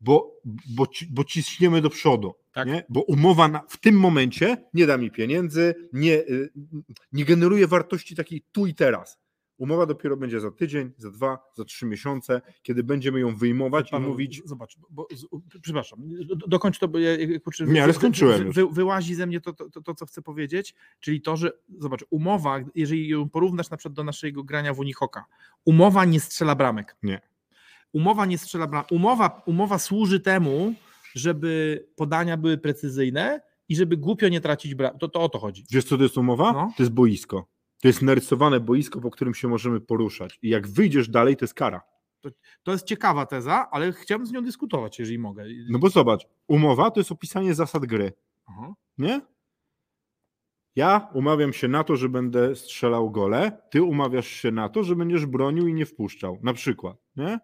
bo, 0.00 0.40
bo, 0.76 0.86
bo 1.10 1.24
ciśniemy 1.24 1.80
do 1.80 1.90
przodu. 1.90 2.34
Tak. 2.52 2.68
Nie? 2.68 2.84
Bo 2.88 3.02
umowa 3.02 3.48
na, 3.48 3.62
w 3.68 3.76
tym 3.76 3.94
momencie 3.94 4.56
nie 4.74 4.86
da 4.86 4.98
mi 4.98 5.10
pieniędzy, 5.10 5.74
nie, 5.92 6.12
y, 6.12 6.52
nie 7.12 7.24
generuje 7.24 7.66
wartości 7.66 8.16
takiej 8.16 8.44
tu 8.52 8.66
i 8.66 8.74
teraz. 8.74 9.18
Umowa 9.58 9.86
dopiero 9.86 10.16
będzie 10.16 10.40
za 10.40 10.50
tydzień, 10.50 10.90
za 10.96 11.10
dwa, 11.10 11.38
za 11.54 11.64
trzy 11.64 11.86
miesiące, 11.86 12.40
kiedy 12.62 12.84
będziemy 12.84 13.20
ją 13.20 13.36
wyjmować 13.36 13.92
i 13.92 13.96
mówić. 13.96 14.42
Zobacz, 14.44 14.76
bo, 14.90 15.06
z, 15.14 15.26
przepraszam, 15.62 15.98
do, 16.26 16.36
dokończ 16.36 16.78
to, 16.78 16.88
bo 16.88 16.98
ja 16.98 17.10
kurczę, 17.44 17.66
Nie, 17.66 17.82
ale 17.82 17.92
skończyłem 17.92 18.38
wy, 18.38 18.44
już. 18.44 18.54
wy, 18.54 18.66
wyłazi 18.72 19.14
ze 19.14 19.26
mnie 19.26 19.40
to, 19.40 19.52
to, 19.52 19.70
to, 19.70 19.82
to, 19.82 19.94
co 19.94 20.06
chcę 20.06 20.22
powiedzieć, 20.22 20.74
czyli 21.00 21.20
to, 21.20 21.36
że 21.36 21.52
zobacz, 21.78 22.04
umowa, 22.10 22.60
jeżeli 22.74 23.08
ją 23.08 23.28
porównasz 23.28 23.70
na 23.70 23.76
przykład 23.76 23.94
do 23.94 24.04
naszego 24.04 24.44
grania 24.44 24.74
w 24.74 24.78
Unihoka, 24.78 25.24
umowa 25.64 26.04
nie 26.04 26.20
strzela 26.20 26.54
bramek. 26.54 26.96
Nie. 27.02 27.20
Umowa 27.92 28.26
nie 28.26 28.38
strzela 28.38 28.66
bramek. 28.66 28.92
Umowa, 28.92 29.42
umowa 29.46 29.78
służy 29.78 30.20
temu, 30.20 30.74
żeby 31.14 31.86
podania 31.96 32.36
były 32.36 32.58
precyzyjne 32.58 33.40
i 33.68 33.76
żeby 33.76 33.96
głupio 33.96 34.28
nie 34.28 34.40
tracić 34.40 34.74
bra... 34.74 34.90
to, 34.90 35.08
to 35.08 35.20
o 35.20 35.28
to 35.28 35.38
chodzi. 35.38 35.64
Wiesz, 35.70 35.84
co 35.84 35.96
to 35.96 36.02
jest 36.02 36.18
umowa? 36.18 36.52
No. 36.52 36.72
To 36.76 36.82
jest 36.82 36.92
boisko. 36.92 37.53
To 37.84 37.88
jest 37.88 38.02
narysowane 38.02 38.60
boisko, 38.60 39.00
po 39.00 39.10
którym 39.10 39.34
się 39.34 39.48
możemy 39.48 39.80
poruszać. 39.80 40.38
I 40.42 40.48
jak 40.48 40.68
wyjdziesz 40.68 41.08
dalej, 41.08 41.36
to 41.36 41.44
jest 41.44 41.54
kara. 41.54 41.80
To 42.62 42.72
jest 42.72 42.86
ciekawa 42.86 43.26
teza, 43.26 43.68
ale 43.70 43.92
chciałbym 43.92 44.26
z 44.26 44.32
nią 44.32 44.44
dyskutować, 44.44 44.98
jeżeli 44.98 45.18
mogę. 45.18 45.44
No 45.70 45.78
bo 45.78 45.88
zobacz, 45.88 46.26
umowa 46.48 46.90
to 46.90 47.00
jest 47.00 47.12
opisanie 47.12 47.54
zasad 47.54 47.86
gry, 47.86 48.12
Aha. 48.46 48.74
nie? 48.98 49.20
Ja 50.76 51.10
umawiam 51.14 51.52
się 51.52 51.68
na 51.68 51.84
to, 51.84 51.96
że 51.96 52.08
będę 52.08 52.56
strzelał 52.56 53.10
gole, 53.10 53.62
ty 53.70 53.82
umawiasz 53.82 54.28
się 54.28 54.50
na 54.50 54.68
to, 54.68 54.82
że 54.82 54.96
będziesz 54.96 55.26
bronił 55.26 55.68
i 55.68 55.74
nie 55.74 55.86
wpuszczał. 55.86 56.38
Na 56.42 56.52
przykład, 56.54 56.96
nie? 57.16 57.38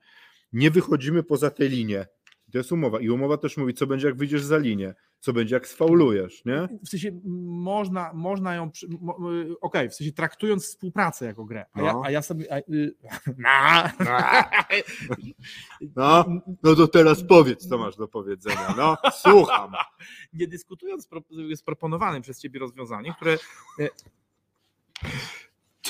Nie 0.53 0.71
wychodzimy 0.71 1.23
poza 1.23 1.51
tę 1.51 1.69
linię. 1.69 2.07
To 2.53 2.59
jest 2.59 2.73
umowa. 2.73 3.01
I 3.01 3.11
umowa 3.11 3.37
też 3.37 3.57
mówi, 3.57 3.75
co 3.75 3.87
będzie, 3.87 4.07
jak 4.07 4.17
wyjdziesz 4.17 4.43
za 4.43 4.59
linię, 4.59 4.95
co 5.21 5.33
będzie, 5.33 5.55
jak 5.55 5.67
sfaulujesz, 5.69 6.45
nie? 6.45 6.69
W 6.85 6.89
sensie 6.89 7.21
można, 7.47 8.13
można 8.15 8.55
ją. 8.55 8.71
mo- 9.01 9.33
y, 9.41 9.55
Okej, 9.61 9.89
w 9.91 9.95
sensie 9.95 10.13
traktując 10.13 10.65
współpracę 10.65 11.27
jako 11.27 11.45
grę. 11.45 11.65
A, 11.73 11.83
ja, 11.83 11.93
No. 11.93 12.03
a 12.05 12.11
ja 12.11 12.23
sobie. 12.23 12.53
A, 12.53 12.59
y, 12.59 12.95
na, 13.39 13.93
No, 15.97 16.25
no 16.63 16.75
to 16.75 16.89
teraz 16.89 17.25
powiedz, 17.25 17.69
co 17.69 17.79
masz 17.79 17.97
do 17.97 18.09
powiedzenia. 18.09 18.75
No, 18.77 18.97
słucham. 19.13 19.73
nie 20.33 20.47
dyskutując 20.49 21.09
z 21.55 21.63
proponowanym 21.63 22.23
przez 22.23 22.41
ciebie 22.41 22.61
rozwiązaniem, 22.61 23.15
które 23.15 23.39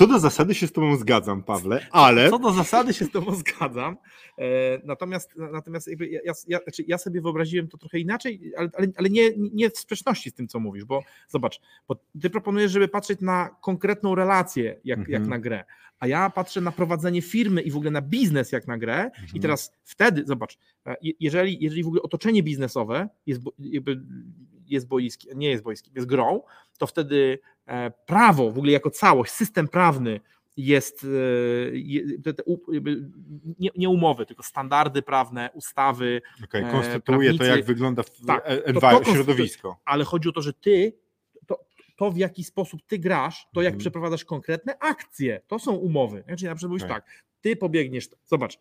Co 0.01 0.07
do 0.07 0.19
zasady 0.19 0.55
się 0.55 0.67
z 0.67 0.71
tobą 0.71 0.95
zgadzam, 0.95 1.43
Pawle, 1.43 1.87
ale 1.91 2.29
Co 2.29 2.39
do 2.39 2.51
zasady 2.51 2.93
się 2.93 3.05
z 3.05 3.11
tobą 3.11 3.35
zgadzam. 3.35 3.97
E, 4.37 4.43
natomiast 4.85 5.31
natomiast 5.35 5.87
ja, 5.87 6.19
ja, 6.47 6.59
znaczy 6.63 6.83
ja 6.87 6.97
sobie 6.97 7.21
wyobraziłem 7.21 7.67
to 7.67 7.77
trochę 7.77 7.99
inaczej, 7.99 8.51
ale, 8.57 8.69
ale, 8.97 9.09
nie, 9.09 9.29
nie 9.37 9.69
w 9.69 9.77
sprzeczności 9.77 10.29
z 10.29 10.33
tym, 10.33 10.47
co 10.47 10.59
mówisz, 10.59 10.85
bo 10.85 11.03
zobacz, 11.27 11.59
bo 11.87 11.95
ty 12.21 12.29
proponujesz, 12.29 12.71
żeby 12.71 12.87
patrzeć 12.87 13.21
na 13.21 13.49
konkretną 13.61 14.15
relację 14.15 14.79
jak, 14.83 14.99
Mhm. 14.99 15.13
jak 15.13 15.27
na 15.29 15.39
grę, 15.39 15.63
a 15.99 16.07
ja 16.07 16.29
patrzę 16.29 16.61
na 16.61 16.71
prowadzenie 16.71 17.21
firmy 17.21 17.61
i 17.61 17.71
w 17.71 17.75
ogóle 17.75 17.91
na 17.91 18.01
biznes 18.01 18.51
jak 18.51 18.67
na 18.67 18.77
grę 18.77 19.11
i 19.17 19.21
Mhm. 19.21 19.41
teraz 19.41 19.71
wtedy, 19.83 20.23
zobacz, 20.25 20.57
e, 20.85 20.95
je- 21.01 21.13
jeżeli, 21.19 21.57
jeżeli 21.63 21.83
w 21.83 21.87
ogóle 21.87 22.01
otoczenie 22.01 22.43
biznesowe 22.43 23.09
jest, 23.25 23.41
jest 24.71 24.87
boiskiem, 24.87 25.39
nie 25.39 25.49
jest 25.49 25.63
boiskiem, 25.63 25.93
jest 25.95 26.07
grą, 26.07 26.41
to 26.77 26.87
wtedy 26.87 27.39
e, 27.65 27.91
prawo 27.91 28.51
w 28.51 28.57
ogóle 28.57 28.71
jako 28.71 28.89
całość, 28.89 29.31
system 29.31 29.67
prawny 29.67 30.19
jest 30.57 31.03
e, 31.03 31.07
nie, 33.77 33.89
umowy, 33.89 34.25
tylko 34.25 34.43
standardy 34.43 35.01
prawne, 35.01 35.49
ustawy, 35.53 36.21
Okej, 36.43 36.63
e, 36.63 36.71
konstytuuje 36.71 37.31
to, 37.31 37.37
prawnicy- 37.37 37.57
jak 37.57 37.65
wygląda 37.65 38.03
Tak, 38.27 38.47
to- 38.81 38.99
to 38.99 39.13
środowisko. 39.13 39.77
ale 39.85 40.03
chodzi 40.03 40.29
o 40.29 40.31
to, 40.31 40.41
że 40.41 40.53
ty, 40.53 40.93
to, 41.47 41.59
to 41.97 42.11
w 42.11 42.17
jaki 42.17 42.43
sposób 42.43 42.81
ty 42.87 42.99
grasz, 42.99 43.47
to 43.53 43.61
jak 43.61 43.71
Mhm. 43.71 43.79
przeprowadzasz 43.79 44.25
konkretne 44.25 44.77
akcje, 44.79 45.41
to 45.47 45.59
są 45.59 45.71
umowy. 45.71 46.23
Czyli 46.37 46.45
na 46.49 46.55
przykład 46.55 46.69
mówisz 46.71 46.87
Tak. 46.87 47.05
ty 47.41 47.55
pobiegniesz, 47.55 48.09
zobacz, 48.25 48.59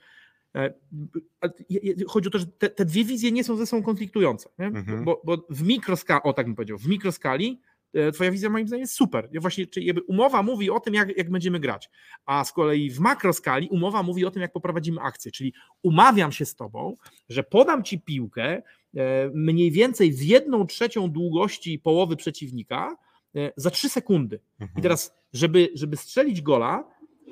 chodzi 2.08 2.28
o 2.28 2.30
to, 2.30 2.38
że 2.38 2.46
te, 2.46 2.70
te 2.70 2.84
dwie 2.84 3.04
wizje 3.04 3.32
nie 3.32 3.44
są 3.44 3.56
ze 3.56 3.66
sobą 3.66 3.82
konfliktujące? 3.82 4.50
Mhm. 4.58 5.04
Bo, 5.04 5.22
bo 5.24 5.46
w 5.50 5.62
mikroskali, 5.62 6.20
o 6.24 6.32
tak 6.32 6.46
bym 6.46 6.54
powiedział, 6.54 6.78
w 6.78 6.86
mikroskali 6.86 7.60
e, 7.94 8.12
twoja 8.12 8.30
wizja 8.30 8.50
moim 8.50 8.66
zdaniem 8.66 8.80
jest 8.80 8.94
super. 8.94 9.28
Ja 9.32 9.40
Właśnie, 9.40 9.66
czyli 9.66 9.92
umowa 10.06 10.42
mówi 10.42 10.70
o 10.70 10.80
tym, 10.80 10.94
jak, 10.94 11.16
jak 11.16 11.30
będziemy 11.30 11.60
grać, 11.60 11.90
a 12.26 12.44
z 12.44 12.52
kolei 12.52 12.90
w 12.90 13.00
makroskali 13.00 13.68
umowa 13.68 14.02
mówi 14.02 14.24
o 14.24 14.30
tym, 14.30 14.42
jak 14.42 14.52
poprowadzimy 14.52 15.00
akcję, 15.00 15.32
czyli 15.32 15.52
umawiam 15.82 16.32
się 16.32 16.44
z 16.44 16.54
tobą, 16.56 16.94
że 17.28 17.42
podam 17.42 17.84
ci 17.84 18.00
piłkę 18.00 18.62
e, 18.96 19.30
mniej 19.34 19.70
więcej 19.70 20.12
w 20.12 20.22
jedną 20.22 20.66
trzecią 20.66 21.10
długości 21.10 21.78
połowy 21.78 22.16
przeciwnika 22.16 22.96
e, 23.36 23.52
za 23.56 23.70
trzy 23.70 23.88
sekundy. 23.88 24.40
I 24.60 24.62
Mhm. 24.62 24.82
teraz, 24.82 25.14
żeby, 25.32 25.68
żeby 25.74 25.96
strzelić 25.96 26.42
gola, 26.42 26.84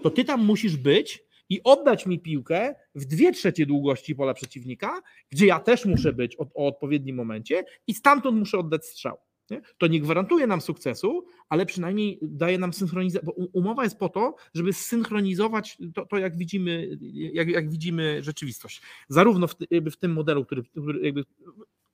to 0.03 0.11
ty 0.11 0.25
tam 0.25 0.45
musisz 0.45 0.77
być 0.77 1.28
i 1.49 1.63
oddać 1.63 2.07
mi 2.07 2.21
piłkę 2.21 2.75
w 2.95 3.05
dwie 3.05 3.33
trzecie 3.33 3.67
długości 3.67 4.15
pola 4.15 4.35
przeciwnika, 4.35 5.03
gdzie 5.31 5.47
ja 5.47 5.61
też 5.61 5.85
muszę 5.85 6.13
być 6.13 6.37
o, 6.41 6.47
o 6.55 6.67
odpowiednim 6.67 7.17
momencie 7.17 7.65
i 7.87 7.95
stamtąd 7.95 8.39
muszę 8.39 8.59
oddać 8.59 8.87
strzał. 8.87 9.19
Nie? 9.51 9.61
To 9.79 9.87
nie 9.87 10.01
gwarantuje 10.01 10.47
nam 10.47 10.61
sukcesu, 10.61 11.27
ale 11.49 11.67
przynajmniej 11.67 12.19
daje 12.23 12.59
nam 12.59 12.73
synchronizację, 12.73 13.27
bo 13.27 13.33
umowa 13.53 13.85
jest 13.85 13.99
po 13.99 14.09
to, 14.09 14.35
żeby 14.55 14.73
zsynchronizować 14.73 15.79
to, 15.95 16.07
to 16.07 16.19
jak, 16.19 16.37
widzimy, 16.37 16.99
jak, 17.33 17.49
jak 17.49 17.71
widzimy 17.71 18.23
rzeczywistość. 18.23 18.83
Zarówno 19.09 19.47
w, 19.47 19.55
w 19.93 19.97
tym 19.97 20.13
modelu, 20.13 20.45
który, 20.45 20.63
który 20.63 21.01
jakby, 21.01 21.25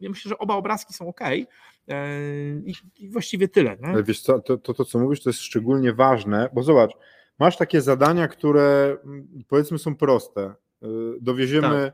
ja 0.00 0.10
myślę, 0.10 0.28
że 0.28 0.38
oba 0.38 0.54
obrazki 0.54 0.94
są 0.94 1.08
ok 1.08 1.20
i, 2.66 2.74
i 2.96 3.08
właściwie 3.08 3.48
tyle. 3.48 3.76
Nie? 3.82 3.88
Ale 3.88 4.02
wiesz 4.02 4.20
co, 4.20 4.38
to, 4.38 4.56
to, 4.56 4.74
to 4.74 4.84
co 4.84 4.98
mówisz, 4.98 5.22
to 5.22 5.30
jest 5.30 5.40
szczególnie 5.40 5.92
ważne, 5.92 6.48
bo 6.52 6.62
zobacz, 6.62 6.92
masz 7.38 7.56
takie 7.56 7.80
zadania, 7.82 8.28
które 8.28 8.96
mm, 9.04 9.28
powiedzmy 9.48 9.78
są 9.78 9.96
proste. 9.96 10.54
Y, 10.84 10.86
Dowieziemy 11.20 11.92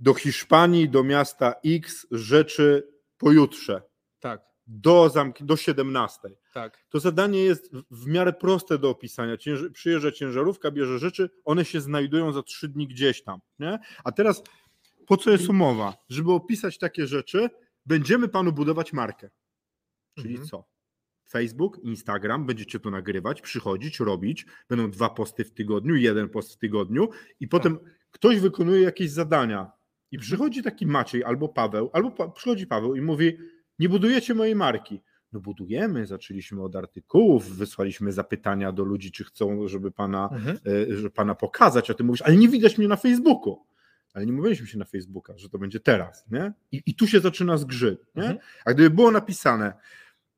do 0.00 0.14
Hiszpanii, 0.14 0.88
do 0.88 1.04
miasta 1.04 1.54
X 1.64 2.06
rzeczy 2.10 2.88
pojutrze, 3.18 3.82
Tak, 4.20 4.42
do, 4.66 5.06
zamk- 5.14 5.44
do 5.44 5.56
17. 5.56 6.18
tak. 6.54 6.84
To 6.88 7.00
zadanie 7.00 7.44
jest 7.44 7.72
w- 7.76 7.82
w 7.90 8.06
miarę 8.06 8.32
proste 8.32 8.78
do 8.78 8.90
opisania. 8.90 9.34
Cięż- 9.36 9.70
przyjeżdża 9.72 10.12
ciężarówka, 10.12 10.70
bierze 10.70 10.98
rzeczy, 10.98 11.30
one 11.44 11.64
się 11.64 11.80
znajdują 11.80 12.32
za 12.32 12.42
trzy 12.42 12.68
dni 12.68 12.88
gdzieś 12.88 13.22
tam. 13.22 13.40
Nie? 13.58 13.78
A 14.04 14.12
teraz 14.12 14.42
po 15.06 15.16
co 15.16 15.30
jest 15.30 15.48
umowa? 15.48 15.96
Żeby 16.08 16.32
opisać 16.32 16.78
takie 16.78 17.06
rzeczy, 17.06 17.50
będziemy 17.86 18.28
panu 18.28 18.52
budować 18.52 18.92
markę. 18.92 19.30
Czyli 20.18 20.30
Mhm. 20.30 20.48
co? 20.48 20.64
Facebook, 21.30 21.78
Instagram, 21.82 22.46
będziecie 22.46 22.80
to 22.80 22.90
nagrywać, 22.90 23.40
przychodzić, 23.40 24.00
robić. 24.00 24.46
Będą 24.68 24.90
dwa 24.90 25.08
posty 25.10 25.44
w 25.44 25.50
tygodniu, 25.52 25.96
jeden 25.96 26.28
post 26.28 26.52
w 26.54 26.56
tygodniu, 26.56 27.08
i 27.40 27.48
potem 27.48 27.78
ktoś 28.10 28.40
wykonuje 28.40 28.80
jakieś 28.82 29.10
zadania. 29.10 29.70
I 30.10 30.16
Mhm. 30.16 30.26
przychodzi 30.26 30.62
taki 30.62 30.86
Maciej 30.86 31.24
albo 31.24 31.48
Paweł, 31.48 31.90
albo 31.92 32.10
pa- 32.10 32.28
przychodzi 32.28 32.66
Paweł 32.66 32.94
i 32.96 33.00
mówi: 33.00 33.36
Nie 33.78 33.88
budujecie 33.88 34.34
mojej 34.34 34.56
marki. 34.56 35.00
No 35.32 35.40
budujemy, 35.40 36.06
zaczęliśmy 36.06 36.62
od 36.62 36.76
artykułów, 36.76 37.56
wysłaliśmy 37.56 38.12
zapytania 38.12 38.72
do 38.72 38.84
ludzi, 38.84 39.12
czy 39.12 39.24
chcą, 39.24 39.68
żeby 39.68 39.90
pana, 39.90 40.28
Mhm. 40.32 40.56
e, 40.90 40.96
żeby 40.96 41.10
pana 41.10 41.34
pokazać, 41.34 41.90
a 41.90 41.94
ty 41.94 42.04
mówisz, 42.04 42.22
ale 42.22 42.36
nie 42.36 42.48
widać 42.48 42.78
mnie 42.78 42.88
na 42.88 42.96
Facebooku. 42.96 43.56
Ale 44.14 44.26
nie 44.26 44.32
mówiliśmy 44.32 44.66
się 44.66 44.78
na 44.78 44.84
Facebooka, 44.84 45.38
że 45.38 45.48
to 45.48 45.58
będzie 45.58 45.80
teraz, 45.80 46.24
nie? 46.30 46.52
I, 46.72 46.82
i 46.86 46.94
tu 46.94 47.06
się 47.06 47.20
zaczyna 47.20 47.56
zgrzyt, 47.56 48.00
nie? 48.16 48.22
Mhm. 48.22 48.38
A 48.64 48.72
gdyby 48.74 48.90
było 48.90 49.10
napisane 49.10 49.72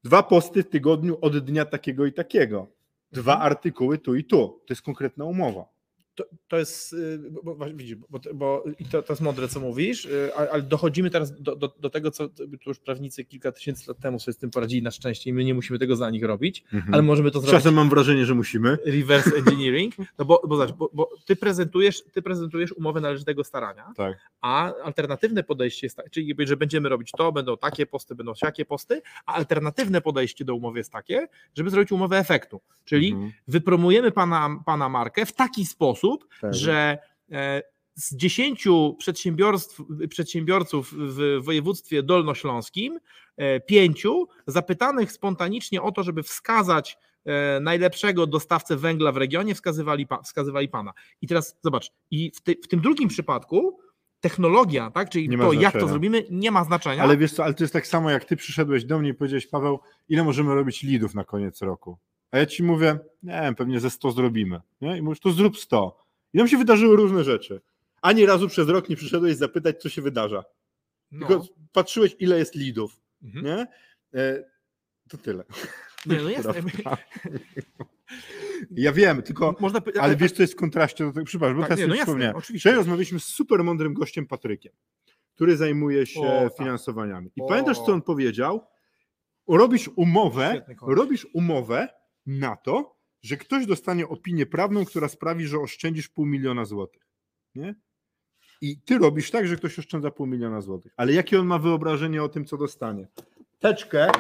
dwa 0.05 0.23
posty 0.23 0.63
w 0.63 0.69
tygodniu 0.69 1.19
od 1.21 1.39
dnia 1.39 1.65
takiego 1.65 2.07
i 2.07 2.13
takiego, 2.13 2.67
dwa 3.13 3.33
Mhm. 3.33 3.47
artykuły 3.47 3.99
tu 3.99 4.15
i 4.15 4.25
tu, 4.25 4.37
to 4.67 4.73
jest 4.73 4.83
konkretna 4.83 5.25
umowa. 5.25 5.72
To, 6.15 6.25
to 6.49 6.59
jest, 6.59 6.93
y, 6.93 7.19
bo, 7.45 7.57
widzisz, 7.75 7.97
bo, 7.97 8.21
bo 8.35 8.65
i 8.79 8.85
to, 8.85 9.03
to 9.03 9.13
jest 9.13 9.23
mądre, 9.23 9.49
co 9.49 9.61
mówisz, 9.61 10.05
y, 10.05 10.31
ale, 10.37 10.63
dochodzimy 10.63 11.11
teraz 11.11 11.43
do, 11.43 11.57
do, 11.57 11.75
do 11.81 11.91
tego, 11.91 12.11
co 12.11 12.29
tu 12.29 12.45
już 12.67 12.79
prawnicy 12.79 13.25
kilka 13.25 13.53
tysięcy 13.53 13.85
lat 13.89 13.99
temu 13.99 14.21
sobie 14.21 14.33
z 14.33 14.39
tym 14.39 14.51
poradzili 14.51 14.83
na 14.83 14.91
szczęście 14.91 15.31
i 15.31 15.33
my 15.33 15.45
nie 15.45 15.55
musimy 15.55 15.79
tego 15.79 15.97
za 15.97 16.11
nich 16.11 16.25
robić, 16.25 16.65
ale 16.93 17.03
możemy 17.03 17.31
to 17.31 17.41
zrobić 17.41 17.57
Czasem 17.59 17.75
mam 17.75 17.89
wrażenie, 17.91 18.27
że 18.27 18.35
musimy. 18.35 18.79
reverse 18.87 19.37
engineering, 19.37 19.95
no 20.19 20.25
bo, 20.25 20.43
bo, 20.49 20.57
zobacz, 20.57 20.73
bo, 20.77 20.91
bo 20.95 21.11
ty, 21.27 21.37
prezentujesz, 21.37 22.03
ty 22.13 22.23
prezentujesz 22.23 22.73
umowę 22.73 23.01
należytego 23.01 23.45
starania, 23.45 23.93
Tak. 23.97 24.19
a 24.41 24.75
alternatywne 24.75 25.43
podejście 25.43 25.87
jest 25.87 25.97
takie, 25.97 26.11
czyli 26.11 26.35
że 26.47 26.57
będziemy 26.57 26.89
robić 26.89 27.11
to, 27.19 27.33
będą 27.33 27.57
takie 27.57 27.87
posty, 27.87 28.15
będą 28.15 28.35
siakie 28.35 28.65
posty, 28.65 29.03
a 29.27 29.35
alternatywne 29.35 30.01
podejście 30.01 30.45
do 30.45 30.55
umowy 30.55 30.79
jest 30.79 30.93
takie, 30.93 31.29
żeby 31.57 31.71
zrobić 31.71 31.93
umowę 31.93 32.19
efektu, 32.19 32.61
czyli 32.85 33.13
Mhm. 33.13 33.33
wypromujemy 33.49 34.11
pana, 34.11 34.63
pana 34.67 34.89
markę 34.89 35.27
w 35.27 35.33
taki 35.33 35.67
sposób, 35.67 36.02
Tak. 36.41 36.55
że 36.55 36.99
e, 37.33 37.63
z 37.95 38.17
10 38.17 38.69
przedsiębiorstw, 38.99 39.83
przedsiębiorców 40.09 40.95
w 40.97 41.39
województwie 41.41 42.03
dolnośląskim, 42.03 42.99
e, 43.37 43.61
pięciu 43.61 44.29
zapytanych 44.47 45.13
spontanicznie 45.13 45.83
o 45.83 45.93
to, 45.93 46.03
żeby 46.03 46.23
wskazać 46.23 46.99
e, 47.25 47.61
najlepszego 47.61 48.27
dostawcę 48.27 48.77
węgla 48.77 49.13
w 49.13 49.17
regionie, 49.17 49.55
wskazywali, 49.55 50.07
pa- 50.07 50.23
wskazywali 50.23 50.69
pana. 50.69 50.93
I 51.21 51.27
teraz 51.27 51.59
zobacz, 51.63 51.91
i 52.11 52.33
w, 52.35 52.41
ty, 52.41 52.57
w 52.65 52.69
tym 52.69 52.81
drugim 52.81 53.09
przypadku 53.09 53.79
technologia, 54.21 54.91
tak, 54.91 55.11
czyli 55.11 55.39
to, 55.39 55.53
jak 55.53 55.73
to 55.73 55.89
zrobimy, 55.89 56.25
nie 56.31 56.51
ma 56.51 56.65
znaczenia. 56.65 57.03
Ale 57.03 57.17
wiesz 57.17 57.33
co, 57.33 57.45
ale 57.45 57.55
to 57.55 57.65
jest 57.65 57.73
tak 57.73 57.87
samo, 57.87 58.11
jak 58.11 58.25
ty 58.25 58.37
przyszedłeś 58.37 58.85
do 58.85 58.99
mnie 58.99 59.11
i 59.11 59.15
powiedziałeś, 59.15 59.47
Paweł, 59.47 59.81
ile 60.09 60.25
możemy 60.25 60.55
robić 60.55 60.83
lidów 60.83 61.15
na 61.15 61.25
koniec 61.25 61.63
roku? 61.63 61.99
A 62.33 62.39
ja 62.39 62.47
ci 62.47 62.63
mówię, 62.63 62.99
nie 63.23 63.33
wiem, 63.43 63.55
pewnie 63.55 63.81
ze 63.81 63.91
100 63.91 64.11
zrobimy. 64.13 64.61
Nie? 64.81 64.99
I 64.99 65.03
mówisz, 65.03 65.21
to 65.21 65.31
zrób 65.31 65.59
100. 65.59 66.05
I 66.35 66.39
tam 66.39 66.49
się 66.49 66.57
wydarzyły 66.59 66.97
różne 66.97 67.25
rzeczy. 67.25 67.61
Ani 68.03 68.27
razu 68.27 68.49
przez 68.49 68.69
rok 68.69 68.89
nie 68.89 68.97
przyszedłeś 68.97 69.37
zapytać, 69.37 69.83
co 69.83 69.89
się 69.89 70.03
wydarza. 70.03 70.45
no. 71.11 71.27
Tylko 71.27 71.45
patrzyłeś, 71.73 72.17
ile 72.19 72.39
jest 72.39 72.55
lidów. 72.55 73.01
Mhm. 73.23 73.45
Nie? 73.45 73.67
E, 74.21 74.45
to 75.09 75.19
tyle. 75.19 75.45
Nie, 76.07 76.17
no 76.23 76.31
jasne. 76.31 76.55
Ja 78.71 78.93
wiem, 78.93 79.23
tylko, 79.23 79.57
Można, 79.61 79.81
py- 79.81 80.01
ale 80.01 80.17
wiesz, 80.17 80.33
co 80.33 80.43
jest 80.43 80.53
w 80.53 80.57
kontraście 80.57 81.05
do 81.05 81.13
tego, 81.13 81.27
przepraszam, 81.27 81.57
bo 81.57 81.63
Tak, 81.63 81.69
teraz 81.69 81.81
nie, 81.81 81.87
no 81.87 81.95
jasne. 81.95 82.35
Wczoraj 82.59 82.77
rozmawialiśmy 82.77 83.21
z 83.21 83.25
super 83.25 83.65
mądrym 83.65 83.95
gościem 83.95 84.27
Patrykiem, 84.27 84.73
który 85.35 85.57
zajmuje 85.57 86.07
się 86.07 86.21
O, 86.21 86.45
tak. 86.49 86.57
finansowaniami. 86.59 87.31
I 87.37 87.41
O. 87.43 87.47
pamiętasz, 87.47 87.77
co 87.79 87.93
on 87.93 88.03
powiedział? 88.03 88.67
robisz 89.49 89.91
umowę, 89.97 90.65
robisz 90.83 91.27
umowę 91.33 91.89
na 92.27 92.57
to, 92.57 92.97
że 93.23 93.37
ktoś 93.37 93.67
dostanie 93.67 94.09
opinię 94.09 94.47
prawną, 94.47 94.85
która 94.85 95.09
sprawi, 95.09 95.47
że 95.47 95.59
oszczędzisz 95.59 96.09
pół 96.09 96.27
miliona 96.27 96.65
złotych. 96.65 97.03
Nie? 97.55 97.75
I 98.61 98.81
ty 98.81 98.99
robisz 98.99 99.31
tak, 99.31 99.47
że 99.47 99.57
ktoś 99.57 99.79
oszczędza 99.79 100.11
pół 100.11 100.27
miliona 100.27 100.61
złotych. 100.61 100.93
Ale 100.97 101.13
jakie 101.13 101.41
on 101.41 101.47
ma 101.47 101.59
wyobrażenie 101.59 102.23
o 102.23 102.29
tym, 102.29 102.45
co 102.45 102.57
dostanie? 102.57 103.09
Teczkę, 103.59 104.11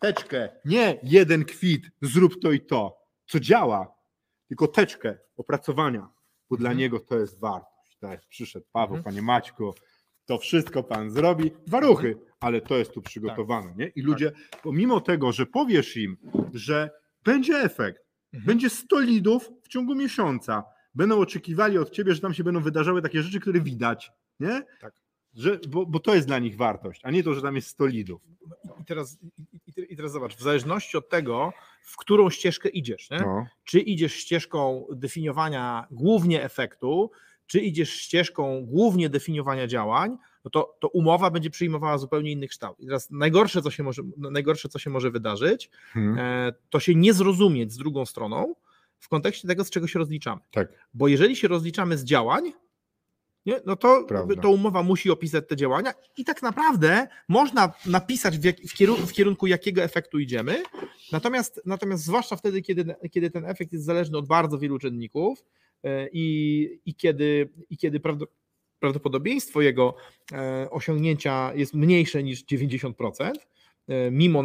teczkę, 0.00 0.48
nie 0.64 0.98
jeden 1.02 1.44
kwit, 1.44 1.90
zrób 2.02 2.40
to 2.42 2.52
i 2.52 2.60
to, 2.60 2.96
co 3.26 3.40
działa, 3.40 3.94
tylko 4.48 4.68
teczkę 4.68 5.18
opracowania, 5.36 6.08
bo 6.50 6.56
dla 6.56 6.70
Mhm. 6.70 6.78
niego 6.78 7.00
to 7.00 7.18
jest 7.18 7.40
wartość. 7.40 7.96
Tak, 8.00 8.20
przyszedł 8.28 8.66
Paweł, 8.72 8.96
Mhm. 8.96 9.04
panie 9.14 9.22
Maćku, 9.22 9.74
to 10.26 10.38
wszystko 10.38 10.82
pan 10.82 11.10
zrobi, 11.10 11.50
dwa 11.66 11.80
ruchy, 11.80 12.18
ale 12.40 12.60
to 12.60 12.76
jest 12.78 12.92
tu 12.92 13.02
przygotowane. 13.02 13.74
Nie? 13.76 13.86
I 13.86 14.02
ludzie, 14.02 14.32
pomimo 14.62 15.00
tego, 15.00 15.32
że 15.32 15.46
powiesz 15.46 15.96
im, 15.96 16.16
że 16.54 16.90
będzie 17.24 17.56
efekt, 17.56 18.04
Mhm. 18.34 18.46
będzie 18.46 18.70
100 18.70 19.00
lidów 19.00 19.50
w 19.62 19.68
ciągu 19.68 19.94
miesiąca, 19.94 20.64
będą 20.94 21.18
oczekiwali 21.20 21.78
od 21.78 21.90
ciebie, 21.90 22.14
że 22.14 22.20
tam 22.20 22.34
się 22.34 22.44
będą 22.44 22.60
wydarzały 22.60 23.02
takie 23.02 23.22
rzeczy, 23.22 23.40
które 23.40 23.60
widać, 23.60 24.12
nie? 24.40 24.62
Tak. 24.80 24.94
Że, 25.34 25.58
bo, 25.68 25.86
bo 25.86 25.98
to 26.00 26.14
jest 26.14 26.26
dla 26.26 26.38
nich 26.38 26.56
wartość, 26.56 27.00
a 27.04 27.10
nie 27.10 27.22
to, 27.22 27.34
że 27.34 27.42
tam 27.42 27.56
jest 27.56 27.68
100 27.68 27.86
lidów. 27.86 28.22
I 28.80 28.84
teraz, 28.84 29.18
i, 29.66 29.92
i, 29.92 29.96
teraz 29.96 30.12
zobacz, 30.12 30.36
w 30.36 30.42
zależności 30.42 30.96
od 30.96 31.08
tego, 31.08 31.52
w 31.82 31.96
którą 31.96 32.30
ścieżkę 32.30 32.68
idziesz? 32.68 33.10
No. 33.10 33.46
czy 33.64 33.80
idziesz 33.80 34.14
ścieżką 34.14 34.86
definiowania 34.92 35.86
głównie 35.90 36.42
efektu, 36.44 37.10
czy 37.46 37.60
idziesz 37.60 37.90
ścieżką 37.90 38.66
głównie 38.66 39.08
definiowania 39.08 39.66
działań, 39.66 40.16
no 40.44 40.50
to, 40.50 40.76
to 40.80 40.88
umowa 40.88 41.30
będzie 41.30 41.50
przyjmowała 41.50 41.98
zupełnie 41.98 42.32
inny 42.32 42.48
kształt. 42.48 42.80
I 42.80 42.86
teraz 42.86 43.10
najgorsze, 43.10 43.62
co 43.62 43.70
się 43.70 43.82
może, 43.82 44.02
najgorsze, 44.16 44.68
co 44.68 44.78
się 44.78 44.90
może 44.90 45.10
wydarzyć, 45.10 45.70
Hmm. 45.92 46.52
to 46.70 46.80
się 46.80 46.94
nie 46.94 47.12
zrozumieć 47.12 47.72
z 47.72 47.76
drugą 47.76 48.06
stroną 48.06 48.54
w 48.98 49.08
kontekście 49.08 49.48
tego, 49.48 49.64
z 49.64 49.70
czego 49.70 49.86
się 49.86 49.98
rozliczamy. 49.98 50.40
Tak. 50.50 50.68
Bo 50.94 51.08
jeżeli 51.08 51.36
się 51.36 51.48
rozliczamy 51.48 51.98
z 51.98 52.04
działań, 52.04 52.52
nie, 53.46 53.60
no 53.66 53.76
to, 53.76 54.04
Prawda. 54.08 54.42
to 54.42 54.50
umowa 54.50 54.82
musi 54.82 55.10
opisać 55.10 55.44
te 55.48 55.56
działania 55.56 55.94
i 56.16 56.24
tak 56.24 56.42
naprawdę 56.42 57.08
można 57.28 57.72
napisać 57.86 58.38
w, 58.38 58.44
jak, 58.44 58.56
w, 58.60 58.74
kierunku, 58.74 59.06
w 59.06 59.12
kierunku 59.12 59.46
jakiego 59.46 59.82
efektu 59.82 60.18
idziemy, 60.18 60.62
natomiast, 61.12 61.60
natomiast 61.66 62.04
zwłaszcza 62.04 62.36
wtedy, 62.36 62.62
kiedy, 62.62 62.94
kiedy 63.12 63.30
ten 63.30 63.44
efekt 63.44 63.72
jest 63.72 63.84
zależny 63.84 64.18
od 64.18 64.26
bardzo 64.26 64.58
wielu 64.58 64.78
czynników 64.78 65.44
e, 65.82 66.08
i, 66.12 66.80
i 66.86 66.94
kiedy, 66.94 67.48
i 67.70 67.76
kiedy 67.76 68.00
prawdo- 68.00 68.26
prawdopodobieństwo 68.84 69.62
jego 69.62 69.94
e, 70.32 70.70
osiągnięcia 70.70 71.52
jest 71.54 71.74
mniejsze 71.74 72.22
niż 72.22 72.44
90%, 72.44 73.32
e, 73.88 74.10
mimo, 74.10 74.44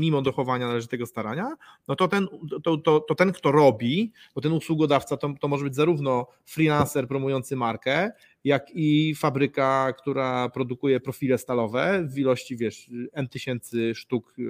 mimo 0.00 0.22
dochowania 0.22 0.66
należytego 0.66 1.06
starania, 1.06 1.56
no 1.88 1.96
to 1.96 2.08
ten, 2.08 2.28
to, 2.62 2.76
to, 2.76 3.00
to 3.00 3.14
ten 3.14 3.32
kto 3.32 3.52
robi, 3.52 4.12
bo 4.34 4.40
ten 4.40 4.52
usługodawca 4.52 5.16
to, 5.16 5.34
to 5.40 5.48
może 5.48 5.64
być 5.64 5.74
zarówno 5.74 6.26
freelancer 6.44 7.08
promujący 7.08 7.56
markę, 7.56 8.10
jak 8.44 8.70
i 8.74 9.14
fabryka, 9.14 9.92
która 9.98 10.48
produkuje 10.48 11.00
profile 11.00 11.38
stalowe 11.38 12.06
w 12.08 12.18
ilości, 12.18 12.56
wiesz, 12.56 12.90
N 13.12 13.28
tysięcy 13.28 13.94
sztuk 13.94 14.34
y, 14.38 14.42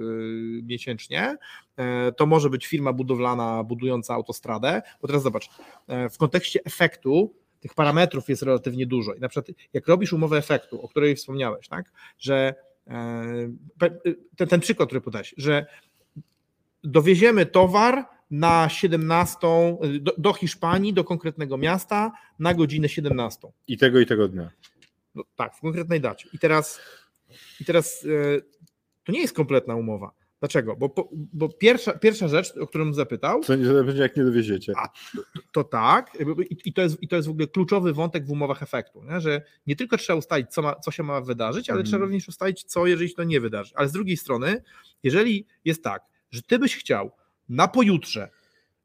miesięcznie. 0.63 1.37
E, 1.77 2.11
To 2.11 2.25
może 2.25 2.49
być 2.49 2.67
firma 2.67 2.93
budowlana 2.93 3.63
budująca 3.63 4.13
autostradę, 4.13 4.81
bo 5.01 5.07
teraz 5.07 5.23
zobacz, 5.23 5.49
e, 5.87 6.09
w 6.09 6.17
kontekście 6.17 6.59
efektu 6.65 7.44
tych 7.65 7.73
parametrów 7.73 8.29
jest 8.29 8.41
relatywnie 8.41 8.85
dużo. 8.85 9.13
I 9.13 9.19
na 9.19 9.29
przykład 9.29 9.57
jak 9.73 9.87
robisz 9.87 10.13
umowę 10.13 10.37
efektu, 10.37 10.81
o 10.81 10.87
której 10.87 11.15
wspomniałeś, 11.15 11.67
tak, 11.67 11.91
że 12.19 12.55
e, 12.87 12.93
pe- 13.79 14.15
ten, 14.35 14.47
ten 14.47 14.59
przykład, 14.59 14.89
który 14.89 15.01
podałeś, 15.01 15.33
że 15.37 15.65
dowieziemy 16.83 17.45
towar 17.45 18.05
na 18.31 18.69
17 18.69 19.37
do, 20.01 20.13
do 20.17 20.33
Hiszpanii, 20.33 20.93
do 20.93 21.03
konkretnego 21.03 21.57
miasta 21.57 22.11
na 22.39 22.53
godzinę 22.53 22.89
17. 22.89 23.47
I 23.67 23.77
tego 23.77 23.99
i 23.99 24.05
tego 24.05 24.27
dnia. 24.27 24.51
No, 25.15 25.23
tak, 25.35 25.55
w 25.55 25.59
konkretnej 25.59 26.01
dacie. 26.01 26.29
I 26.33 26.39
teraz, 26.39 26.79
i 27.61 27.65
teraz 27.65 28.05
e, 28.05 28.41
to 29.03 29.11
nie 29.11 29.21
jest 29.21 29.35
kompletna 29.35 29.75
umowa. 29.75 30.11
Dlaczego? 30.45 30.75
Bo, 30.75 31.09
bo 31.33 31.49
pierwsza, 31.49 31.93
pierwsza 31.93 32.27
rzecz, 32.27 32.57
o 32.57 32.67
którą 32.67 32.93
zapytał, 32.93 33.41
Co 33.43 33.57
będzie, 33.57 34.01
jak 34.01 34.17
nie 34.17 34.23
dowieziecie. 34.23 34.73
A, 34.77 34.89
to 35.51 35.63
tak, 35.63 36.17
i, 36.65 36.73
to 36.73 36.81
jest, 36.81 37.03
i 37.03 37.07
to 37.07 37.15
jest 37.15 37.27
w 37.27 37.31
ogóle 37.31 37.47
kluczowy 37.47 37.93
wątek 37.93 38.25
w 38.25 38.31
umowach 38.31 38.63
efektu, 38.63 39.03
nie? 39.03 39.21
że 39.21 39.41
nie 39.67 39.75
tylko 39.75 39.97
trzeba 39.97 40.19
ustalić, 40.19 40.47
co, 40.49 40.61
ma, 40.61 40.75
co 40.75 40.91
się 40.91 41.03
ma 41.03 41.21
wydarzyć, 41.21 41.69
ale 41.69 41.79
Mhm. 41.79 41.85
trzeba 41.91 42.03
również 42.05 42.27
ustalić, 42.27 42.63
co 42.63 42.87
jeżeli 42.87 43.09
się 43.09 43.15
to 43.15 43.23
nie 43.23 43.41
wydarzy. 43.41 43.71
Ale 43.75 43.89
z 43.89 43.91
drugiej 43.91 44.17
strony, 44.17 44.63
jeżeli 45.03 45.45
jest 45.65 45.83
tak, 45.83 46.03
że 46.31 46.41
ty 46.41 46.59
byś 46.59 46.75
chciał 46.77 47.11
na 47.49 47.67
pojutrze 47.67 48.29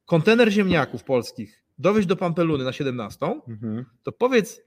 kontener 0.07 0.51
ziemniaków 0.51 1.05
polskich 1.05 1.63
dowieść 1.79 2.09
do 2.09 2.17
Pampeluny 2.17 2.65
na 2.65 2.73
17, 2.73 3.41
Mhm. 3.49 3.85
to 4.03 4.13
powiedz, 4.13 4.61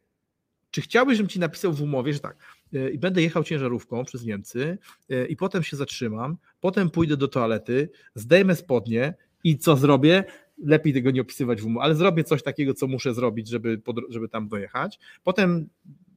czy 0.73 0.81
chciałbyś, 0.81 1.17
żebym 1.17 1.29
ci 1.29 1.39
napisał 1.39 1.73
w 1.73 1.81
umowie, 1.81 2.13
że 2.13 2.19
tak, 2.19 2.37
e, 2.73 2.89
i 2.89 2.97
będę 2.99 3.21
jechał 3.21 3.43
ciężarówką 3.43 4.05
przez 4.05 4.25
Niemcy 4.25 4.77
e, 5.09 5.25
i 5.25 5.35
potem 5.35 5.63
się 5.63 5.77
zatrzymam, 5.77 6.37
potem 6.61 6.89
pójdę 6.89 7.17
do 7.17 7.27
toalety, 7.27 7.89
zdejmę 8.15 8.55
spodnie 8.55 9.13
i 9.43 9.57
co 9.57 9.75
zrobię? 9.75 10.23
Lepiej 10.65 10.93
tego 10.93 11.11
nie 11.11 11.21
opisywać 11.21 11.61
w 11.61 11.65
umowie, 11.65 11.83
ale 11.85 11.95
zrobię 11.95 12.23
coś 12.23 12.43
takiego, 12.43 12.73
co 12.73 12.87
muszę 12.87 13.13
zrobić, 13.13 13.47
żeby, 13.49 13.81
żeby 14.09 14.29
tam 14.29 14.47
dojechać. 14.47 14.99
Potem 15.23 15.69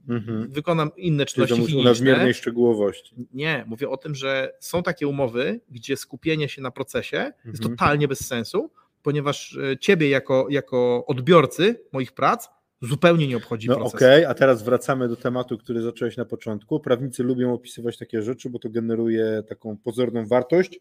Mhm. 0.09 0.51
wykonam 0.51 0.91
inne 0.97 1.27
Czyli 1.27 1.43
to 1.43 1.47
czynności 1.47 1.61
musi 1.63 1.75
o 1.75 1.79
higieniczne. 1.79 2.07
nadmiernej 2.07 2.35
szczegółowości. 2.35 3.15
Nie, 3.35 3.65
mówię 3.67 3.89
o 3.89 3.97
tym, 3.97 4.15
że 4.15 4.53
są 4.61 4.83
takie 4.83 5.09
umowy, 5.09 5.61
gdzie 5.71 5.97
skupienie 5.97 6.49
się 6.49 6.63
na 6.63 6.71
procesie 6.71 7.17
jest 7.45 7.61
Mhm. 7.63 7.77
totalnie 7.77 8.09
bez 8.09 8.27
sensu, 8.27 8.71
ponieważ 9.03 9.57
e, 9.57 9.79
ciebie 9.79 10.09
jako, 10.09 10.47
jako 10.51 11.05
odbiorcy 11.07 11.81
moich 11.93 12.13
prac 12.13 12.49
zupełnie 12.89 13.29
nie 13.29 13.37
obchodzi 13.37 13.69
No 13.69 13.77
proces. 13.77 13.95
okej, 13.95 14.25
a 14.25 14.35
teraz 14.35 14.63
wracamy 14.63 15.09
do 15.09 15.17
tematu, 15.17 15.59
który 15.59 15.83
zacząłeś 15.83 16.17
na 16.17 16.25
początku. 16.25 16.81
Prawnicy 16.81 17.23
lubią 17.23 17.53
opisywać 17.55 17.99
takie 17.99 18.23
rzeczy, 18.23 18.51
bo 18.51 18.59
to 18.59 18.71
generuje 18.71 19.43
taką 19.49 19.77
pozorną 19.77 20.27
wartość 20.27 20.81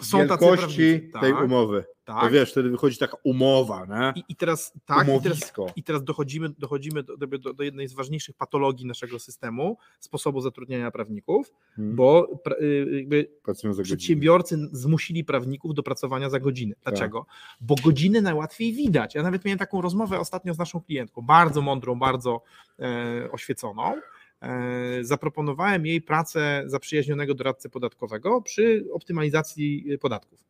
Są 0.00 0.18
wielkości 0.18 1.10
tej 1.20 1.32
tak, 1.32 1.44
umowy. 1.44 1.84
To 2.04 2.12
Tak. 2.20 2.32
wiesz, 2.32 2.50
wtedy 2.50 2.70
wychodzi 2.70 2.98
taka 2.98 3.16
umowa, 3.24 3.86
nie? 3.86 4.20
I, 4.22 4.24
I 4.28 4.36
teraz 4.36 4.72
tak, 4.86 5.08
i 5.08 5.20
teraz, 5.22 5.52
i 5.76 5.82
teraz 5.82 6.04
dochodzimy, 6.04 6.48
dochodzimy 6.58 7.02
do, 7.02 7.16
do, 7.16 7.54
do 7.54 7.62
jednej 7.62 7.88
z 7.88 7.94
ważniejszych 7.94 8.36
patologii 8.36 8.86
naszego 8.86 9.18
systemu, 9.18 9.76
sposobu 10.00 10.40
zatrudniania 10.40 10.90
prawników, 10.90 11.52
Hmm. 11.76 11.96
bo 11.96 12.28
pra, 12.44 12.56
y, 12.56 13.28
godzinę. 13.44 13.74
przedsiębiorcy 13.82 14.58
zmusili 14.72 15.24
prawników 15.24 15.74
do 15.74 15.82
pracowania 15.82 16.30
za 16.30 16.40
godziny. 16.40 16.74
Dlaczego? 16.82 17.26
Bo 17.60 17.74
godziny 17.84 18.22
najłatwiej 18.22 18.72
widać. 18.72 19.14
Ja 19.14 19.22
nawet 19.22 19.44
miałem 19.44 19.58
taką 19.58 19.80
rozmowę 19.80 20.20
ostatnio 20.20 20.54
z 20.54 20.58
naszą 20.58 20.80
klientką, 20.80 21.22
bardzo 21.22 21.62
mądrą, 21.62 21.98
bardzo 21.98 22.42
e, 22.78 23.28
oświeconą. 23.32 23.94
E, 24.42 25.04
zaproponowałem 25.04 25.86
jej 25.86 26.02
pracę 26.02 26.62
zaprzyjaźnionego 26.66 27.34
doradcy 27.34 27.70
podatkowego 27.70 28.42
przy 28.42 28.84
optymalizacji 28.92 29.86
e, 29.92 29.98
podatków. 29.98 30.44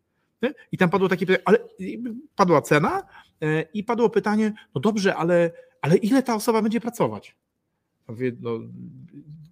I 0.72 0.78
tam 0.78 0.90
padło 0.90 1.08
takie 1.08 1.26
pytanie, 1.26 1.42
ale 1.44 1.58
padła 2.36 2.62
cena 2.62 3.02
e, 3.42 3.62
i 3.62 3.84
padło 3.84 4.10
pytanie, 4.10 4.52
no 4.74 4.80
dobrze, 4.80 5.16
ale, 5.16 5.50
ale 5.80 5.96
ile 5.96 6.22
ta 6.22 6.34
osoba 6.34 6.62
będzie 6.62 6.80
pracować? 6.80 7.36
Mówię, 8.08 8.32
no, 8.40 8.50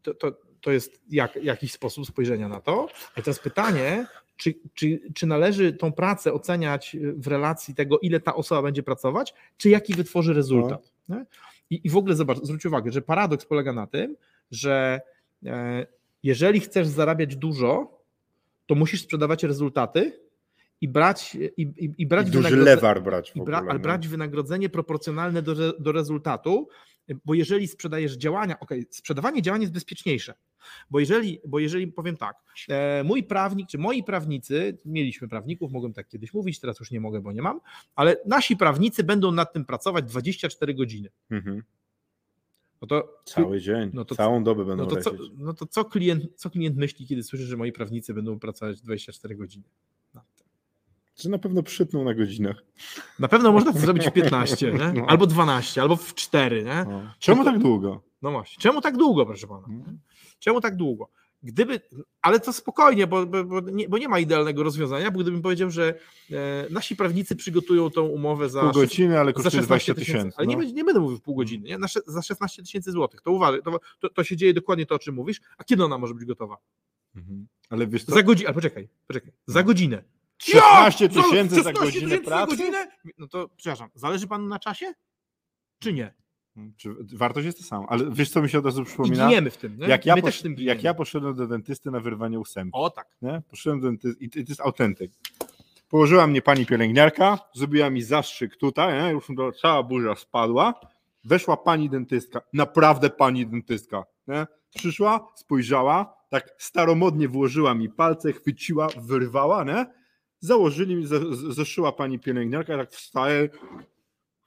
to, 0.02 0.14
to, 0.14 0.32
to 0.60 0.70
jest 0.70 1.00
jak, 1.10 1.36
jakiś 1.36 1.72
sposób 1.72 2.06
spojrzenia 2.06 2.48
na 2.48 2.60
to. 2.60 2.88
A 3.16 3.22
teraz 3.22 3.38
pytanie, 3.38 4.06
czy, 4.36 4.54
czy, 4.74 5.00
czy 5.14 5.26
należy 5.26 5.72
tą 5.72 5.92
pracę 5.92 6.32
oceniać 6.32 6.96
w 7.16 7.26
relacji 7.26 7.74
tego, 7.74 7.98
ile 7.98 8.20
ta 8.20 8.34
osoba 8.34 8.62
będzie 8.62 8.82
pracować, 8.82 9.34
czy 9.56 9.68
jaki 9.68 9.94
wytworzy 9.94 10.34
rezultat. 10.34 10.92
nie? 11.08 11.24
I, 11.70 11.80
I 11.84 11.90
w 11.90 11.96
ogóle 11.96 12.14
zobacz, 12.14 12.38
zwróć 12.42 12.66
uwagę, 12.66 12.92
że 12.92 13.02
paradoks 13.02 13.44
polega 13.44 13.72
na 13.72 13.86
tym, 13.86 14.16
że 14.50 15.00
e, 15.46 15.86
jeżeli 16.22 16.60
chcesz 16.60 16.86
zarabiać 16.86 17.36
dużo, 17.36 17.98
to 18.66 18.74
musisz 18.74 19.02
sprzedawać 19.02 19.42
rezultaty 19.42 20.20
i 20.80 20.88
brać, 20.88 21.34
i, 21.56 21.62
i, 21.62 21.94
i 21.98 22.06
brać 22.06 22.28
I 22.28 22.30
duży 22.30 22.56
lewar 22.56 23.02
brać 23.02 23.28
w 23.32 23.36
ogóle. 23.36 23.44
bra, 23.46 23.58
ale 23.58 23.74
no. 23.74 23.80
brać 23.80 24.08
wynagrodzenie 24.08 24.68
proporcjonalne 24.68 25.42
do, 25.42 25.72
do 25.72 25.92
rezultatu, 25.92 26.68
bo 27.24 27.34
jeżeli 27.34 27.68
sprzedajesz 27.68 28.16
działania, 28.16 28.60
ok, 28.60 28.70
sprzedawanie 28.90 29.42
działań 29.42 29.60
jest 29.60 29.72
bezpieczniejsze, 29.72 30.34
bo 30.90 31.00
jeżeli, 31.00 31.40
bo 31.46 31.58
jeżeli 31.58 31.86
powiem 31.86 32.16
tak, 32.16 32.36
e, 32.68 33.04
mój 33.04 33.22
prawnik, 33.22 33.68
czy 33.68 33.78
moi 33.78 34.02
prawnicy, 34.02 34.78
mieliśmy 34.84 35.28
prawników, 35.28 35.72
mogłem 35.72 35.92
tak 35.92 36.08
kiedyś 36.08 36.34
mówić, 36.34 36.60
teraz 36.60 36.80
już 36.80 36.90
nie 36.90 37.00
mogę, 37.00 37.20
bo 37.20 37.32
nie 37.32 37.42
mam, 37.42 37.60
ale 37.96 38.16
nasi 38.26 38.56
prawnicy 38.56 39.04
będą 39.04 39.32
nad 39.32 39.52
tym 39.52 39.64
pracować 39.64 40.04
24 40.04 40.74
godziny. 40.74 41.08
Mhm. 41.30 41.62
No 42.82 42.88
to, 42.88 43.14
Cały 43.24 43.60
dzień, 43.60 43.90
No 43.94 44.04
to- 44.04 44.14
całą 44.14 44.44
dobę 44.44 44.64
będą 44.64 44.84
no 44.84 44.90
to, 44.90 44.96
co, 45.00 45.12
lecieć. 45.12 45.30
no 45.38 45.54
to 45.54 45.66
co, 45.66 45.84
klient, 45.84 46.24
co 46.34 46.50
klient 46.50 46.76
myśli, 46.76 47.06
kiedy 47.06 47.22
słyszy, 47.22 47.44
że 47.44 47.56
moi 47.56 47.72
prawnicy 47.72 48.14
będą 48.14 48.38
pracować 48.38 48.80
24 48.80 49.36
godziny? 49.36 49.64
No. 50.14 50.20
Że 51.16 51.30
na 51.30 51.38
pewno 51.38 51.62
przytną 51.62 52.04
na 52.04 52.14
godzinach. 52.14 52.64
Na 53.18 53.28
pewno 53.28 53.52
można 53.52 53.72
to 53.72 53.78
zrobić 53.78 54.06
w 54.06 54.12
15, 54.12 54.72
nie? 54.72 54.92
No. 54.92 55.06
albo 55.06 55.26
12, 55.26 55.82
albo 55.82 55.96
w 55.96 56.14
4, 56.14 56.64
nie? 56.64 56.84
No. 56.88 57.14
Czemu 57.18 57.44
tak 57.44 57.58
długo? 57.58 58.02
No 58.22 58.30
właśnie. 58.30 58.62
Czemu 58.62 58.80
tak 58.80 58.96
długo, 58.96 59.26
proszę 59.26 59.46
pana? 59.46 59.66
Mhm. 59.68 59.98
Czemu 60.38 60.60
tak 60.60 60.76
długo? 60.76 61.08
Gdyby, 61.42 61.80
ale 62.22 62.40
to 62.40 62.52
spokojnie, 62.52 63.06
bo, 63.06 63.26
bo, 63.26 63.60
nie, 63.60 63.88
bo 63.88 63.98
nie 63.98 64.08
ma 64.08 64.18
idealnego 64.18 64.62
rozwiązania, 64.62 65.10
bo 65.10 65.20
gdybym 65.20 65.42
powiedział, 65.42 65.70
że 65.70 65.94
e, 66.30 66.66
nasi 66.70 66.96
prawnicy 66.96 67.36
przygotują 67.36 67.90
tą 67.90 68.02
umowę 68.02 68.48
za, 68.48 68.60
Pół 68.60 68.72
godziny, 68.72 69.20
ale 69.20 69.32
kosztuje 69.32 69.62
16 69.62 69.94
20 69.94 69.94
tysięcy. 69.94 70.36
Ale 70.38 70.46
nie, 70.46 70.56
no. 70.56 70.62
nie 70.62 70.84
będę 70.84 71.00
mówił 71.00 71.20
pół 71.20 71.34
godziny, 71.34 71.68
nie? 71.68 71.78
Na, 71.78 71.86
za 72.06 72.22
16 72.22 72.62
tysięcy 72.62 72.92
złotych. 72.92 73.20
To 73.22 73.30
uważaj, 73.30 73.62
to, 73.62 73.80
to, 74.00 74.08
to 74.08 74.24
się 74.24 74.36
dzieje 74.36 74.54
dokładnie 74.54 74.86
to, 74.86 74.94
o 74.94 74.98
czym 74.98 75.14
mówisz. 75.14 75.40
A 75.58 75.64
kiedy 75.64 75.84
ona 75.84 75.98
może 75.98 76.14
być 76.14 76.24
gotowa? 76.24 76.56
Mhm. 77.16 77.46
Ale 77.70 77.86
wiesz 77.86 78.04
co? 78.04 78.14
Za 78.14 78.22
godzinę, 78.22 78.48
ale 78.48 78.54
poczekaj, 78.54 78.88
poczekaj, 79.06 79.32
za 79.46 79.62
godzinę. 79.62 80.04
16 80.38 81.04
Ja! 81.04 81.10
tysięcy 81.22 81.54
za 81.54 81.62
16 81.62 81.72
godzinę 81.84 82.04
tysięcy 82.04 82.24
za 82.24 82.30
pracy? 82.30 82.56
godzinę? 82.56 82.86
No 83.18 83.28
to, 83.28 83.48
przepraszam, 83.56 83.88
zależy 83.94 84.26
panu 84.26 84.46
na 84.46 84.58
czasie? 84.58 84.92
Czy 85.78 85.92
nie? 85.92 86.14
Czy 86.76 86.94
wartość 87.16 87.46
jest 87.46 87.58
ta 87.58 87.64
sama? 87.64 87.86
Ale 87.88 88.04
wiesz 88.10 88.30
co 88.30 88.42
mi 88.42 88.48
się 88.48 88.58
od 88.58 88.64
razu 88.64 88.82
I 88.82 88.84
przypomina? 88.84 89.26
giniemy 89.28 89.50
w 89.50 89.56
tym, 89.56 89.76
nie? 89.78 89.86
Jak 89.88 90.06
ja, 90.06 90.16
posz... 90.16 90.42
tym 90.42 90.54
jak 90.58 90.82
ja 90.82 90.94
poszedłem 90.94 91.34
do 91.34 91.46
dentysty 91.46 91.90
na 91.90 92.00
wyrwanie 92.00 92.38
ósemki. 92.40 92.70
O 92.72 92.90
tak. 92.90 93.06
Nie? 93.22 93.42
Poszedłem 93.50 93.80
do 93.80 93.86
dentysty 93.86 94.24
i 94.24 94.30
to 94.30 94.38
jest 94.38 94.60
autentyk. 94.60 95.12
Położyła 95.88 96.26
mnie 96.26 96.42
pani 96.42 96.66
pielęgniarka, 96.66 97.38
zrobiła 97.54 97.90
mi 97.90 98.02
zastrzyk 98.02 98.56
tutaj, 98.56 99.02
nie? 99.02 99.10
już 99.10 99.26
cała 99.60 99.82
burza 99.82 100.14
spadła. 100.14 100.74
Weszła 101.24 101.56
pani 101.56 101.90
dentystka, 101.90 102.40
naprawdę 102.52 103.10
pani 103.10 103.46
dentystka. 103.46 104.04
Nie? 104.28 104.46
Przyszła, 104.74 105.28
spojrzała, 105.34 106.14
tak 106.28 106.54
staromodnie 106.58 107.28
włożyła 107.28 107.74
mi 107.74 107.88
palce, 107.88 108.32
chwyciła, 108.32 108.88
wyrwała, 109.00 109.64
nie? 109.64 109.86
założyli 110.40 110.96
mi, 110.96 111.06
ze- 111.06 111.36
z- 111.36 111.54
zeszyła 111.56 111.92
pani 111.92 112.18
pielęgniarka, 112.18 112.76
tak 112.76 112.90
wstaje 112.90 113.48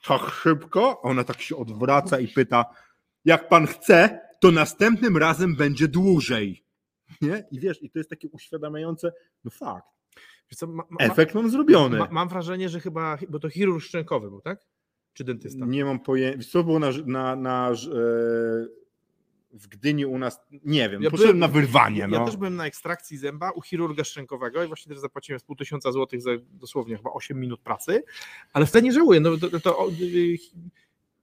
tak 0.07 0.21
szybko, 0.21 1.01
ona 1.01 1.23
tak 1.23 1.41
się 1.41 1.57
odwraca 1.57 2.19
i 2.19 2.27
pyta, 2.27 2.65
jak 3.25 3.49
pan 3.49 3.67
chce, 3.67 4.19
to 4.41 4.51
następnym 4.51 5.17
razem 5.17 5.55
będzie 5.55 5.87
dłużej. 5.87 6.65
Nie? 7.21 7.43
I 7.51 7.59
wiesz, 7.59 7.83
i 7.83 7.89
to 7.89 7.99
jest 7.99 8.09
takie 8.09 8.29
uświadamiające, 8.29 9.13
no 9.43 9.51
fakt, 9.51 9.87
co, 10.55 10.67
ma, 10.67 10.83
ma, 10.89 10.97
efekt 10.99 11.35
mam 11.35 11.49
zrobiony. 11.49 11.97
ma, 11.97 12.07
mam 12.11 12.29
wrażenie, 12.29 12.69
że 12.69 12.79
chyba, 12.79 13.17
bo 13.29 13.39
to 13.39 13.49
chirurg 13.49 13.83
szczękowy 13.83 14.29
był, 14.29 14.41
tak? 14.41 14.59
Czy 15.13 15.23
dentysta? 15.23 15.65
Nie 15.65 15.85
mam 15.85 15.99
pojęcia, 15.99 16.49
co 16.51 16.63
było 16.63 16.79
na, 16.79 16.91
na, 17.05 17.35
na 17.35 17.71
e, 17.71 17.75
w 19.53 19.67
Gdyni 19.67 20.05
u 20.05 20.17
nas, 20.17 20.39
nie 20.65 20.89
wiem, 20.89 21.01
Ja 21.01 21.11
poszedłem 21.11 21.39
byłem- 21.39 21.39
na 21.53 21.59
wyrwanie. 21.61 21.99
Ja 21.99 22.07
no. 22.07 22.25
też 22.25 22.37
byłem 22.37 22.55
na 22.55 22.65
ekstrakcji 22.65 23.17
zęba 23.17 23.51
u 23.51 23.61
chirurga 23.61 24.03
szczękowego 24.03 24.63
i 24.63 24.67
właśnie 24.67 24.89
też 24.89 24.99
zapłaciłem 24.99 25.39
z 25.39 25.43
pół 25.43 25.55
tysiąca 25.55 25.91
złotych 25.91 26.21
za 26.21 26.31
dosłownie 26.51 26.97
chyba 26.97 27.09
8 27.11 27.39
minut 27.39 27.61
pracy, 27.61 28.03
ale 28.53 28.65
wtedy 28.65 28.85
nie 28.87 28.93
żałuję. 28.93 29.19
No, 29.19 29.37
to, 29.37 29.59
to, 29.59 29.89
y, 30.01 30.37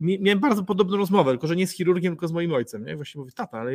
mi- 0.00 0.18
miałem 0.20 0.40
bardzo 0.40 0.64
podobną 0.64 0.96
rozmowę, 0.96 1.30
tylko 1.30 1.46
że 1.46 1.56
nie 1.56 1.66
z 1.66 1.72
chirurgiem, 1.72 2.12
tylko 2.12 2.28
z 2.28 2.32
moim 2.32 2.52
ojcem. 2.52 2.84
Nie? 2.84 2.92
I 2.92 2.96
Właśnie 2.96 3.18
mówi, 3.18 3.32
tata, 3.32 3.58
ale 3.58 3.72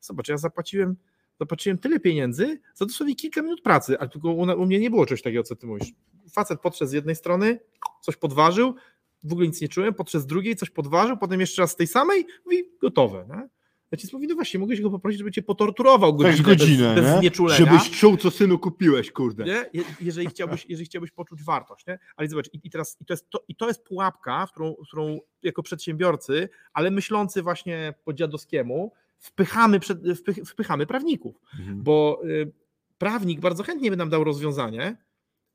zobacz, 0.00 0.28
ja 0.28 0.36
zapłaciłem, 0.38 0.96
zapłaciłem 1.40 1.78
tyle 1.78 2.00
pieniędzy 2.00 2.60
za 2.74 2.86
dosłownie 2.86 3.14
kilka 3.16 3.42
minut 3.42 3.62
pracy, 3.62 3.98
ale 3.98 4.08
tylko 4.08 4.28
u, 4.32 4.40
u 4.42 4.66
mnie 4.66 4.78
nie 4.78 4.90
było 4.90 5.06
czegoś 5.06 5.22
takiego, 5.22 5.42
co 5.42 5.56
ty 5.56 5.66
mówisz. 5.66 5.88
Facet 6.32 6.60
podszedł 6.60 6.90
z 6.90 6.92
jednej 6.92 7.16
strony, 7.16 7.60
coś 8.00 8.16
podważył, 8.16 8.74
w 9.22 9.32
ogóle 9.32 9.46
nic 9.46 9.60
nie 9.60 9.68
czułem, 9.68 9.94
podszedł 9.94 10.22
z 10.24 10.26
drugiej, 10.26 10.56
coś 10.56 10.70
podważył, 10.70 11.16
potem 11.16 11.40
jeszcze 11.40 11.62
raz 11.62 11.70
z 11.70 11.76
tej 11.76 11.86
samej, 11.86 12.26
mówi, 12.44 12.64
gotowe. 12.80 13.26
Nie? 13.28 13.48
Ojciec 13.96 14.12
mówi, 14.12 14.26
no 14.26 14.34
właśnie, 14.34 14.60
mogłeś 14.60 14.80
go 14.80 14.90
poprosić, 14.90 15.18
żeby 15.18 15.30
cię 15.32 15.42
potorturował 15.42 16.14
godzinę, 16.14 16.36
Tak 16.36 16.46
godzinę, 16.46 16.94
bez, 16.94 17.04
bez 17.04 17.18
znieczulenia. 17.18 17.56
Żebyś 17.66 17.90
czuł, 17.90 18.16
co 18.16 18.30
synu 18.30 18.58
kupiłeś, 18.58 19.12
kurde. 19.12 19.44
Nie? 19.44 19.64
Je- 19.72 19.84
Jeżeli, 20.00 20.26
chciałbyś, 20.26 20.66
jeżeli 20.68 20.86
chciałbyś 20.86 21.10
poczuć 21.10 21.42
wartość. 21.42 21.86
Nie? 21.86 21.98
Ale 22.16 22.28
zobacz, 22.28 22.50
i, 22.52 22.60
i 22.64 22.70
teraz 22.70 22.96
i 23.00 23.04
to, 23.04 23.12
jest, 23.12 23.30
to, 23.30 23.44
i 23.48 23.54
to 23.56 23.68
jest 23.68 23.84
pułapka, 23.84 24.46
w 24.46 24.50
którą, 24.50 24.74
w 24.84 24.86
którą 24.88 25.18
jako 25.42 25.62
przedsiębiorcy, 25.62 26.48
ale 26.72 26.90
myślący 26.90 27.42
właśnie 27.42 27.94
po 28.04 28.12
dziadowskiemu, 28.12 28.92
wpychamy, 29.18 29.80
przed, 29.80 29.98
wpych, 30.18 30.36
wpychamy 30.36 30.86
prawników. 30.86 31.36
Mhm. 31.58 31.82
Bo 31.82 32.20
y, 32.24 32.52
prawnik 32.98 33.40
bardzo 33.40 33.62
chętnie 33.62 33.90
by 33.90 33.96
nam 33.96 34.10
dał 34.10 34.24
rozwiązanie 34.24 34.96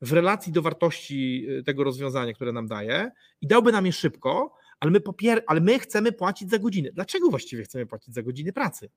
w 0.02 0.14
relacji 0.14 0.54
do 0.54 0.62
wartości 0.62 1.46
y, 1.50 1.64
tego 1.64 1.84
rozwiązania, 1.84 2.34
które 2.34 2.52
nam 2.52 2.68
daje 2.68 3.12
i 3.42 3.48
dałby 3.48 3.72
nam 3.72 3.86
je 3.86 3.92
szybko, 3.92 4.54
ale 4.82 4.92
my, 4.92 5.00
popier- 5.00 5.42
ale 5.48 5.62
my 5.62 5.80
chcemy 5.80 6.12
płacić 6.12 6.50
za 6.50 6.60
godziny. 6.60 6.92
Dlaczego 6.94 7.30
właściwie 7.30 7.64
chcemy 7.64 7.86
płacić 7.86 8.14
za 8.14 8.24
godziny 8.24 8.54
pracy? 8.54 8.90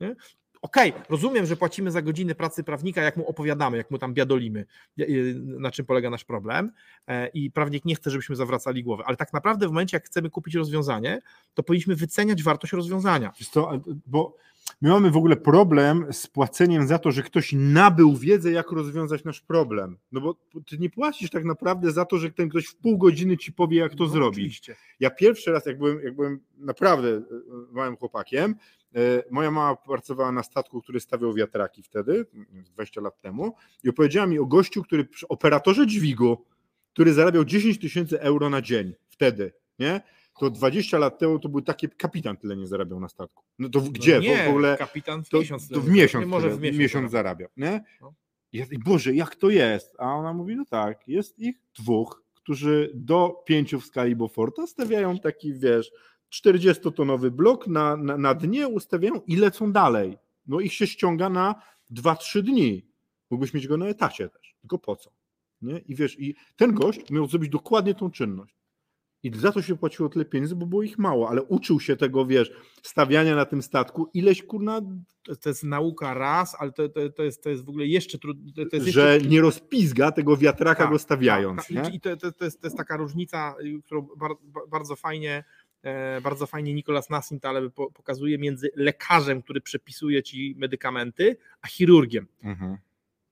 Nie? 0.00 0.16
Okej, 0.62 0.92
rozumiem, 1.08 1.46
że 1.46 1.56
płacimy 1.56 1.90
za 1.90 2.02
godziny 2.02 2.34
pracy 2.34 2.64
prawnika, 2.64 3.02
jak 3.02 3.16
mu 3.16 3.28
opowiadamy, 3.28 3.76
jak 3.76 3.90
mu 3.90 3.98
tam 3.98 4.14
biadolimy, 4.14 4.66
y, 5.00 5.02
y, 5.02 5.34
na 5.36 5.70
czym 5.70 5.86
polega 5.86 6.10
nasz 6.10 6.24
problem 6.24 6.72
e, 7.06 7.28
i 7.28 7.50
prawnik 7.50 7.84
nie 7.84 7.94
chce, 7.94 8.10
żebyśmy 8.10 8.36
zawracali 8.36 8.82
głowę, 8.82 9.02
ale 9.06 9.16
tak 9.16 9.32
naprawdę 9.32 9.66
w 9.66 9.70
momencie, 9.70 9.96
jak 9.96 10.06
chcemy 10.06 10.30
kupić 10.30 10.54
rozwiązanie, 10.54 11.20
to 11.54 11.62
powinniśmy 11.62 11.96
wyceniać 11.96 12.42
wartość 12.42 12.72
rozwiązania. 12.72 13.32
Wiesz 13.38 13.48
co, 13.48 13.70
bo 14.06 14.36
my 14.80 14.88
mamy 14.88 15.10
w 15.10 15.16
ogóle 15.16 15.36
problem 15.36 16.06
z 16.12 16.26
płaceniem 16.26 16.86
za 16.86 16.98
to, 16.98 17.12
że 17.12 17.22
ktoś 17.22 17.52
nabył 17.52 18.16
wiedzę, 18.16 18.52
jak 18.52 18.72
rozwiązać 18.72 19.24
nasz 19.24 19.40
problem. 19.40 19.98
No 20.12 20.20
bo 20.20 20.34
ty 20.66 20.78
nie 20.78 20.90
płacisz 20.90 21.30
tak 21.30 21.44
naprawdę 21.44 21.92
za 21.92 22.04
to, 22.04 22.18
że 22.18 22.30
ten 22.30 22.48
ktoś 22.48 22.66
w 22.66 22.76
pół 22.76 22.98
godziny 22.98 23.36
ci 23.36 23.52
powie, 23.52 23.78
jak 23.78 23.94
to 23.94 24.04
No, 24.04 24.10
zrobić. 24.10 24.38
Oczywiście. 24.38 24.76
Ja 25.00 25.10
pierwszy 25.10 25.52
raz, 25.52 25.66
jak 25.66 25.78
byłem, 25.78 26.00
jak 26.04 26.14
byłem 26.14 26.40
naprawdę 26.58 27.08
e, 27.08 27.22
małym 27.72 27.96
chłopakiem, 27.96 28.54
e, 28.94 29.22
moja 29.30 29.50
mama 29.50 29.76
pracowała 29.76 30.32
na 30.32 30.42
statku, 30.42 30.82
który 30.82 31.00
stawiał 31.00 31.34
wiatraki 31.34 31.82
wtedy, 31.82 32.26
20 32.72 33.00
lat 33.00 33.20
temu, 33.20 33.54
i 33.84 33.88
opowiedziała 33.88 34.26
mi 34.26 34.38
o 34.38 34.46
gościu, 34.46 34.82
który 34.82 35.04
przy 35.04 35.28
operatorze 35.28 35.86
dźwigu, 35.86 36.44
który 36.92 37.12
zarabiał 37.12 37.44
10 37.44 37.78
tysięcy 37.78 38.20
euro 38.20 38.50
na 38.50 38.62
dzień 38.62 38.94
wtedy, 39.08 39.52
nie? 39.78 40.00
To 40.40 40.50
20 40.50 40.98
lat 40.98 41.18
temu 41.18 41.38
to 41.38 41.48
był 41.48 41.62
taki 41.62 41.88
kapitan 41.88 42.36
tyle 42.36 42.56
nie 42.56 42.66
zarabiał 42.66 43.00
na 43.00 43.08
statku. 43.08 43.44
No 43.58 43.68
to 43.68 43.80
w- 43.80 43.88
gdzie? 43.90 44.14
No 44.14 44.20
nie, 44.20 44.44
w 44.46 44.48
ogóle 44.48 44.76
kapitan 44.76 45.24
w 45.24 45.28
to, 45.28 45.38
miesiąc. 45.38 45.68
to 45.68 45.80
w 45.80 45.88
miesiąc, 45.88 46.22
Nie 46.22 46.30
może 46.30 46.50
w 46.50 46.60
miesiąc. 46.60 47.10
zarabiał, 47.10 47.48
nie? 47.56 47.84
No. 48.00 48.14
I 48.52 48.78
Boże, 48.78 49.14
jak 49.14 49.36
to 49.36 49.50
jest? 49.50 49.96
A 49.98 50.14
ona 50.14 50.32
mówi, 50.32 50.56
no 50.56 50.64
tak, 50.70 51.08
jest 51.08 51.38
ich 51.38 51.56
dwóch, 51.78 52.24
którzy 52.34 52.90
do 52.94 53.42
pięciu 53.46 53.80
w 53.80 53.84
skali 53.86 54.16
Beauforta 54.16 54.66
stawiają 54.66 55.18
taki, 55.18 55.54
wiesz, 55.54 55.90
40-tonowy 56.34 57.30
blok 57.30 57.66
na, 57.66 57.96
na, 57.96 58.18
na 58.18 58.34
dnie, 58.34 58.68
ustawiają 58.68 59.20
i 59.26 59.36
lecą 59.36 59.72
dalej. 59.72 60.18
No 60.46 60.60
ich 60.60 60.72
się 60.72 60.86
ściąga 60.86 61.28
na 61.28 61.54
2-3 61.94 62.42
dni. 62.42 62.86
Mógłbyś 63.30 63.54
mieć 63.54 63.66
go 63.66 63.76
na 63.76 63.86
etacie 63.86 64.28
też, 64.28 64.54
tylko 64.60 64.78
po 64.78 64.96
co? 64.96 65.10
Nie? 65.62 65.78
I 65.78 65.94
wiesz, 65.94 66.20
i 66.20 66.34
ten 66.56 66.74
gość 66.74 67.10
miał 67.10 67.26
zrobić 67.26 67.50
dokładnie 67.50 67.94
tą 67.94 68.10
czynność. 68.10 68.54
I 69.22 69.30
za 69.38 69.52
to 69.52 69.62
się 69.62 69.76
płaciło 69.76 70.08
tyle 70.08 70.24
pieniędzy, 70.24 70.56
bo 70.56 70.66
było 70.66 70.82
ich 70.82 70.98
mało, 70.98 71.28
ale 71.30 71.42
uczył 71.42 71.80
się 71.80 71.96
tego, 71.96 72.26
wiesz, 72.26 72.52
stawiania 72.82 73.36
na 73.36 73.44
tym 73.44 73.62
statku, 73.62 74.10
ileś 74.14 74.42
kurna, 74.42 74.80
to, 75.42 75.48
jest 75.48 75.64
nauka 75.64 76.14
raz, 76.14 76.56
ale 76.58 76.72
to, 76.72 76.88
to, 76.88 77.08
to, 77.10 77.22
jest, 77.24 77.42
to 77.42 77.50
jest 77.50 77.64
w 77.64 77.68
ogóle 77.68 77.86
jeszcze 77.86 78.18
trudne. 78.18 78.52
Że 78.72 79.14
jeszcze... 79.14 79.28
nie 79.28 79.40
rozpizga 79.40 80.12
tego 80.12 80.36
wiatraka 80.36 80.82
Tak, 80.82 80.92
go 80.92 80.98
stawiając. 80.98 81.66
tak, 81.66 81.84
tak. 81.84 81.94
I, 81.94 82.00
to, 82.00 82.16
to, 82.16 82.32
to, 82.32 82.44
jest, 82.44 82.60
to 82.60 82.66
jest 82.66 82.76
taka 82.76 82.96
różnica, 82.96 83.54
y, 83.64 83.82
którą 83.82 84.02
bar, 84.16 84.30
ba- 84.42 84.66
bardzo 84.70 84.96
fajnie. 84.96 85.44
e, 85.82 86.20
Bardzo 86.20 86.46
fajnie 86.46 86.74
Nicolas 86.74 87.10
Nassim 87.10 87.40
Taleb 87.40 87.74
po- 87.74 87.90
pokazuje 87.90 88.38
między 88.38 88.70
lekarzem, 88.76 89.42
który 89.42 89.60
przepisuje 89.60 90.22
ci 90.22 90.54
medykamenty, 90.58 91.36
a 91.62 91.66
chirurgiem. 91.66 92.26
Mhm. 92.42 92.76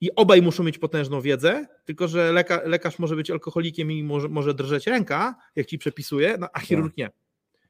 I 0.00 0.14
obaj 0.14 0.42
muszą 0.42 0.64
mieć 0.64 0.78
potężną 0.78 1.20
wiedzę, 1.20 1.66
tylko 1.84 2.08
że 2.08 2.32
leka, 2.32 2.60
lekarz 2.64 2.98
może 2.98 3.16
być 3.16 3.30
alkoholikiem 3.30 3.92
i 3.92 4.02
może, 4.02 4.28
może 4.28 4.54
drżeć 4.54 4.86
ręka, 4.86 5.34
jak 5.56 5.66
ci 5.66 5.78
przepisuje, 5.78 6.36
no, 6.40 6.48
a 6.52 6.60
chirurg 6.60 6.96
nie. 6.96 7.10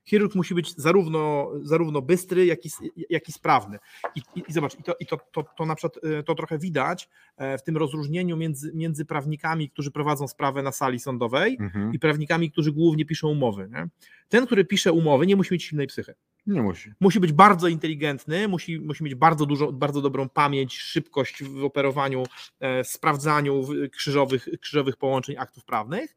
Chirurg 0.05 0.35
musi 0.35 0.55
być 0.55 0.77
zarówno, 0.77 1.51
zarówno 1.63 2.03
bystry, 2.03 2.47
jak 2.47 2.67
i, 2.67 2.71
jak 3.11 3.29
i 3.29 3.33
sprawny. 3.33 3.79
I, 4.15 4.21
i, 4.37 4.43
i 4.49 4.53
zobacz, 4.53 4.79
i, 4.81 4.83
to, 4.83 4.95
i 5.01 5.07
to, 5.07 5.19
to, 5.33 5.45
to 5.57 5.67
na 5.67 5.75
przykład 5.75 6.05
e, 6.05 6.23
to 6.23 6.35
trochę 6.35 6.59
widać 6.59 7.09
e, 7.37 7.59
w 7.59 7.63
tym 7.63 7.77
rozróżnieniu 7.77 8.37
między, 8.37 8.73
między 8.75 9.05
prawnikami, 9.05 9.71
którzy 9.71 9.91
prowadzą 9.91 10.29
sprawę 10.29 10.63
na 10.63 10.73
sali 10.73 11.01
sądowej 11.01 11.57
Mhm. 11.61 11.93
i 11.93 11.99
prawnikami, 11.99 12.51
którzy 12.51 12.73
głównie 12.73 13.05
piszą 13.05 13.29
umowy. 13.29 13.69
Nie? 13.73 13.89
Ten, 14.29 14.47
który 14.47 14.65
pisze 14.65 14.93
umowy, 14.93 15.27
nie 15.27 15.37
musi 15.37 15.55
mieć 15.55 15.65
silnej 15.65 15.87
psychy 15.87 16.15
Nie 16.47 16.63
musi. 16.63 16.93
musi 17.01 17.21
być 17.21 17.33
bardzo 17.33 17.69
inteligentny, 17.69 18.49
musi, 18.49 18.81
musi 18.81 19.05
mieć 19.05 19.15
bardzo 19.15 19.47
dużo, 19.47 19.73
bardzo 19.73 20.03
dobrą 20.03 20.29
pamięć, 20.29 20.79
szybkość 20.79 21.45
w 21.45 21.65
operowaniu, 21.65 22.25
e, 22.61 22.85
sprawdzaniu 22.85 23.67
krzyżowych, 23.93 24.49
krzyżowych 24.61 24.97
połączeń 24.97 25.37
aktów 25.39 25.65
prawnych, 25.65 26.17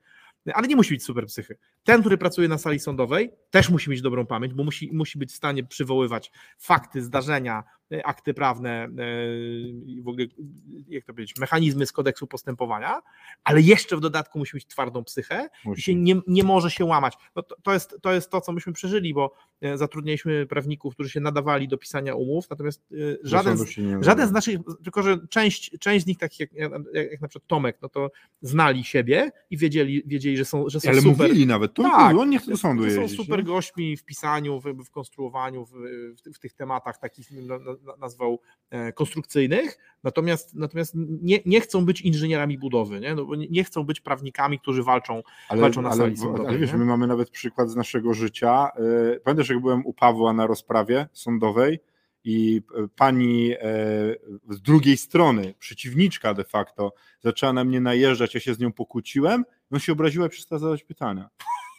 ale 0.54 0.68
nie 0.68 0.76
musi 0.76 0.94
być 0.94 1.04
super 1.04 1.26
psychy. 1.26 1.58
Ten, 1.84 2.02
który 2.02 2.18
pracuje 2.18 2.48
na 2.48 2.58
sali 2.58 2.80
sądowej, 2.80 3.32
też 3.50 3.70
musi 3.70 3.89
mieć 3.89 4.02
dobrą 4.02 4.26
pamięć, 4.26 4.54
bo 4.54 4.63
musi, 4.63 4.89
musi 4.94 5.18
być 5.18 5.32
w 5.32 5.36
stanie 5.36 5.63
przywoływać 5.63 6.32
fakty, 6.58 7.02
zdarzenia, 7.02 7.63
akty 8.04 8.34
prawne 8.34 8.84
e, 8.84 8.89
i 9.86 10.02
w 10.02 10.08
ogóle, 10.08 10.25
jak 10.89 11.06
to 11.06 11.13
powiedzieć, 11.13 11.38
mechanizmy 11.39 11.86
z 11.86 11.91
kodeksu 11.91 12.28
postępowania, 12.28 13.02
ale 13.43 13.62
jeszcze 13.62 13.97
w 13.97 13.99
dodatku 13.99 14.39
musi 14.39 14.56
mieć 14.58 14.65
twardą 14.65 15.04
psychę 15.04 15.49
i 15.65 15.69
musi. 15.69 15.82
się 15.82 15.95
nie, 15.95 16.21
nie 16.28 16.43
może 16.43 16.71
się 16.71 16.86
łamać. 16.86 17.13
No 17.36 17.43
to, 17.43 17.56
to, 17.63 17.73
jest, 17.73 17.95
to 18.02 18.13
jest 18.13 18.30
to, 18.30 18.41
co 18.41 18.52
myśmy 18.52 18.73
przeżyli, 18.73 19.13
bo 19.13 19.34
e, 19.62 19.78
zatrudnialiśmy 19.78 20.45
prawników, 20.45 20.93
którzy 20.93 21.10
się 21.10 21.19
nadawali 21.19 21.67
do 21.67 21.78
pisania 21.78 22.15
umów, 22.15 22.49
natomiast 22.49 22.82
e, 22.91 22.95
żaden, 23.23 23.58
z, 23.58 23.75
żaden 24.02 24.28
z 24.28 24.32
naszych, 24.32 24.60
tylko 24.84 25.04
że 25.04 25.17
część, 25.30 25.80
część 25.80 26.06
z 26.06 26.08
nich, 26.08 26.17
takich 26.17 26.39
jak, 26.39 26.54
jak, 26.54 26.71
jak 27.12 27.21
na 27.21 27.28
przykład 27.28 27.47
Tomek, 27.47 27.78
no 27.82 27.89
to 27.89 28.12
znali 28.41 28.84
siebie 28.84 29.32
i 29.49 29.58
wiedzieli, 29.58 30.04
wiedzieli 30.06 30.38
że 30.38 30.45
są, 30.45 30.69
że 30.69 30.80
są 30.80 30.89
Ale 30.89 31.02
super. 31.02 31.28
mówili 31.28 31.47
nawet, 31.47 31.73
to 31.73 31.84
Tak, 31.84 32.04
mówił, 32.04 32.19
on 32.21 32.30
nie 32.30 32.39
chce 32.39 32.52
do 32.52 32.58
sądu 32.58 32.84
że 32.84 32.91
są 32.91 33.02
jeździć. 33.02 33.19
super 33.19 33.43
gośćmi 33.43 33.97
w 33.97 34.04
pisaniu, 34.04 34.60
w, 34.62 34.63
w 34.86 34.89
konstruowaniu, 34.89 35.65
w, 35.65 35.71
w, 35.71 36.36
w 36.36 36.39
tych 36.39 36.54
tematach 36.54 36.97
takich 36.97 37.28
no, 37.32 37.60
no, 37.60 37.75
nazwał 37.98 38.39
e, 38.70 38.94
konstrukcyjnych, 38.94 39.78
natomiast, 40.04 40.56
natomiast 40.56 40.94
nie, 41.22 41.39
nie 41.46 41.62
chcą 41.62 41.86
być 41.86 42.02
inżynierami 42.02 42.58
budowy, 42.58 43.00
nie? 43.00 43.15
No, 43.15 43.26
bo 43.26 43.36
nie- 43.36 43.63
chcą 43.63 43.84
być 43.84 44.02
prawnikami, 44.02 44.60
którzy 44.60 44.84
walczą. 44.84 45.24
Ale, 45.50 45.62
walczą 45.62 45.82
na 45.82 45.89
ale, 45.89 45.98
sali 45.98 46.18
sądowej, 46.18 46.48
ale 46.48 46.58
wiesz, 46.58 46.74
my 46.74 46.86
mamy 46.86 47.08
nawet 47.08 47.30
przykład 47.30 47.70
z 47.70 47.76
naszego 47.76 48.13
życia. 48.13 48.70
E, 49.15 49.20
Pamiętasz, 49.20 49.50
jak 49.50 49.60
byłem 49.62 49.86
u 49.86 49.94
Pawła 49.94 50.34
na 50.34 50.48
rozprawie 50.48 51.08
sądowej 51.13 51.80
i 52.24 52.62
e, 52.76 52.88
pani 52.96 53.54
z 54.50 54.62
drugiej 54.62 54.98
strony, 54.98 55.54
przeciwniczka 55.60 56.34
de 56.34 56.44
facto, 56.44 56.94
zaczęła 57.20 57.54
na 57.54 57.63
mnie 57.63 57.82
najeżdżać, 57.82 58.34
ja 58.34 58.39
się 58.39 58.54
z 58.54 58.60
nią 58.60 58.74
pokłóciłem, 58.74 59.46
on 59.72 59.80
się 59.80 59.92
obraziła 59.92 60.26
i 60.26 60.30
przestała 60.30 60.60
zadawać 60.60 60.84
pytania. 60.84 61.30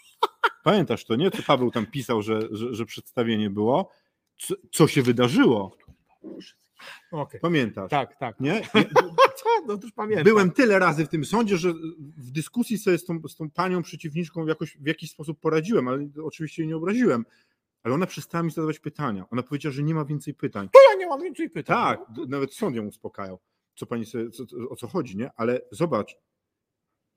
Pamiętasz 0.65 1.05
to, 1.05 1.17
nie? 1.17 1.31
To 1.31 1.43
Paweł 1.43 1.71
tam 1.71 1.87
pisał, 1.87 2.23
że, 2.23 2.41
że, 2.51 2.75
że 2.75 2.87
przedstawienie 2.87 3.51
było. 3.51 3.91
Co, 4.39 4.55
co 4.73 4.87
się 4.87 5.03
wydarzyło? 5.03 5.77
Okay. 7.13 7.41
Pamiętasz? 7.41 7.91
Tak, 7.91 8.17
tak. 8.19 8.41
Nie? 8.41 8.63
No 9.67 9.77
to 9.79 9.83
już 9.83 9.93
pamiętam. 9.93 10.25
Byłem 10.25 10.51
tyle 10.51 10.79
razy 10.79 11.05
w 11.05 11.09
tym 11.09 11.25
sądzie, 11.25 11.57
że 11.59 11.73
w 12.17 12.31
dyskusji 12.31 12.79
sobie 12.79 12.99
z 12.99 13.05
tą, 13.05 13.21
z 13.29 13.37
tą 13.37 13.51
panią 13.51 13.83
przeciwniczką 13.83 14.47
jakoś, 14.47 14.77
w 14.77 14.87
jakiś 14.87 15.11
sposób 15.11 15.41
poradziłem, 15.41 15.89
ale 15.89 16.09
oczywiście 16.25 16.63
jej 16.63 16.69
nie 16.69 16.77
obraziłem. 16.77 17.25
Ale 17.83 17.95
ona 17.95 18.07
przestała 18.07 18.43
mi 18.45 18.51
zadawać 18.51 18.79
pytania. 18.79 19.25
Ona 19.31 19.43
powiedziała, 19.43 19.73
że 19.73 19.83
nie 19.83 19.95
ma 19.95 20.05
więcej 20.05 20.35
pytań. 20.35 20.69
To 20.73 20.79
ja 20.93 20.99
nie 20.99 21.07
mam 21.07 21.23
więcej 21.23 21.51
pytań. 21.51 21.77
Tak, 21.77 22.01
d- 22.17 22.27
nawet 22.29 22.55
sąd 22.55 22.77
ją 22.77 22.87
uspokajał. 22.87 23.39
Co 23.75 23.87
pani 23.87 24.07
sobie, 24.07 24.31
co, 24.31 24.45
o 24.71 24.77
co 24.77 24.87
chodzi, 24.89 25.17
nie? 25.17 25.31
Ale 25.37 25.61
zobacz, 25.71 26.17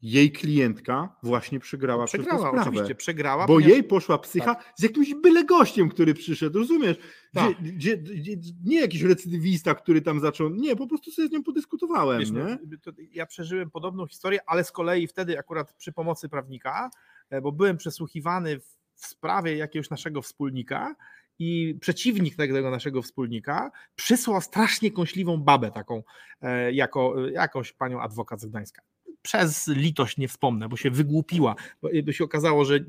jej 0.04 0.32
klientka 0.32 1.16
właśnie 1.24 1.60
przegrała, 1.60 2.06
przez 2.06 2.22
Przegrała, 2.22 2.44
tę 2.44 2.50
sprawę. 2.50 2.70
oczywiście, 2.70 2.96
przegrała. 2.96 3.48
Bo 3.48 3.54
ponieważ- 3.54 3.74
jej 3.74 3.84
poszła 3.84 4.18
psycha 4.18 4.56
z 4.76 4.84
jakimś 4.84 5.13
byle 5.13 5.44
gościem, 5.44 5.89
który 5.89 6.13
przyszedł, 6.13 6.60
rozumiesz? 6.60 6.98
Tak. 7.34 7.62
Gdzie, 7.62 7.98
gdzie, 7.98 8.38
gdzie, 8.38 8.52
nie 8.66 8.82
jakiś 8.82 9.02
recydywista, 9.02 9.76
który 9.76 10.02
tam 10.02 10.20
zaczął. 10.20 10.50
Nie, 10.50 10.76
po 10.76 10.88
prostu 10.88 11.12
sobie 11.12 11.28
z 11.28 11.32
nią 11.32 11.44
podyskutowałem. 11.44 12.20
Wiesz, 12.20 12.32
nie? 12.32 12.44
no, 12.44 12.78
to 12.82 12.92
ja 13.12 13.26
przeżyłem 13.26 13.72
podobną 13.72 14.08
historię, 14.08 14.39
ale 14.46 14.63
z 14.63 14.72
kolei 14.72 15.08
wtedy 15.08 15.39
akurat 15.39 15.74
przy 15.74 15.94
pomocy 15.94 16.30
prawnika, 16.30 16.89
e, 17.30 17.42
bo 17.42 17.52
byłem 17.52 17.78
przesłuchiwany 17.78 18.60
w, 18.60 18.78
w 18.96 19.06
sprawie 19.06 19.58
jakiegoś 19.58 19.89
naszego 19.89 20.22
wspólnika 20.22 20.96
i 21.39 21.78
przeciwnik 21.82 22.36
tego 22.36 22.72
naszego 22.72 23.02
wspólnika 23.02 23.72
przysłał 23.96 24.42
strasznie 24.42 24.92
kąśliwą 24.92 25.38
babę 25.38 25.72
taką, 25.72 26.04
e, 26.42 26.72
jako, 26.72 27.30
jakąś 27.30 27.74
panią 27.74 28.02
adwokat 28.02 28.42
z 28.42 28.46
Gdańska. 28.46 28.82
Przez 29.24 29.68
litość 29.68 30.18
nie 30.18 30.28
wspomnę, 30.28 30.70
bo 30.70 30.78
się 30.78 30.92
wygłupiła, 30.92 31.56
bo, 31.82 32.12
się 32.12 32.24
okazało, 32.24 32.66
że 32.66 32.80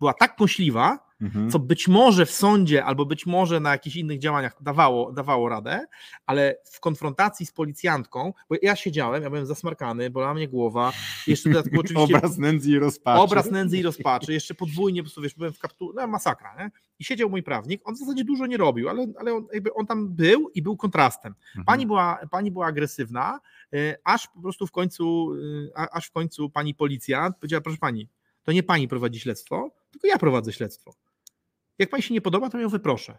była 0.00 0.14
tak 0.14 0.36
kąśliwa, 0.36 1.12
Mhm. 1.22 1.50
co 1.50 1.58
być 1.58 1.88
może 1.88 2.26
w 2.26 2.30
sądzie 2.30 2.84
albo 2.84 3.06
być 3.06 3.26
może 3.26 3.60
na 3.60 3.70
jakichś 3.70 3.96
innych 3.96 4.18
działaniach 4.18 4.56
dawało, 4.60 5.12
dawało 5.12 5.48
radę, 5.48 5.86
ale 6.26 6.56
w 6.64 6.80
konfrontacji 6.80 7.46
z 7.46 7.52
policjantką, 7.52 8.32
bo 8.48 8.56
ja 8.62 8.76
siedziałem, 8.76 9.22
ja 9.22 9.30
byłem 9.30 9.46
zasmarkany, 9.46 10.10
bolała 10.10 10.34
mnie 10.34 10.48
głowa, 10.48 10.92
jeszcze 11.26 11.50
dodatkowo 11.50 11.80
oczywiście 11.80 12.16
Obraz 12.16 12.38
nędzy 12.38 12.70
i 12.70 12.78
rozpaczy. 12.78 13.20
obraz 13.20 13.50
nędzy 13.50 13.78
i 13.78 13.82
rozpaczy, 13.82 14.32
jeszcze 14.32 14.54
podwójnie, 14.54 15.02
po 15.02 15.04
prostu 15.04 15.22
wiesz, 15.22 15.34
byłem 15.34 15.52
w 15.52 15.58
kapturze, 15.58 15.92
no 15.96 16.06
masakra, 16.06 16.54
nie? 16.58 16.70
I 16.98 17.04
siedział 17.04 17.30
mój 17.30 17.42
prawnik, 17.42 17.80
on 17.84 17.94
w 17.94 17.98
zasadzie 17.98 18.24
dużo 18.24 18.46
nie 18.46 18.56
robił, 18.56 18.88
ale, 18.88 19.06
ale 19.18 19.34
on, 19.34 19.46
jakby 19.52 19.74
on 19.74 19.86
tam 19.86 20.08
był 20.08 20.48
i 20.54 20.62
był 20.62 20.76
kontrastem. 20.76 21.34
Mhm. 21.46 21.64
Pani 21.64 21.86
była, 21.86 22.18
pani 22.30 22.50
była 22.50 22.66
agresywna, 22.66 23.40
aż 24.04 24.28
po 24.28 24.42
prostu 24.42 24.66
w 24.66 24.70
końcu, 24.70 25.32
a- 25.74 25.88
aż 25.88 26.06
w 26.06 26.12
końcu 26.12 26.50
pani 26.50 26.74
policjant 26.74 27.36
powiedziała, 27.36 27.60
proszę 27.60 27.78
pani, 27.78 28.08
to 28.42 28.52
nie 28.52 28.62
pani 28.62 28.88
prowadzi 28.88 29.20
śledztwo, 29.20 29.70
tylko 29.90 30.06
ja 30.06 30.18
prowadzę 30.18 30.52
śledztwo. 30.52 30.94
Jak 31.78 31.90
pani 31.90 32.02
się 32.02 32.14
nie 32.14 32.20
podoba, 32.20 32.50
to 32.50 32.58
ją 32.58 32.68
wyproszę. 32.68 33.18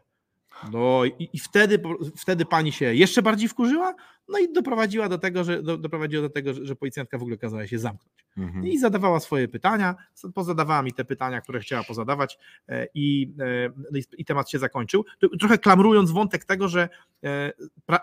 No 0.71 1.05
i, 1.05 1.29
i 1.33 1.39
wtedy, 1.39 1.83
wtedy 2.17 2.45
pani 2.45 2.71
się 2.71 2.95
jeszcze 2.95 3.21
bardziej 3.21 3.49
wkurzyła, 3.49 3.95
no 4.29 4.39
i 4.39 4.53
doprowadziła 4.53 5.09
do 5.09 5.17
tego, 5.17 5.43
że, 5.43 5.63
do, 5.63 5.77
doprowadziła 5.77 6.21
do 6.21 6.29
tego, 6.29 6.53
że, 6.53 6.65
że 6.65 6.75
policjantka 6.75 7.17
w 7.17 7.21
ogóle 7.21 7.37
kazała 7.37 7.67
się 7.67 7.79
zamknąć. 7.79 8.25
Mhm. 8.37 8.67
I 8.67 8.79
zadawała 8.79 9.19
swoje 9.19 9.47
pytania, 9.47 9.95
pozadawała 10.35 10.83
mi 10.83 10.93
te 10.93 11.05
pytania, 11.05 11.41
które 11.41 11.59
chciała 11.59 11.83
pozadawać 11.83 12.37
e, 12.67 12.87
i, 12.93 13.33
e, 13.39 13.69
no 13.91 13.99
i, 13.99 14.03
i 14.17 14.25
temat 14.25 14.49
się 14.49 14.59
zakończył. 14.59 15.05
Trochę 15.39 15.57
klamrując 15.57 16.11
wątek 16.11 16.45
tego, 16.45 16.67
że 16.67 16.89
e, 17.23 17.51
pra, 17.85 17.99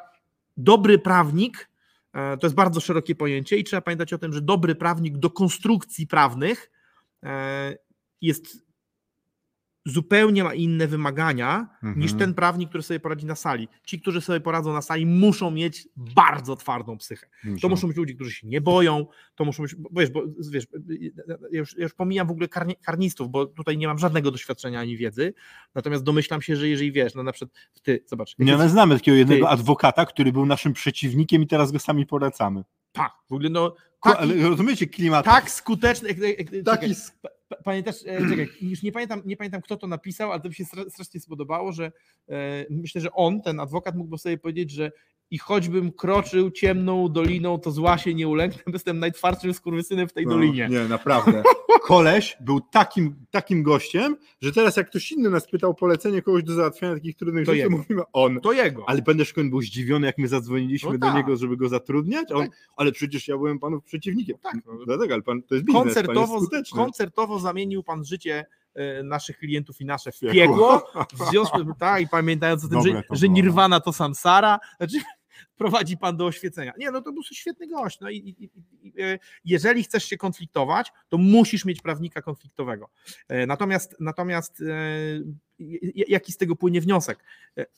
dobry 0.57 0.99
prawnik 0.99 1.59
e, 1.61 1.80
to 2.13 2.39
jest 2.43 2.55
bardzo 2.55 2.81
szerokie 2.81 3.15
pojęcie 3.15 3.57
i 3.57 3.65
trzeba 3.65 3.81
pamiętać 3.81 4.13
o 4.13 4.19
tym, 4.19 4.33
że 4.33 4.43
dobry 4.43 4.75
prawnik 4.75 5.19
do 5.19 5.31
konstrukcji 5.31 6.07
prawnych 6.07 6.71
e, 7.23 7.77
jest 8.21 8.70
zupełnie 9.87 10.45
ma 10.45 10.55
inne 10.55 10.87
wymagania 10.87 11.69
niż 11.83 12.11
Mhm. 12.13 12.19
ten 12.19 12.35
prawnik, 12.35 12.69
który 12.69 12.83
sobie 12.83 13.01
poradzi 13.01 13.27
na 13.27 13.35
sali. 13.35 13.69
Ci, 13.87 14.01
którzy 14.01 14.21
sobie 14.21 14.41
poradzą 14.41 14.73
na 14.73 14.83
sali, 14.83 15.07
muszą 15.07 15.51
mieć 15.51 15.89
bardzo 15.97 16.57
twardą 16.57 16.99
psychę. 16.99 17.27
To 17.63 17.69
muszą 17.69 17.89
być 17.89 17.97
ludzie, 17.97 18.15
którzy 18.15 18.33
się 18.33 18.47
nie 18.49 18.61
boją, 18.61 19.07
to 19.35 19.45
muszą 19.45 19.63
być, 19.63 19.75
bo 19.75 20.01
wiesz, 20.01 20.11
bo, 20.11 20.23
wiesz 20.51 20.67
ja, 21.29 21.59
już, 21.59 21.77
ja 21.77 21.83
już 21.83 21.95
pomijam 21.95 22.27
w 22.27 22.31
ogóle 22.31 22.49
karni, 22.49 22.77
karnistów, 22.77 23.31
bo 23.31 23.47
tutaj 23.47 23.79
nie 23.79 23.87
mam 23.87 23.99
żadnego 23.99 24.31
doświadczenia 24.31 24.81
ani 24.81 24.97
wiedzy, 24.97 25.35
natomiast 25.75 26.05
domyślam 26.05 26.43
się, 26.43 26.57
że 26.57 26.69
jeżeli 26.69 26.93
wiesz, 26.93 27.15
no 27.15 27.23
na 27.23 27.33
przykład 27.33 27.59
ty, 27.83 28.05
zobacz. 28.07 28.39
Nie, 28.39 28.51
jak 28.53 28.61
ale 28.61 28.69
znamy 28.69 28.95
takiego 28.95 29.17
jednego 29.17 29.47
Ty. 29.47 29.53
adwokata, 29.53 30.07
który 30.07 30.33
był 30.33 30.47
naszym 30.47 30.73
przeciwnikiem 30.73 31.43
i 31.43 31.47
teraz 31.47 31.73
go 31.73 31.79
sami 31.79 32.07
polecamy. 32.07 32.65
tak, 32.93 33.13
w 33.31 33.33
ogóle 33.33 33.51
no, 33.51 33.75
taki, 34.03 34.19
ale 34.19 34.49
rozumiecie 34.49 34.87
klimat? 34.87 35.25
tak 35.25 35.51
skuteczny, 35.51 36.09
Taki 36.15 36.65
czekaj, 36.65 36.95
pamiętasz, 37.65 37.97
e, 38.07 38.29
czekaj, 38.29 38.49
już 38.61 38.83
nie 38.83 38.93
pamiętam, 38.93 39.23
nie 39.25 39.37
pamiętam 39.37 39.63
kto 39.63 39.77
to 39.77 39.87
napisał, 39.87 40.33
ale 40.33 40.41
to 40.41 40.49
mi 40.49 40.55
się 40.55 40.65
stra- 40.65 40.91
strasznie 40.91 41.21
spodobało, 41.21 41.73
że 41.73 41.93
e, 42.29 42.67
myślę, 42.71 43.01
że 43.01 43.13
on, 43.13 43.43
ten 43.43 43.61
adwokat 43.61 43.97
mógłby 43.97 44.19
sobie 44.19 44.39
powiedzieć, 44.39 44.71
że 44.71 44.93
i 45.31 45.39
choćbym 45.39 45.93
kroczył 45.93 46.51
ciemną 46.51 47.09
doliną, 47.09 47.59
to 47.59 47.71
zła 47.71 47.99
się 47.99 48.15
nie 48.15 48.29
ulęknę, 48.29 48.63
jestem 48.73 48.99
najtwardszym 48.99 49.55
skurwysynem 49.55 50.09
w 50.09 50.13
tej 50.13 50.25
No, 50.27 50.31
dolinie. 50.31 50.69
Nie, 50.71 50.81
naprawdę. 50.89 51.43
Koleś 51.83 52.37
był 52.41 52.61
takim, 52.61 53.27
takim 53.31 53.63
gościem, 53.63 54.17
że 54.41 54.53
teraz 54.53 54.77
jak 54.77 54.91
ktoś 54.91 55.13
inny 55.13 55.31
nas 55.31 55.51
pytał 55.51 55.71
o 55.71 55.75
polecenie 55.75 56.23
kogoś 56.23 56.43
do 56.43 56.55
załatwiania 56.55 56.95
takich 56.95 57.17
trudnych 57.17 57.47
To 57.47 57.53
rzeczy, 57.53 57.59
jego. 57.59 57.77
mówimy 57.77 58.03
on. 58.13 58.41
To 58.41 58.53
jego. 58.53 58.85
Ale 58.89 59.03
będziesz 59.03 59.39
on 59.39 59.51
był 59.51 59.63
zdziwiony, 59.63 60.07
jak 60.07 60.19
my 60.19 60.29
zadzwoniliśmy 60.29 60.93
No 60.93 60.99
do 60.99 61.07
tak. 61.07 61.17
niego, 61.17 61.37
żeby 61.37 61.57
go 61.57 61.69
zatrudniać? 61.69 62.33
On, 62.33 62.43
Tak. 62.43 62.57
ale 62.77 62.93
przecież 62.93 63.29
ja 63.29 63.37
byłem 63.37 63.59
panów 63.59 63.85
przeciwnikiem. 63.85 64.39
Tak. 64.43 64.55
No, 64.67 64.73
Dlatego, 64.87 65.15
ale 65.15 65.23
pan 65.23 65.43
to 65.43 65.55
jest 65.55 65.67
biznes, 65.67 65.81
pan 65.83 65.89
jest 65.89 65.97
koncertowo, 65.97 66.47
koncertowo 66.75 67.39
zamienił 67.39 67.83
pan 67.83 68.05
życie 68.05 68.47
e, 68.75 69.03
naszych 69.03 69.39
klientów 69.39 69.81
i 69.81 69.85
nasze 69.85 70.13
w 70.13 70.19
Piekło. 70.21 70.83
W 71.19 71.31
związku 71.31 71.59
z 71.63 71.79
tak, 71.79 72.03
i 72.03 72.09
pamiętając 72.09 72.65
o 72.65 72.69
tym, 72.69 72.79
Dobre 72.79 72.93
że, 72.93 73.03
że 73.17 73.27
było. 73.27 73.35
nirwana 73.35 73.81
to 73.81 73.93
samsara, 73.93 74.59
znaczy 74.79 74.99
prowadzi 75.57 75.97
pan 75.97 76.17
do 76.17 76.27
oświecenia. 76.27 76.73
Nie, 76.79 76.91
no 76.91 77.01
to 77.01 77.13
był 77.13 77.23
świetny 77.23 77.67
gość. 77.67 78.01
No 78.01 78.11
i, 78.11 78.17
i, 78.17 78.45
i, 78.45 79.03
e, 79.03 79.19
jeżeli 79.45 79.83
chcesz 79.83 80.05
się 80.05 80.17
konfliktować, 80.17 80.93
to 81.09 81.19
musisz 81.19 81.65
mieć 81.65 81.83
prawnika 81.83 82.23
konfliktowego. 82.23 82.91
E, 83.29 83.47
Natomiast, 83.47 83.97
natomiast 84.01 84.61
e, 84.61 84.75
jaki 86.09 86.33
z 86.33 86.37
tego 86.37 86.57
płynie 86.57 86.81
wniosek? 86.81 87.25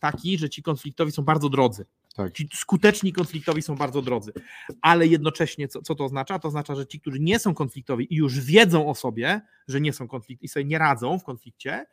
Taki, 0.00 0.38
że 0.38 0.50
ci 0.50 0.62
konfliktowi 0.62 1.12
są 1.12 1.22
bardzo 1.22 1.48
drodzy. 1.48 1.86
Tak. 2.14 2.32
Ci 2.32 2.48
skuteczni 2.54 3.12
konfliktowi 3.12 3.62
są 3.62 3.74
bardzo 3.76 4.02
drodzy. 4.02 4.32
Ale 4.80 5.06
jednocześnie, 5.06 5.68
co, 5.68 5.82
co 5.82 5.94
to 5.94 6.04
oznacza? 6.04 6.38
To 6.38 6.48
oznacza, 6.48 6.74
że 6.74 6.86
ci, 6.86 7.00
którzy 7.00 7.20
nie 7.20 7.38
są 7.38 7.54
konfliktowi 7.54 8.14
i 8.14 8.16
już 8.16 8.40
wiedzą 8.40 8.88
o 8.88 8.94
sobie, 8.94 9.40
że 9.68 9.80
nie 9.80 9.92
są 9.92 10.08
konflikt 10.08 10.42
i 10.42 10.48
sobie 10.48 10.64
nie 10.64 10.78
radzą 10.78 11.18
w 11.18 11.24
konflikcie, 11.24 11.86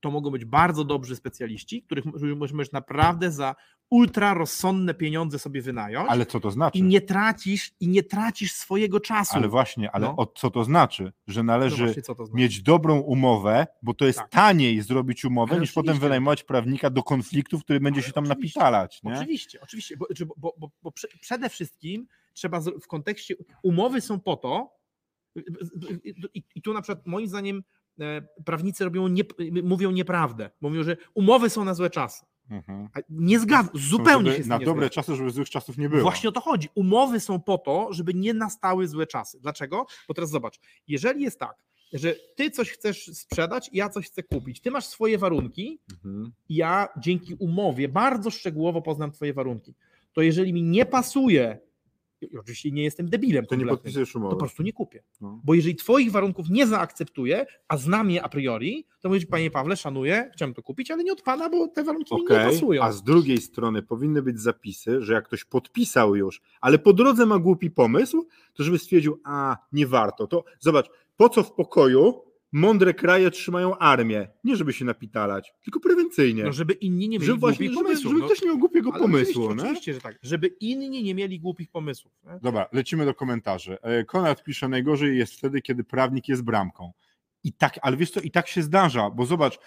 to 0.00 0.10
mogą 0.10 0.30
być 0.30 0.44
bardzo 0.44 0.84
dobrzy 0.84 1.16
specjaliści, 1.16 1.82
których 1.82 2.04
mo- 2.04 2.12
możesz 2.52 2.72
naprawdę 2.72 3.32
za 3.32 3.54
ultra 3.94 4.34
rozsądne 4.34 4.94
pieniądze 4.94 5.38
sobie 5.38 5.62
wynająć 5.62 6.10
Ale 6.10 6.26
co 6.26 6.40
to 6.40 6.50
znaczy? 6.50 6.78
i 6.78 6.82
nie 6.82 7.00
tracisz 7.00 7.72
i 7.80 7.88
nie 7.88 8.02
tracisz 8.02 8.52
swojego 8.52 9.00
czasu. 9.00 9.36
Ale 9.36 9.48
właśnie, 9.48 9.90
ale 9.90 10.06
No. 10.06 10.16
o, 10.16 10.26
co 10.26 10.50
to 10.50 10.64
znaczy? 10.64 11.12
Że 11.26 11.42
No 11.42 11.46
należy 11.52 11.84
właśnie, 11.84 12.02
co 12.02 12.14
to 12.14 12.26
znaczy? 12.26 12.38
mieć 12.42 12.62
dobrą 12.62 12.98
umowę, 12.98 13.66
bo 13.82 13.94
to 13.94 14.04
jest 14.06 14.18
Tak. 14.18 14.28
taniej 14.30 14.82
zrobić 14.82 15.24
umowę, 15.24 15.52
Ale 15.52 15.60
niż 15.60 15.72
potem 15.72 15.88
oczywiście. 15.88 16.02
wynajmować 16.06 16.42
prawnika 16.44 16.90
do 16.90 17.02
konfliktów, 17.02 17.64
który 17.64 17.80
będzie 17.80 17.98
Ale 18.00 18.06
się 18.06 18.12
tam 18.12 18.24
oczywiście. 18.24 18.60
napitalać. 18.60 19.02
Nie? 19.02 19.14
Oczywiście, 19.14 19.60
oczywiście, 19.60 19.96
bo, 19.96 20.06
bo, 20.36 20.54
bo, 20.58 20.70
bo 20.82 20.90
prze- 20.92 21.08
przede 21.20 21.48
wszystkim 21.48 22.06
trzeba 22.32 22.60
w 22.60 22.86
kontekście, 22.86 23.34
umowy 23.62 24.00
są 24.00 24.20
po 24.20 24.36
to, 24.36 24.70
i, 26.34 26.42
i 26.54 26.62
tu 26.62 26.72
na 26.72 26.82
przykład 26.82 27.06
moim 27.06 27.28
zdaniem 27.28 27.62
e, 28.00 28.22
prawnicy 28.44 28.84
robią 28.84 29.08
nie, 29.08 29.22
mówią 29.62 29.90
nieprawdę, 29.90 30.50
mówią, 30.60 30.82
że 30.82 30.96
umowy 31.14 31.50
są 31.50 31.64
na 31.64 31.74
złe 31.74 31.90
czasy. 31.90 32.26
Mhm. 32.50 32.88
Nie 33.10 33.38
zgadzam, 33.38 33.68
zupełnie 33.74 34.26
żeby, 34.30 34.36
się 34.36 34.42
z 34.44 34.46
Na 34.46 34.58
dobre 34.58 34.72
zgadzam. 34.86 34.90
czasy, 34.90 35.16
żeby 35.16 35.30
złych 35.30 35.50
czasów 35.50 35.78
nie 35.78 35.88
było. 35.88 36.02
Właśnie 36.02 36.28
o 36.28 36.32
to 36.32 36.40
chodzi. 36.40 36.68
Umowy 36.74 37.20
są 37.20 37.40
po 37.40 37.58
to, 37.58 37.88
żeby 37.92 38.14
nie 38.14 38.34
nastały 38.34 38.88
złe 38.88 39.06
czasy. 39.06 39.40
Dlaczego? 39.40 39.86
Bo 40.08 40.14
teraz 40.14 40.30
zobacz, 40.30 40.60
jeżeli 40.88 41.22
jest 41.22 41.38
tak, 41.38 41.56
że 41.92 42.14
ty 42.36 42.50
coś 42.50 42.70
chcesz 42.70 43.04
sprzedać, 43.06 43.70
ja 43.72 43.88
coś 43.88 44.06
chcę 44.06 44.22
kupić, 44.22 44.60
ty 44.60 44.70
masz 44.70 44.86
swoje 44.86 45.18
warunki, 45.18 45.80
Mhm. 45.92 46.32
i 46.48 46.54
ja 46.54 46.88
dzięki 46.98 47.34
umowie 47.34 47.88
bardzo 47.88 48.30
szczegółowo 48.30 48.82
poznam 48.82 49.12
Twoje 49.12 49.34
warunki. 49.34 49.74
To 50.12 50.22
jeżeli 50.22 50.52
mi 50.52 50.62
nie 50.62 50.86
pasuje 50.86 51.58
oczywiście 52.40 52.70
nie 52.70 52.82
jestem 52.84 53.08
debilem, 53.08 53.46
To 53.46 53.54
nie 53.56 53.66
podpisujesz 53.66 54.12
to 54.12 54.18
umowy. 54.18 54.32
po 54.34 54.38
prostu 54.38 54.62
nie 54.62 54.72
kupię. 54.72 55.02
No. 55.20 55.40
Bo 55.44 55.54
jeżeli 55.54 55.76
twoich 55.76 56.10
warunków 56.12 56.50
nie 56.50 56.66
zaakceptuję, 56.66 57.46
a 57.68 57.76
znam 57.76 58.10
je 58.10 58.22
a 58.22 58.28
priori, 58.28 58.86
to 59.00 59.08
mówisz, 59.08 59.26
panie 59.26 59.50
Pawle, 59.50 59.76
szanuję, 59.76 60.30
chciałem 60.34 60.54
to 60.54 60.62
kupić, 60.62 60.90
ale 60.90 61.04
nie 61.04 61.12
od 61.12 61.22
pana, 61.22 61.50
bo 61.50 61.68
te 61.68 61.84
warunki 61.84 62.14
mi 62.14 62.20
nie 62.22 62.28
pasują. 62.28 62.82
a 62.82 62.92
z 62.92 63.02
drugiej 63.02 63.38
strony 63.38 63.82
powinny 63.82 64.22
być 64.22 64.40
zapisy, 64.40 65.02
że 65.02 65.12
jak 65.12 65.24
ktoś 65.24 65.44
podpisał 65.44 66.16
już, 66.16 66.40
ale 66.60 66.78
po 66.78 66.92
drodze 66.92 67.26
ma 67.26 67.38
głupi 67.38 67.70
pomysł, 67.70 68.26
to 68.54 68.62
żeby 68.64 68.78
stwierdził, 68.78 69.20
a 69.24 69.56
nie 69.72 69.86
warto. 69.86 70.26
To 70.26 70.44
zobacz, 70.60 70.86
po 71.16 71.28
co 71.28 71.42
w 71.42 71.52
pokoju 71.52 72.22
mądre 72.54 72.94
kraje 72.94 73.30
trzymają 73.30 73.78
armię? 73.78 74.28
Nie 74.44 74.56
żeby 74.56 74.72
się 74.72 74.84
napitalać, 74.84 75.52
tylko 75.64 75.80
prewencyjnie. 75.80 76.44
No, 76.44 76.52
żeby 76.52 76.72
inni 76.72 77.08
nie 77.08 77.18
mieli 77.18 77.26
żeby 77.26 77.38
właśnie, 77.38 77.66
głupich 77.66 77.84
pomysłów. 77.84 78.12
żeby 78.12 78.20
no. 78.20 78.26
ktoś 78.26 78.42
nie 78.42 78.48
miał 78.48 78.58
głupiego 78.58 78.90
Ale 78.92 79.02
pomysłu. 79.02 79.44
Oczywiście, 79.44 79.64
nie? 79.64 79.70
oczywiście, 79.70 79.94
że 79.94 80.00
tak. 80.00 80.18
Żeby 80.22 80.46
inni 80.46 81.02
nie 81.02 81.14
mieli 81.14 81.40
głupich 81.40 81.70
pomysłów. 81.70 82.12
Nie? 82.24 82.38
Dobra, 82.42 82.68
lecimy 82.72 83.04
do 83.04 83.14
komentarzy. 83.14 83.78
E, 83.82 84.04
Konrad 84.04 84.44
pisze, 84.44 84.68
najgorzej 84.68 85.18
jest 85.18 85.34
wtedy, 85.34 85.62
kiedy 85.62 85.84
prawnik 85.84 86.28
jest 86.28 86.42
bramką. 86.42 86.92
I 87.44 87.52
tak, 87.52 87.78
ale 87.82 87.96
wiesz 87.96 88.10
co, 88.10 88.20
i 88.20 88.30
tak 88.30 88.48
się 88.48 88.62
zdarza, 88.62 89.10
bo 89.10 89.26
zobacz, 89.26 89.58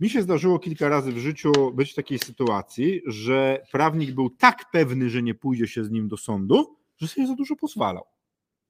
mi 0.00 0.10
się 0.10 0.22
zdarzyło 0.22 0.58
kilka 0.58 0.88
razy 0.88 1.12
w 1.12 1.18
życiu 1.18 1.52
być 1.74 1.92
w 1.92 1.94
takiej 1.94 2.18
sytuacji, 2.18 3.02
że 3.06 3.62
prawnik 3.72 4.12
był 4.12 4.30
tak 4.30 4.64
pewny, 4.72 5.10
że 5.10 5.22
nie 5.22 5.34
pójdzie 5.34 5.66
się 5.66 5.84
z 5.84 5.90
nim 5.90 6.08
do 6.08 6.16
sądu, 6.16 6.76
że 6.96 7.08
sobie 7.08 7.26
za 7.26 7.34
dużo 7.34 7.56
pozwalał. 7.56 8.04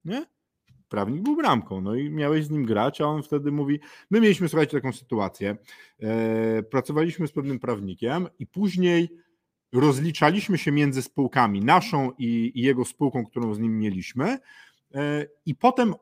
Nie? 0.04 0.26
Prawnik 0.94 1.22
był 1.22 1.36
bramką, 1.36 1.80
no 1.80 1.94
i 1.94 2.10
miałeś 2.10 2.44
z 2.44 2.50
nim 2.50 2.64
grać, 2.64 3.00
a 3.00 3.04
on 3.04 3.22
wtedy 3.22 3.52
mówi, 3.52 3.80
my 4.10 4.20
mieliśmy, 4.20 4.48
słuchajcie, 4.48 4.72
taką 4.72 4.92
sytuację, 4.92 5.56
e, 6.02 6.62
pracowaliśmy 6.62 7.26
z 7.26 7.32
pewnym 7.32 7.58
prawnikiem 7.58 8.28
i 8.38 8.46
później 8.46 9.08
rozliczaliśmy 9.72 10.58
się 10.58 10.72
między 10.72 11.02
spółkami, 11.02 11.60
naszą 11.60 12.12
i, 12.18 12.52
i 12.54 12.62
jego 12.62 12.84
spółką, 12.84 13.24
którą 13.24 13.54
z 13.54 13.58
nim 13.58 13.78
mieliśmy, 13.78 14.38
e, 14.94 15.26
i 15.46 15.54
potem 15.54 15.94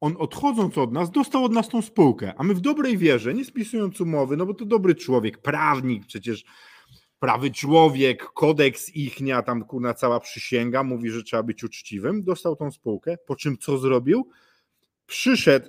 on 0.00 0.14
odchodząc 0.18 0.78
od 0.78 0.92
nas, 0.92 1.10
dostał 1.10 1.44
od 1.44 1.52
nas 1.52 1.68
tą 1.68 1.82
spółkę, 1.82 2.34
a 2.36 2.44
my 2.44 2.54
w 2.54 2.60
dobrej 2.60 2.98
wierze, 2.98 3.34
nie 3.34 3.44
spisując 3.44 4.00
umowy, 4.00 4.36
no 4.36 4.46
bo 4.46 4.54
to 4.54 4.64
dobry 4.64 4.94
człowiek, 4.94 5.38
prawnik, 5.38 6.06
przecież 6.06 6.44
prawy 7.18 7.50
człowiek, 7.50 8.24
kodeks 8.24 8.94
ichnia, 8.94 9.42
tam 9.42 9.64
kurna 9.64 9.94
cała 9.94 10.20
przysięga, 10.20 10.82
mówi, 10.82 11.10
że 11.10 11.22
trzeba 11.22 11.42
być 11.42 11.64
uczciwym, 11.64 12.24
dostał 12.24 12.56
tą 12.56 12.70
spółkę, 12.70 13.16
po 13.26 13.36
czym 13.36 13.58
co 13.58 13.78
zrobił? 13.78 14.28
Przyszedł 15.06 15.68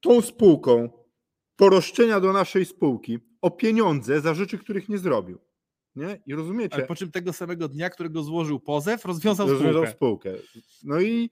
tą 0.00 0.20
spółką 0.20 0.88
po 1.56 1.68
roszczenia 1.68 2.20
do 2.20 2.32
naszej 2.32 2.64
spółki 2.64 3.18
o 3.40 3.50
pieniądze 3.50 4.20
za 4.20 4.34
rzeczy, 4.34 4.58
których 4.58 4.88
nie 4.88 4.98
zrobił. 4.98 5.38
Nie? 5.96 6.20
I 6.26 6.34
rozumiecie? 6.34 6.74
Ale 6.74 6.86
po 6.86 6.94
czym 6.94 7.10
tego 7.10 7.32
samego 7.32 7.68
dnia, 7.68 7.90
którego 7.90 8.22
złożył 8.22 8.60
pozew, 8.60 9.04
rozwiązał 9.04 9.48
Rozwiązał 9.48 9.86
spółkę. 9.86 10.30
spółkę. 10.30 10.62
No 10.82 11.00
i, 11.00 11.30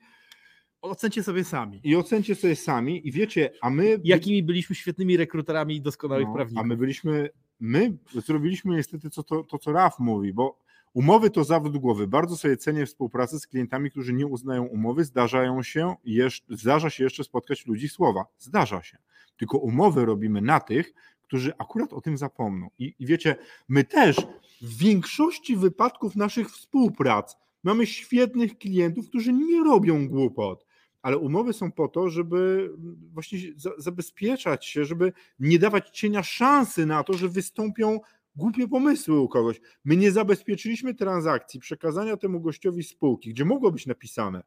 Ocencie 0.83 1.23
sobie 1.23 1.45
sami. 1.45 1.81
i 1.85 1.97
ocencie 1.97 2.35
sobie 2.35 2.57
sami 2.57 3.09
i 3.09 3.13
wiecie, 3.13 3.51
a 3.61 3.71
my... 3.71 4.01
Jakimi 4.05 4.43
byliśmy 4.43 4.77
świetnymi 4.77 5.17
rekruterami 5.17 5.77
i 5.77 5.81
doskonałych 5.81 6.27
No, 6.29 6.35
prawników. 6.35 6.65
A 6.65 6.67
my 6.67 6.77
byliśmy, 6.77 7.31
my 7.61 7.93
zrobiliśmy 8.15 8.77
niestety 8.77 9.11
to, 9.11 9.23
to, 9.23 9.45
to, 9.45 9.59
co 9.59 9.73
Raf 9.73 9.99
mówi, 9.99 10.33
bo 10.33 10.59
umowy 10.95 11.31
to 11.31 11.45
zawód 11.45 11.79
głowy. 11.79 12.07
Bardzo 12.07 12.37
sobie 12.37 12.57
cenię 12.57 12.87
współpracę 12.87 13.39
z 13.39 13.47
klientami, 13.47 13.91
którzy 13.91 14.13
nie 14.13 14.27
uznają 14.27 14.65
umowy. 14.65 15.05
Zdarzają 15.05 15.63
się, 15.63 15.95
jeszcze, 16.05 16.57
zdarza 16.57 16.91
się 16.91 17.05
jeszcze 17.05 17.25
spotkać 17.25 17.67
ludzi 17.67 17.89
słowa. 17.89 18.25
Zdarza 18.39 18.83
się. 18.83 18.99
Tylko 19.37 19.59
umowy 19.59 20.05
robimy 20.05 20.41
na 20.41 20.61
tych, 20.61 20.93
którzy 21.23 21.53
akurat 21.59 21.93
o 21.93 22.01
tym 22.01 22.17
zapomną. 22.19 22.69
I, 22.79 22.95
I 22.99 23.07
wiecie, 23.07 23.37
my 23.69 23.85
też 23.85 24.17
w 24.63 24.77
większości 24.79 25.57
wypadków 25.57 26.17
naszych 26.17 26.51
współprac 26.51 27.37
mamy 27.63 27.87
świetnych 27.87 28.59
klientów, 28.59 29.09
którzy 29.09 29.33
nie 29.33 29.65
robią 29.65 30.09
głupot. 30.09 30.67
Ale 31.03 31.19
umowy 31.19 31.53
są 31.53 31.73
po 31.73 31.89
to, 31.89 32.09
żeby 32.09 32.71
właśnie 33.13 33.39
za- 33.57 33.75
zabezpieczać 33.79 34.67
się, 34.67 34.85
żeby 34.85 35.13
nie 35.39 35.59
dawać 35.59 35.91
cienia 35.91 36.23
szansy 36.23 36.87
na 36.87 37.05
to, 37.05 37.13
że 37.13 37.29
wystąpią 37.29 38.01
głupie 38.37 38.69
pomysły 38.69 39.21
u 39.21 39.29
kogoś. 39.29 39.61
My 39.85 39.97
nie 39.97 40.11
zabezpieczyliśmy 40.13 40.95
transakcji 40.95 41.61
przekazania 41.61 42.17
temu 42.17 42.41
gościowi 42.41 42.83
spółki, 42.83 43.31
gdzie 43.31 43.45
mogło 43.45 43.71
być 43.73 43.87
napisane. 43.87 44.43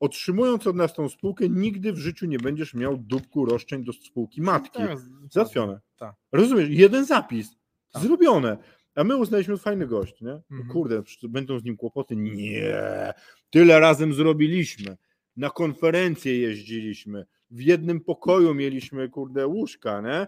Otrzymując 0.00 0.66
od 0.66 0.76
nas 0.76 0.94
tą 0.94 1.08
spółkę, 1.08 1.48
nigdy 1.48 1.92
w 1.92 1.98
życiu 1.98 2.26
nie 2.26 2.38
będziesz 2.38 2.74
miał 2.74 2.96
dupku 2.96 3.44
roszczeń 3.46 3.84
do 3.84 3.92
spółki 3.92 4.40
matki. 4.42 4.78
Tak, 4.82 4.98
Załatwione. 5.30 5.80
Tak. 5.96 6.14
Rozumiesz? 6.32 6.68
Jeden 6.70 7.04
zapis. 7.04 7.56
Tak. 7.92 8.02
Zrobione. 8.02 8.56
A 8.94 9.04
my 9.04 9.16
uznaliśmy 9.16 9.56
fajny 9.56 9.86
gość, 9.86 10.20
nie? 10.20 10.28
No 10.28 10.42
Mhm. 10.50 10.68
Kurde, 10.70 11.02
będą 11.28 11.58
z 11.58 11.64
nim 11.64 11.76
kłopoty. 11.76 12.16
Nie. 12.16 12.74
Tyle 13.50 13.80
razem 13.80 14.14
zrobiliśmy. 14.14 14.96
Na 15.36 15.50
konferencje 15.50 16.38
jeździliśmy. 16.38 17.26
W 17.50 17.60
jednym 17.60 18.00
pokoju 18.00 18.54
mieliśmy, 18.54 19.08
kurde, 19.08 19.46
łóżka, 19.46 20.00
nie? 20.00 20.26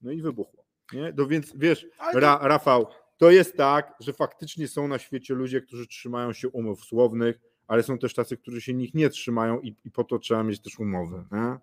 No 0.00 0.12
i 0.12 0.22
wybuchło. 0.22 0.66
Nie? 0.92 1.12
No 1.16 1.26
więc 1.26 1.52
wiesz, 1.56 1.86
Ra, 2.14 2.38
Rafał, 2.42 2.86
to 3.16 3.30
jest 3.30 3.56
tak, 3.56 3.94
że 4.00 4.12
faktycznie 4.12 4.68
są 4.68 4.88
na 4.88 4.98
świecie 4.98 5.34
ludzie, 5.34 5.60
którzy 5.60 5.86
trzymają 5.86 6.32
się 6.32 6.48
umów 6.48 6.84
słownych, 6.84 7.40
ale 7.66 7.82
są 7.82 7.98
też 7.98 8.14
tacy, 8.14 8.36
którzy 8.36 8.60
się 8.60 8.74
nich 8.74 8.94
nie 8.94 9.10
trzymają 9.10 9.60
i, 9.60 9.76
i 9.84 9.90
po 9.90 10.04
to 10.04 10.18
trzeba 10.18 10.42
mieć 10.42 10.60
też 10.60 10.78
umowy. 10.78 11.24
Nie? 11.32 11.58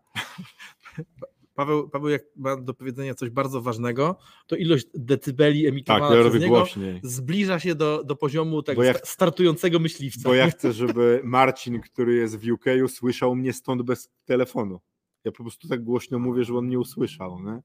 Paweł, 1.53 1.89
Paweł, 1.89 2.09
jak 2.09 2.21
ma 2.35 2.57
do 2.57 2.73
powiedzenia 2.73 3.13
coś 3.15 3.29
bardzo 3.29 3.61
ważnego, 3.61 4.15
to 4.47 4.55
ilość 4.55 4.87
decybeli 4.93 5.63
Tak, 5.63 5.69
emitowana 5.69 6.07
to 6.09 6.15
ja 6.15 6.29
przez 6.29 6.41
niego 6.41 6.55
głośniej. 6.55 6.99
zbliża 7.03 7.59
się 7.59 7.75
do, 7.75 8.03
do 8.03 8.15
poziomu 8.15 8.63
tego 8.63 8.81
Bo 8.81 8.83
ja 8.83 8.93
sta- 8.93 9.05
startującego 9.05 9.79
myśliwca. 9.79 10.21
Bo 10.29 10.33
ja 10.35 10.49
chcę, 10.49 10.73
żeby 10.83 11.21
Marcin, 11.23 11.81
który 11.81 12.15
jest 12.15 12.37
w 12.39 12.51
UK, 12.51 12.65
słyszał 12.87 13.35
mnie 13.35 13.53
stąd 13.53 13.81
bez 13.81 14.09
telefonu. 14.25 14.79
Ja 15.23 15.31
po 15.31 15.43
prostu 15.43 15.67
tak 15.67 15.83
głośno 15.83 16.19
mówię, 16.19 16.43
że 16.43 16.57
on 16.57 16.67
nie 16.69 16.79
usłyszał. 16.79 17.39
Nie? 17.43 17.61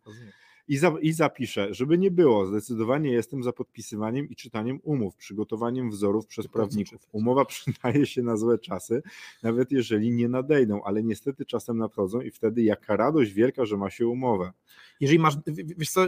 I, 0.68 0.76
za, 0.76 0.94
I 1.00 1.12
zapiszę, 1.12 1.74
żeby 1.74 1.98
nie 1.98 2.10
było, 2.10 2.46
zdecydowanie 2.46 3.12
jestem 3.12 3.42
za 3.42 3.52
podpisywaniem 3.52 4.28
i 4.28 4.36
czytaniem 4.36 4.80
umów, 4.82 5.16
przygotowaniem 5.16 5.90
wzorów 5.90 6.26
przez 6.26 6.48
prawników. 6.48 7.06
Umowa 7.12 7.44
przydaje 7.44 8.06
się 8.06 8.22
na 8.22 8.36
złe 8.36 8.58
czasy, 8.58 9.02
nawet 9.42 9.72
jeżeli 9.72 10.12
nie 10.12 10.28
nadejdą, 10.28 10.82
ale 10.82 11.02
niestety 11.02 11.44
czasem 11.44 11.78
nadchodzą 11.78 12.20
i 12.20 12.30
wtedy 12.30 12.62
jaka 12.62 12.96
radość 12.96 13.32
wielka, 13.32 13.64
że 13.64 13.76
ma 13.76 13.90
się 13.90 14.06
umowę. 14.06 14.52
Jeżeli 15.00 15.18
masz, 15.18 15.34
wiesz 15.46 15.90
co, 15.90 16.06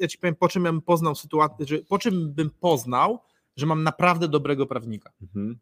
ja, 0.00 0.08
ci 0.08 0.18
powiem, 0.18 0.34
po 0.34 0.48
czym 0.48 0.62
bym 0.62 0.80
poznał 0.82 1.14
sytuację, 1.14 1.66
że 1.66 1.78
po 1.78 1.98
czym 1.98 2.32
bym 2.32 2.50
poznał, 2.50 3.18
że 3.56 3.66
mam 3.66 3.82
naprawdę 3.82 4.28
dobrego 4.28 4.66
prawnika. 4.66 5.12
Mhm, 5.22 5.58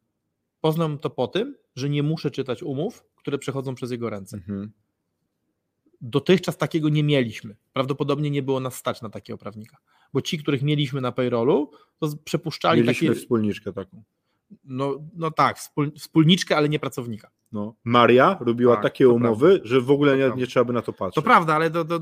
Poznam 0.61 0.99
to 0.99 1.11
po 1.11 1.29
tym, 1.29 1.55
że 1.77 1.89
nie 1.89 2.03
muszę 2.03 2.31
czytać 2.31 2.63
umów, 2.63 3.05
które 3.17 3.39
przechodzą 3.39 3.75
przez 3.75 3.91
jego 3.91 4.11
ręce. 4.11 4.37
mhm. 4.37 4.73
Dotychczas 6.01 6.57
takiego 6.57 6.89
nie 6.89 7.05
mieliśmy. 7.05 7.57
Prawdopodobnie 7.73 8.31
nie 8.31 8.43
było 8.43 8.61
nas 8.61 8.75
stać 8.75 9.03
na 9.03 9.11
takiego 9.11 9.39
prawnika. 9.39 9.77
Bo 10.13 10.21
ci, 10.21 10.39
których 10.39 10.63
mieliśmy 10.63 11.01
na 11.01 11.13
payrollu, 11.13 11.71
to 11.99 12.09
przepuszczali 12.25 12.81
Mieliśmy 12.83 13.09
takie. 13.09 13.21
wspólniczkę 13.21 13.73
taką. 13.73 14.03
No, 14.65 14.99
no 15.15 15.31
tak, 15.31 15.59
wspól, 15.59 15.93
wspólniczkę, 15.93 16.57
ale 16.57 16.69
nie 16.69 16.79
pracownika. 16.79 17.31
No. 17.53 17.75
Maria 17.85 18.39
robiła 18.41 18.75
Tak, 18.75 18.83
takie 18.83 19.09
umowy, 19.09 19.61
że 19.65 19.81
w 19.81 19.91
ogóle 19.91 20.17
nie, 20.17 20.23
prawda. 20.23 20.41
nie 20.41 20.47
trzeba 20.47 20.65
by 20.65 20.73
na 20.73 20.83
to 20.83 20.93
patrzeć. 20.93 21.15
To 21.15 21.23
prawda, 21.23 21.55
ale 21.55 21.71
to, 21.71 21.85
to 21.85 22.01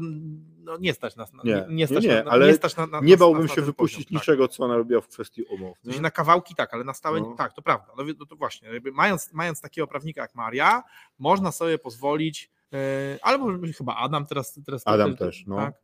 no, 0.59 0.77
nie 0.77 0.95
stać 0.95 1.17
nas 1.17 1.33
na, 1.33 1.43
Nie, 1.45 1.53
nie, 1.53 1.61
nie 1.61 1.75
nie, 1.75 1.87
stać 1.87 2.05
nie, 2.05 2.15
na, 2.15 2.23
na, 2.23 2.31
ale 2.31 2.47
nie 2.47 2.55
stać 2.55 2.77
na, 2.77 2.87
na, 2.87 3.01
nie 3.01 3.17
bałbym 3.17 3.47
na 3.47 3.55
się 3.55 3.63
wypuścić 3.63 3.99
poziom, 3.99 4.15
tak. 4.15 4.23
niczego, 4.23 4.49
co 4.49 4.65
ona 4.65 4.77
robiła 4.77 5.01
w 5.01 5.09
kwestii 5.09 5.43
umów. 5.43 5.79
Nie? 5.85 6.01
na 6.01 6.11
kawałki 6.11 6.55
tak, 6.55 6.75
ale 6.75 6.85
na 6.85 6.95
stałe 6.95 7.21
No. 7.21 7.35
tak, 7.39 7.53
to 7.53 7.63
prawda. 7.63 7.93
No, 7.99 8.05
no 8.19 8.27
to 8.27 8.37
właśnie, 8.37 8.69
mając, 8.93 9.33
mając 9.33 9.61
takiego 9.61 9.87
prawnika 9.87 10.21
jak 10.23 10.35
Maria, 10.35 10.83
można 11.19 11.53
sobie 11.53 11.79
pozwolić, 11.79 12.51
albo 13.23 13.47
chyba 13.79 13.97
Adam 13.97 14.27
teraz. 14.27 14.61
teraz 14.67 14.83
Adam 14.87 15.17
też, 15.17 15.47
no. 15.47 15.57
Tak? 15.57 15.75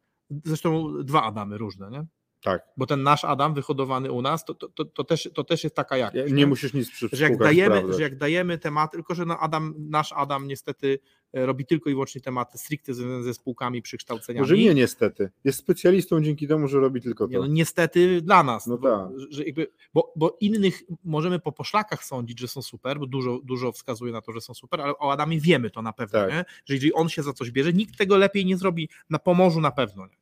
Zresztą 0.45 0.93
dwa 1.05 1.23
Adamy 1.23 1.59
różne, 1.59 1.91
nie? 1.91 2.07
Tak. 2.43 2.63
Bo 2.77 2.87
ten 2.87 3.03
nasz 3.03 3.25
Adam 3.25 3.55
wyhodowany 3.55 4.13
u 4.13 4.23
nas, 4.23 4.45
to, 4.45 4.55
to, 4.55 4.69
to, 4.69 4.85
to, 4.85 5.05
też, 5.05 5.31
to 5.35 5.45
też 5.45 5.65
jest 5.65 5.77
taka 5.77 5.97
jakość. 5.97 6.27
Nie, 6.27 6.33
nie 6.33 6.47
musisz 6.47 6.75
nic 6.75 6.91
przy 6.91 7.09
że 7.13 7.25
jak, 7.25 7.39
dajemy, 7.39 7.75
sprawdzać. 7.77 7.97
że 7.97 8.03
jak 8.03 8.19
dajemy 8.19 8.59
tematy, 8.59 8.97
tylko 8.97 9.15
że 9.15 9.25
no 9.25 9.39
Adam, 9.39 9.75
nasz 9.79 10.13
Adam 10.17 10.49
niestety 10.49 10.99
e, 11.33 11.47
robi 11.47 11.67
tylko 11.67 11.91
i 11.91 11.93
wyłącznie 11.93 12.21
tematy 12.21 12.59
stricte 12.59 12.95
związane 12.95 13.23
ze 13.23 13.35
spółkami, 13.35 13.83
przykształceniami. 13.83 14.41
Może 14.43 14.57
nie 14.57 14.75
niestety. 14.75 15.31
Jest 15.45 15.59
specjalistą 15.59 16.21
dzięki 16.23 16.49
temu, 16.49 16.69
że 16.69 16.81
robi 16.81 17.01
tylko 17.01 17.27
Nie, 17.27 17.33
to. 17.37 17.41
no 17.41 17.47
niestety 17.47 18.23
dla 18.23 18.43
nas, 18.43 18.67
No 18.67 18.79
bo, 18.79 18.89
tak. 18.99 19.09
że 19.31 19.45
jakby, 19.45 19.67
bo, 19.95 20.13
bo 20.17 20.37
innych 20.41 20.83
możemy 21.05 21.39
po 21.39 21.53
poszlakach 21.53 22.05
sądzić, 22.05 22.41
że 22.41 22.49
są 22.49 22.63
super, 22.63 22.99
bo 22.99 23.07
dużo, 23.07 23.41
dużo 23.45 23.73
wskazuje 23.73 24.13
na 24.13 24.21
to, 24.21 24.33
że 24.33 24.41
są 24.41 24.55
super, 24.55 24.81
ale 24.81 24.93
o 24.99 25.13
Adamie 25.13 25.41
wiemy 25.41 25.71
to 25.71 25.83
na 25.83 25.93
pewno, 25.93 26.21
Tak. 26.21 26.31
nie? 26.31 26.45
że 26.65 26.75
jeżeli 26.75 26.93
on 26.93 27.09
się 27.09 27.23
za 27.23 27.33
coś 27.33 27.51
bierze, 27.51 27.73
nikt 27.73 27.99
tego 27.99 28.17
lepiej 28.17 28.47
nie 28.47 28.57
zrobi 28.57 28.89
na 29.11 29.19
Pomorzu 29.19 29.61
na 29.61 29.71
pewno. 29.71 30.07
Nie? 30.07 30.22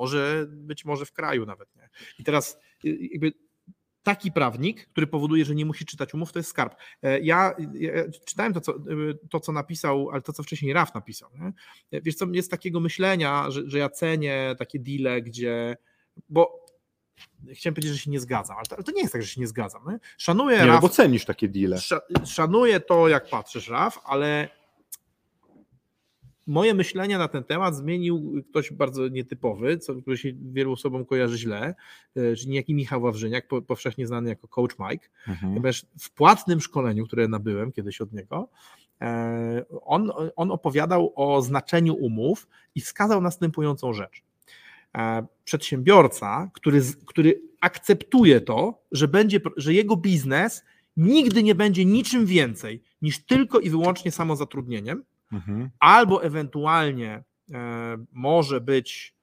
Może 0.00 0.46
być 0.48 0.84
może 0.84 1.06
w 1.06 1.12
kraju 1.12 1.46
nawet. 1.46 1.76
Nie? 1.76 1.88
I 2.18 2.24
teraz 2.24 2.58
y, 2.84 2.98
jakby 3.12 3.32
taki 4.02 4.32
prawnik, 4.32 4.86
który 4.88 5.06
powoduje, 5.06 5.44
że 5.44 5.54
nie 5.54 5.66
musi 5.66 5.84
czytać 5.84 6.14
umów, 6.14 6.32
to 6.32 6.38
jest 6.38 6.50
skarb. 6.50 6.74
E, 7.02 7.20
Ja, 7.20 7.54
ja 7.74 7.92
czytałem 8.26 8.52
to 8.52 8.60
co, 8.60 8.76
y, 8.76 9.18
to, 9.30 9.40
co 9.40 9.52
napisał, 9.52 10.10
ale 10.10 10.22
to, 10.22 10.32
co 10.32 10.42
wcześniej 10.42 10.72
Raf 10.72 10.94
napisał. 10.94 11.30
Nie? 11.92 12.00
Wiesz 12.02 12.14
co, 12.14 12.26
jest 12.32 12.50
takiego 12.50 12.80
myślenia, 12.80 13.50
że, 13.50 13.62
że 13.66 13.78
ja 13.78 13.88
cenię 13.88 14.54
takie 14.58 14.78
deale, 14.78 15.22
gdzie, 15.22 15.76
bo 16.28 16.66
chciałem 17.54 17.74
powiedzieć, 17.74 17.92
że 17.92 17.98
się 17.98 18.10
nie 18.10 18.20
zgadzam, 18.20 18.56
ale 18.56 18.66
to, 18.66 18.76
ale 18.76 18.84
to 18.84 18.92
nie 18.92 19.00
jest 19.00 19.12
tak, 19.12 19.22
że 19.22 19.28
się 19.28 19.40
nie 19.40 19.46
zgadzam. 19.46 19.82
Nie? 19.88 19.98
Szanuję 20.18 20.58
Nie, 20.58 20.66
no 20.66 20.72
Raf, 20.72 20.82
bo 20.82 20.88
cenisz 20.88 21.24
takie 21.24 21.48
deale. 21.48 21.76
Sza- 21.76 22.26
Szanuję 22.26 22.80
to, 22.80 23.08
jak 23.08 23.28
patrzysz, 23.28 23.68
Raf, 23.68 23.98
ale 24.04 24.48
moje 26.48 26.74
myślenie 26.74 27.18
na 27.18 27.28
ten 27.28 27.44
temat 27.44 27.76
zmienił 27.76 28.42
ktoś 28.50 28.72
bardzo 28.72 29.08
nietypowy, 29.08 29.78
co, 29.78 29.94
który 29.94 30.16
się 30.16 30.32
wielu 30.52 30.72
osobom 30.72 31.04
kojarzy 31.04 31.38
źle, 31.38 31.74
e, 32.16 32.36
czyli 32.36 32.50
niejaki 32.50 32.74
Michał 32.74 33.00
Wawrzyniak, 33.00 33.48
po, 33.48 33.62
powszechnie 33.62 34.06
znany 34.06 34.28
jako 34.28 34.48
Coach 34.48 34.76
Mike. 34.78 35.08
Mhm. 35.28 35.52
Ponieważ 35.52 35.86
w 35.98 36.10
płatnym 36.10 36.60
szkoleniu, 36.60 37.06
które 37.06 37.28
nabyłem 37.28 37.72
kiedyś 37.72 38.00
od 38.00 38.12
niego, 38.12 38.48
e, 39.00 39.64
on, 39.82 40.10
on 40.36 40.50
opowiadał 40.50 41.12
o 41.14 41.42
znaczeniu 41.42 41.94
umów 41.94 42.48
i 42.74 42.80
wskazał 42.80 43.20
następującą 43.20 43.92
rzecz. 43.92 44.22
E, 44.96 45.26
Przedsiębiorca, 45.44 46.50
który, 46.54 46.80
który 47.06 47.42
akceptuje 47.60 48.40
to, 48.40 48.82
że, 48.92 49.08
będzie, 49.08 49.40
że 49.56 49.74
jego 49.74 49.96
biznes 49.96 50.64
nigdy 50.96 51.42
nie 51.42 51.54
będzie 51.54 51.84
niczym 51.84 52.26
więcej 52.26 52.82
niż 53.02 53.26
tylko 53.26 53.60
i 53.60 53.70
wyłącznie 53.70 54.10
samozatrudnieniem, 54.10 55.04
Mhm. 55.32 55.70
albo 55.80 56.24
ewentualnie 56.24 57.24
e, 57.52 58.04
może 58.12 58.60
być 58.60 59.14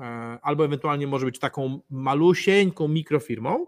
e, 0.00 0.38
albo 0.42 0.64
ewentualnie 0.64 1.06
może 1.06 1.26
być 1.26 1.38
taką 1.38 1.80
malusieńką 1.90 2.88
mikrofirmą, 2.88 3.66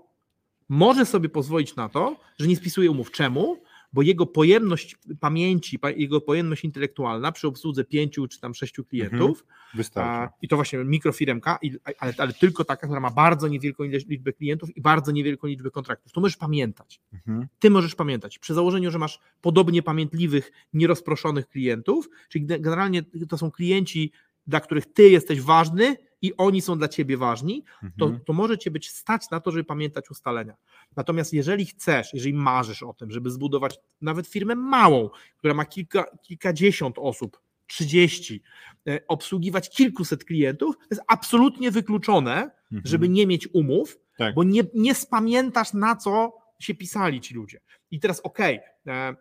może 0.69 1.07
sobie 1.07 1.29
pozwolić 1.29 1.77
na 1.77 1.89
to, 1.89 2.17
że 2.39 2.47
nie 2.47 2.57
spisuje 2.57 2.91
umów. 2.91 3.11
Czemu? 3.11 3.63
Bo 3.95 4.03
jego 4.03 4.27
pojemność 4.27 4.97
pamięci, 5.21 5.79
pa- 5.79 5.91
jego 5.91 6.21
pojemność 6.21 6.65
intelektualna 6.65 7.33
przy 7.33 7.47
obsłudze 7.49 7.85
pięciu 7.85 8.29
czy 8.29 8.41
tam 8.41 8.55
sześciu 8.55 8.85
klientów, 8.85 9.45
a, 9.73 9.77
Wystarczy. 9.77 10.35
i 10.43 10.49
to 10.49 10.57
właśnie 10.57 10.79
mikrofiremka, 10.85 11.59
ale, 11.99 12.15
ale 12.19 12.33
tylko 12.33 12.65
taka, 12.65 12.87
która 12.87 13.01
ma 13.01 13.11
bardzo 13.11 13.49
niewielką 13.49 13.85
liczbę 13.85 14.33
klientów 14.33 14.77
i 14.77 14.81
bardzo 14.81 15.13
niewielką 15.13 15.47
liczbę 15.47 15.71
kontraktów. 15.71 16.13
To 16.13 16.21
możesz 16.21 16.37
pamiętać 16.37 17.01
Mhm. 17.13 17.47
ty 17.59 17.71
możesz 17.71 17.95
pamiętać. 17.95 18.39
Przy 18.39 18.55
założeniu, 18.55 18.91
że 18.91 18.99
masz 18.99 19.19
podobnie 19.41 19.83
pamiętliwych, 19.83 20.53
nierozproszonych 20.73 21.49
klientów, 21.49 22.09
czyli 22.29 22.47
ge- 22.47 22.61
generalnie 22.61 23.03
to 23.29 23.39
są 23.39 23.51
klienci, 23.51 24.13
dla 24.47 24.61
których 24.61 24.93
ty 24.93 25.09
jesteś 25.09 25.41
ważny 25.41 25.97
i 26.23 26.37
oni 26.37 26.61
są 26.61 26.79
dla 26.79 26.89
ciebie 26.89 27.17
ważni, 27.17 27.65
to, 27.99 28.05
Mhm. 28.07 28.25
to 28.25 28.33
może 28.33 28.59
cię 28.59 28.71
być 28.71 28.91
stać 28.91 29.31
na 29.31 29.41
to, 29.41 29.51
żeby 29.51 29.65
pamiętać 29.65 30.11
ustalenia. 30.11 30.55
Natomiast 30.97 31.33
jeżeli 31.33 31.67
chcesz, 31.67 32.15
jeżeli 32.15 32.35
marzysz 32.35 32.83
o 32.83 32.95
tym, 32.95 33.11
żeby 33.11 33.31
zbudować 33.31 33.79
nawet 34.01 34.27
firmę 34.27 34.55
małą, 34.55 35.11
która 35.39 35.55
ma 35.55 35.65
kilka, 35.65 36.05
kilkadziesiąt 36.23 36.97
osób, 36.99 37.41
30, 37.67 38.43
e, 38.89 39.01
obsługiwać 39.09 39.71
kilkuset 39.71 40.25
klientów, 40.25 40.77
to 40.79 40.85
jest 40.91 41.03
absolutnie 41.09 41.71
wykluczone, 41.71 42.35
Mhm. 42.73 42.83
żeby 42.85 43.09
nie 43.09 43.27
mieć 43.27 43.49
umów, 43.53 43.99
Tak. 44.19 44.35
bo 44.35 44.45
nie, 44.45 44.63
nie 44.75 44.95
spamiętasz 44.95 45.73
na 45.73 45.97
co 45.97 46.33
się 46.59 46.75
pisali 46.75 47.21
ci 47.21 47.35
ludzie. 47.35 47.61
I 47.91 48.01
teraz 48.01 48.21
okej, 48.21 48.61
e, 48.87 49.15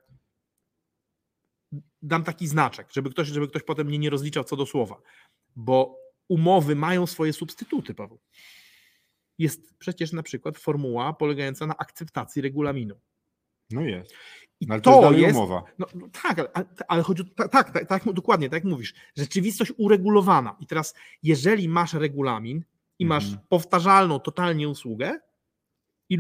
dam 2.02 2.24
taki 2.24 2.48
znaczek, 2.48 2.88
żeby 2.94 3.10
ktoś, 3.10 3.28
żeby 3.28 3.48
ktoś 3.48 3.64
potem 3.64 3.88
mnie 3.88 4.00
nie 4.00 4.10
rozliczał 4.10 4.44
co 4.44 4.56
do 4.56 4.66
słowa, 4.66 5.02
bo 5.56 6.00
umowy 6.28 6.76
mają 6.76 7.08
swoje 7.08 7.34
substytuty, 7.34 7.94
Paweł. 7.94 8.20
Jest 9.38 9.78
przecież 9.78 10.12
na 10.12 10.24
przykład 10.24 10.58
formuła 10.58 11.14
polegająca 11.14 11.68
na 11.68 11.78
akceptacji 11.78 12.42
regulaminu. 12.42 12.96
No 13.72 13.82
jest. 13.82 14.14
No, 14.62 14.74
ale 14.74 14.82
to, 14.82 14.90
jest 14.90 15.02
to 15.02 15.06
dalej 15.06 15.22
jest, 15.22 15.36
umowa. 15.38 15.64
no, 15.80 15.88
no 15.96 16.08
tak, 16.24 16.40
ale, 16.40 16.66
ale- 16.88 17.04
chodzi 17.04 17.22
o, 17.22 17.26
tak, 17.36 17.52
tak, 17.52 17.72
tak, 17.72 17.88
tak, 17.88 18.14
dokładnie, 18.14 18.50
tak 18.50 18.64
jak 18.64 18.72
mówisz, 18.72 18.94
rzeczywistość 19.18 19.74
uregulowana. 19.78 20.58
I 20.60 20.68
teraz, 20.68 20.94
jeżeli 21.24 21.70
masz 21.70 21.94
regulamin 21.94 22.64
i 23.00 23.06
masz 23.06 23.24
Mhm. 23.26 23.42
powtarzalną 23.50 24.20
totalnie 24.20 24.70
usługę 24.70 25.20
i, 26.10 26.18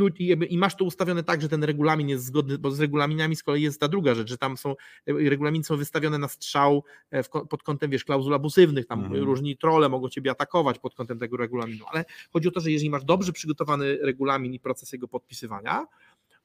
i, 0.49 0.57
masz 0.57 0.75
to 0.75 0.85
ustawione 0.85 1.23
tak, 1.23 1.41
że 1.41 1.49
ten 1.49 1.63
regulamin 1.63 2.09
jest 2.09 2.25
zgodny, 2.25 2.57
bo 2.57 2.71
z 2.71 2.79
regulaminami 2.79 3.35
z 3.35 3.43
kolei 3.43 3.61
jest 3.61 3.79
ta 3.79 3.87
druga 3.87 4.15
rzecz, 4.15 4.29
że 4.29 4.37
tam 4.37 4.57
są, 4.57 4.71
e, 5.07 5.29
regulaminy 5.29 5.63
są 5.63 5.77
wystawione 5.77 6.17
na 6.17 6.27
strzał 6.27 6.83
e, 7.11 7.23
w, 7.23 7.29
pod 7.29 7.63
kątem, 7.63 7.91
wiesz, 7.91 8.05
klauzul 8.05 8.33
abusywnych, 8.33 8.85
tam 8.85 9.03
Mhm. 9.03 9.23
różni 9.23 9.57
trole 9.57 9.89
mogą 9.89 10.09
ciebie 10.09 10.31
atakować 10.31 10.79
pod 10.79 10.95
kątem 10.95 11.19
tego 11.19 11.37
regulaminu, 11.37 11.85
ale 11.91 12.05
chodzi 12.33 12.47
o 12.47 12.51
to, 12.51 12.59
że 12.59 12.71
jeżeli 12.71 12.89
masz 12.89 13.03
dobrze 13.03 13.33
przygotowany 13.33 13.97
regulamin 14.01 14.53
i 14.53 14.59
proces 14.59 14.91
jego 14.91 15.07
podpisywania, 15.07 15.85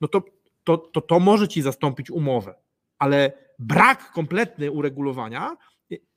no 0.01 0.09
to 0.09 0.23
to, 0.65 0.79
to, 0.79 1.01
to 1.01 1.21
może 1.21 1.49
ci 1.49 1.63
zastąpić 1.63 2.11
umowę, 2.11 2.55
ale 2.99 3.33
brak 3.59 4.13
kompletny 4.13 4.71
uregulowania 4.71 5.57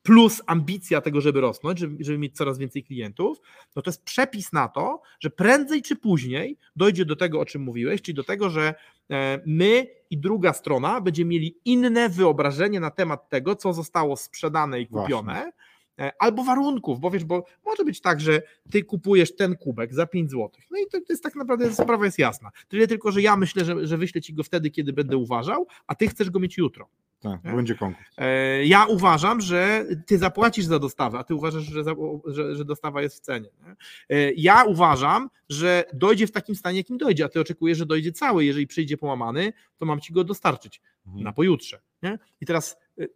plus 0.03 0.41
ambicja 0.47 1.01
tego, 1.01 1.21
żeby 1.21 1.41
rosnąć, 1.41 1.79
żeby, 1.79 2.03
żeby 2.03 2.17
mieć 2.17 2.35
coraz 2.35 2.57
więcej 2.57 2.83
klientów, 2.83 3.41
no 3.75 3.81
to 3.81 3.89
jest 3.89 4.03
przepis 4.03 4.53
na 4.53 4.67
to, 4.67 5.01
że 5.19 5.29
prędzej 5.29 5.81
czy 5.81 5.95
później 5.95 6.57
dojdzie 6.75 7.05
do 7.05 7.15
tego, 7.15 7.39
o 7.39 7.45
czym 7.45 7.61
mówiłeś, 7.61 8.01
czyli 8.01 8.15
do 8.15 8.23
tego, 8.23 8.49
że 8.49 8.73
e, 9.11 9.39
my 9.45 9.87
i 10.09 10.17
druga 10.17 10.53
strona 10.53 11.01
będziemy 11.01 11.29
mieli 11.29 11.57
inne 11.65 12.09
wyobrażenie 12.09 12.79
na 12.79 12.91
temat 12.91 13.29
tego, 13.29 13.55
co 13.55 13.73
zostało 13.73 14.17
sprzedane 14.17 14.81
i 14.81 14.87
kupione, 14.87 15.51
e, 15.99 16.11
albo 16.19 16.43
warunków, 16.43 16.99
bo 16.99 17.11
wiesz, 17.11 17.23
bo 17.23 17.45
może 17.65 17.85
być 17.85 18.01
tak, 18.01 18.21
że 18.21 18.41
ty 18.71 18.83
kupujesz 18.83 19.35
ten 19.35 19.55
kubek 19.55 19.93
za 19.93 20.05
5 20.07 20.31
zł. 20.31 20.49
No 20.71 20.77
i 20.77 20.83
to, 20.91 21.01
to 21.01 21.13
jest 21.13 21.23
tak 21.23 21.35
naprawdę 21.35 21.73
sprawa 21.73 22.05
jest 22.05 22.19
jasna. 22.19 22.51
Tyle 22.67 22.87
tylko, 22.87 23.11
że 23.11 23.21
ja 23.21 23.37
myślę, 23.37 23.65
że, 23.65 23.87
że 23.87 23.97
wyślę 23.97 24.21
ci 24.21 24.33
go 24.33 24.43
wtedy, 24.43 24.71
kiedy 24.71 24.93
będę 24.93 25.17
uważał, 25.17 25.67
a 25.87 25.95
ty 25.95 26.07
chcesz 26.07 26.29
go 26.29 26.39
mieć 26.39 26.57
jutro. 26.57 26.89
Tak, 27.21 27.43
Nie? 27.43 27.51
będzie 27.53 27.75
konkurs. 27.75 28.07
E, 28.17 28.65
Ja 28.65 28.85
uważam, 28.85 29.41
że 29.41 29.85
ty 30.05 30.17
zapłacisz 30.17 30.65
za 30.65 30.79
dostawę, 30.79 31.17
a 31.19 31.23
ty 31.23 31.35
uważasz, 31.35 31.63
że, 31.63 31.83
za, 31.83 31.95
że, 32.25 32.55
że 32.55 32.65
dostawa 32.65 33.01
jest 33.01 33.17
w 33.17 33.19
cenie. 33.19 33.49
nie? 33.65 33.75
E, 34.17 34.31
Ja 34.33 34.63
uważam, 34.63 35.29
że 35.49 35.83
dojdzie 35.93 36.27
w 36.27 36.31
takim 36.31 36.55
stanie, 36.55 36.77
jakim 36.77 36.97
dojdzie, 36.97 37.25
a 37.25 37.29
ty 37.29 37.39
oczekujesz, 37.39 37.77
że 37.77 37.85
dojdzie 37.85 38.11
cały. 38.11 38.45
Jeżeli 38.45 38.67
przyjdzie 38.67 38.97
połamany, 38.97 39.53
to 39.77 39.85
mam 39.85 39.99
ci 39.99 40.13
go 40.13 40.23
dostarczyć 40.23 40.81
Mhm. 41.07 41.23
na 41.23 41.33
pojutrze. 41.33 41.81
Nie? 42.03 42.19
I 42.41 42.45
teraz 42.45 42.77
y, 42.99 43.09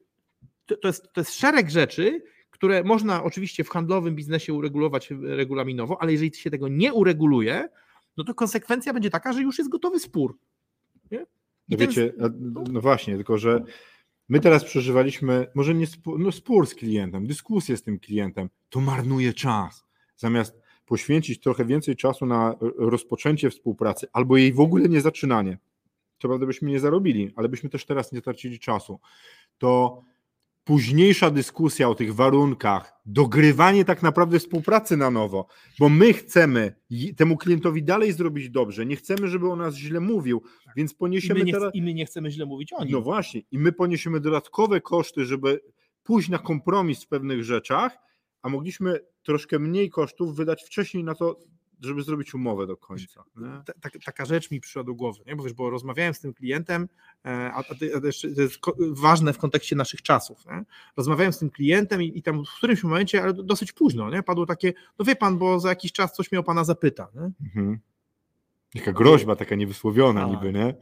to, 0.82 0.88
jest, 0.88 1.14
to 1.14 1.22
jest 1.22 1.34
szereg 1.36 1.70
rzeczy, 1.70 2.24
które 2.49 2.84
można 2.84 3.24
oczywiście 3.24 3.64
w 3.64 3.70
handlowym 3.70 4.16
biznesie 4.16 4.53
uregulować 4.53 5.10
regulaminowo, 5.22 6.01
ale 6.01 6.12
jeżeli 6.12 6.34
się 6.36 6.49
tego 6.51 6.68
nie 6.68 6.93
ureguluje, 6.93 7.70
no 8.18 8.24
to 8.24 8.34
konsekwencja 8.34 8.93
będzie 8.93 9.10
taka, 9.10 9.34
że 9.34 9.41
już 9.41 9.58
jest 9.58 9.70
gotowy 9.70 9.99
spór. 9.99 10.38
Nie? 11.12 11.20
I 11.20 11.26
No 11.70 11.78
wiecie, 11.78 12.14
no 12.72 12.82
właśnie, 12.82 13.16
tylko 13.16 13.38
że 13.38 13.64
my 14.30 14.40
teraz 14.40 14.64
przeżywaliśmy, 14.64 15.48
może 15.56 15.76
nie 15.76 15.88
spór, 15.88 16.20
no 16.20 16.32
spór 16.32 16.68
z 16.68 16.76
klientem, 16.76 17.28
dyskusję 17.28 17.78
z 17.78 17.84
tym 17.84 18.00
klientem, 18.00 18.50
to 18.70 18.82
marnuje 18.82 19.34
czas. 19.34 19.86
Zamiast 20.16 20.62
poświęcić 20.86 21.40
trochę 21.40 21.66
więcej 21.66 21.96
czasu 21.96 22.26
na 22.26 22.52
e, 22.52 22.56
rozpoczęcie 22.78 23.50
współpracy 23.50 24.08
albo 24.14 24.38
jej 24.38 24.54
w 24.54 24.60
ogóle 24.60 24.90
nie 24.90 25.02
zaczynanie, 25.02 25.58
co 26.20 26.28
prawda 26.28 26.46
byśmy 26.46 26.70
nie 26.70 26.80
zarobili, 26.80 27.34
ale 27.36 27.50
byśmy 27.50 27.70
też 27.70 27.86
teraz 27.86 28.12
nie 28.12 28.22
tracili 28.22 28.60
czasu, 28.60 29.00
to 29.58 30.02
późniejsza 30.66 31.32
dyskusja 31.32 31.89
o 31.89 31.95
tych 31.95 32.16
warunkach, 32.16 32.93
dogrywanie 33.05 33.86
tak 33.86 34.03
naprawdę 34.03 34.39
współpracy 34.39 34.97
na 34.97 35.11
nowo, 35.11 35.47
bo 35.80 35.89
my 35.89 36.13
chcemy 36.13 36.76
i- 36.89 37.16
temu 37.16 37.38
klientowi 37.38 37.84
dalej 37.84 38.13
zrobić 38.13 38.49
dobrze, 38.49 38.86
nie 38.86 38.95
chcemy, 38.95 39.28
żeby 39.28 39.49
o 39.51 39.55
nas 39.55 39.76
źle 39.76 39.99
mówił, 39.99 40.41
więc 40.76 40.91
I 40.93 40.95
poniesiemy 40.95 41.39
my, 41.39 41.45
nie, 41.45 41.53
teraz... 41.53 41.76
I 41.76 41.82
my 41.82 41.93
nie 41.93 42.05
chcemy 42.05 42.32
źle 42.32 42.45
mówić 42.45 42.74
o 42.74 42.84
nim. 42.84 42.91
No 42.93 43.01
właśnie, 43.01 43.41
i 43.51 43.59
my 43.59 43.72
poniesiemy 43.72 44.20
dodatkowe 44.20 44.82
koszty, 44.82 45.26
żeby 45.26 45.59
pójść 46.03 46.30
na 46.30 46.38
kompromis 46.39 47.03
w 47.03 47.07
pewnych 47.07 47.43
rzeczach, 47.43 47.97
a 48.41 48.49
mogliśmy 48.49 48.99
troszkę 49.24 49.59
mniej 49.59 49.89
kosztów 49.89 50.36
wydać 50.36 50.63
wcześniej 50.63 51.03
na 51.03 51.16
to, 51.16 51.39
żeby 51.82 52.04
zrobić 52.04 52.34
umowę 52.34 52.68
do 52.68 52.78
końca. 52.78 53.24
nie? 53.38 53.48
Ta, 53.66 53.74
ta, 53.74 53.90
taka 54.06 54.26
rzecz 54.26 54.52
mi 54.52 54.60
przyszła 54.60 54.84
do 54.84 54.94
głowy, 54.94 55.20
nie? 55.28 55.36
bo 55.36 55.44
wiesz, 55.44 55.54
bo 55.54 55.70
rozmawiałem 55.70 56.14
z 56.14 56.20
tym 56.20 56.34
klientem, 56.34 56.88
e, 57.26 57.30
a, 57.30 57.58
a, 57.58 57.64
a 57.96 58.02
to 58.02 58.08
jest 58.42 58.60
ważne 58.92 59.34
w 59.34 59.38
kontekście 59.38 59.76
naszych 59.76 60.02
czasów. 60.02 60.46
Nie? 60.46 60.66
Rozmawiałem 60.98 61.34
z 61.34 61.40
tym 61.40 61.50
klientem 61.50 62.04
i, 62.04 62.18
i 62.18 62.24
tam 62.24 62.46
w 62.46 62.58
którymś 62.58 62.84
momencie, 62.84 63.24
ale 63.24 63.34
dosyć 63.34 63.72
późno, 63.72 64.10
nie? 64.10 64.24
padło 64.24 64.46
takie, 64.46 64.74
no 65.00 65.06
wie 65.06 65.16
pan, 65.16 65.38
bo 65.38 65.60
za 65.60 65.70
jakiś 65.70 65.92
czas 65.92 66.14
coś 66.14 66.32
mnie 66.32 66.40
o 66.40 66.44
pana 66.44 66.64
zapyta, 66.64 67.08
nie? 67.16 67.32
Mhm. 67.46 67.80
Taka 68.74 68.94
groźba, 68.94 69.36
taka 69.36 69.56
niewysłowiona 69.56 70.22
Tak. 70.22 70.30
niby, 70.30 70.54
nie? 70.54 70.76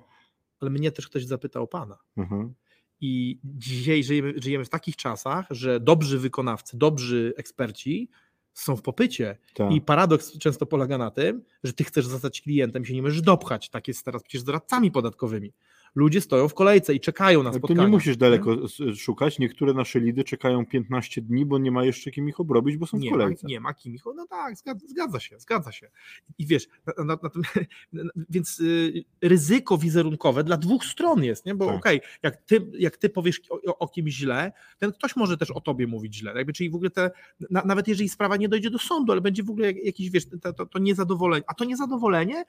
ale 0.64 0.70
mnie 0.72 0.91
też 0.91 1.08
ktoś 1.08 1.26
zapytał 1.26 1.64
o 1.64 1.68
pana. 1.68 1.98
Mhm. 2.18 2.54
I 3.02 3.39
dzisiaj 3.44 4.04
żyjemy, 4.04 4.34
żyjemy 4.38 4.66
w 4.66 4.70
takich 4.70 4.96
czasach, 4.96 5.46
że 5.50 5.80
dobrzy 5.80 6.20
wykonawcy, 6.20 6.78
dobrzy 6.78 7.34
eksperci 7.38 8.10
są 8.54 8.76
w 8.76 8.82
popycie. 8.82 9.38
Tak. 9.54 9.72
I 9.72 9.82
paradoks 9.82 10.38
często 10.38 10.66
polega 10.66 10.97
na 10.97 11.12
tym, 11.12 11.43
że 11.64 11.74
ty 11.74 11.84
chcesz 11.84 12.08
zostać 12.08 12.41
klientem, 12.41 12.86
się 12.86 12.93
nie 12.93 13.01
możesz 13.01 13.22
dopchać. 13.22 13.70
Tak 13.70 13.88
jest 13.88 14.06
teraz 14.06 14.24
przecież 14.24 14.41
z 14.41 14.43
doradcami 14.43 14.91
podatkowymi. 14.91 15.54
Ludzie 15.96 16.22
stoją 16.22 16.48
w 16.48 16.54
kolejce 16.54 16.94
i 16.94 17.00
czekają 17.00 17.44
na 17.44 17.50
Ale 17.50 17.58
spotkanie. 17.60 17.78
to 17.78 17.84
nie 17.84 17.91
musisz 17.91 18.18
daleko 18.18 18.54
s- 18.64 18.98
szukać. 19.00 19.39
Niektóre 19.39 19.74
nasze 19.74 20.00
lidy 20.00 20.24
czekają 20.24 20.66
15 20.66 21.22
dni, 21.22 21.46
bo 21.46 21.58
nie 21.58 21.72
ma 21.72 21.86
jeszcze 21.86 22.12
kim 22.12 22.30
ich 22.30 22.39
obrobić, 22.39 22.78
bo 22.78 22.86
są 22.86 22.98
w 22.98 23.02
nie 23.02 23.12
ma, 23.12 23.18
kolejce. 23.18 23.48
nie 23.48 23.60
ma 23.60 23.74
kim 23.74 23.96
ich. 23.96 24.04
No 24.16 24.28
tak, 24.30 24.58
zgadza, 24.58 24.88
zgadza 24.88 25.20
się, 25.20 25.39
zgadza 25.39 25.72
się. 25.72 25.89
I 26.38 26.46
wiesz, 26.46 26.68
na, 26.98 27.04
na, 27.04 27.18
na 27.24 27.30
tym, 27.30 27.41
więc 28.30 28.60
y, 28.60 29.04
ryzyko 29.22 29.78
wizerunkowe 29.78 30.44
dla 30.44 30.58
dwóch 30.58 30.86
stron 30.86 31.24
jest, 31.24 31.46
nie? 31.46 31.56
Bo 31.56 31.66
Tak. 31.68 31.76
okej, 31.76 32.02
jak, 32.24 32.38
ty, 32.38 32.72
jak 32.80 32.98
ty 32.98 33.10
powiesz 33.10 33.41
o, 33.50 33.78
o- 33.80 33.88
kimś 33.88 34.14
źle, 34.14 34.52
ten 34.80 34.91
ktoś 34.91 35.16
może 35.16 35.38
też 35.38 35.52
o 35.52 35.62
tobie 35.62 35.88
mówić 35.88 36.16
źle. 36.16 36.34
Jakby, 36.36 36.54
czyli 36.54 36.70
w 36.70 36.76
ogóle 36.76 36.89
te, 36.89 37.12
na, 37.50 37.62
nawet 37.66 37.88
jeżeli 37.88 38.10
sprawa 38.10 38.38
nie 38.38 38.50
dojdzie 38.50 38.70
do 38.70 38.80
sądu, 38.80 39.12
ale 39.12 39.22
będzie 39.22 39.44
w 39.44 39.50
ogóle 39.50 39.68
jak- 39.68 39.86
jakiś, 39.86 40.10
wiesz, 40.10 40.26
to, 40.41 40.54
to, 40.54 40.66
to 40.66 40.80
niezadowolenie. 40.80 41.44
A 41.48 41.54
to 41.54 41.66
niezadowolenie 41.66 42.46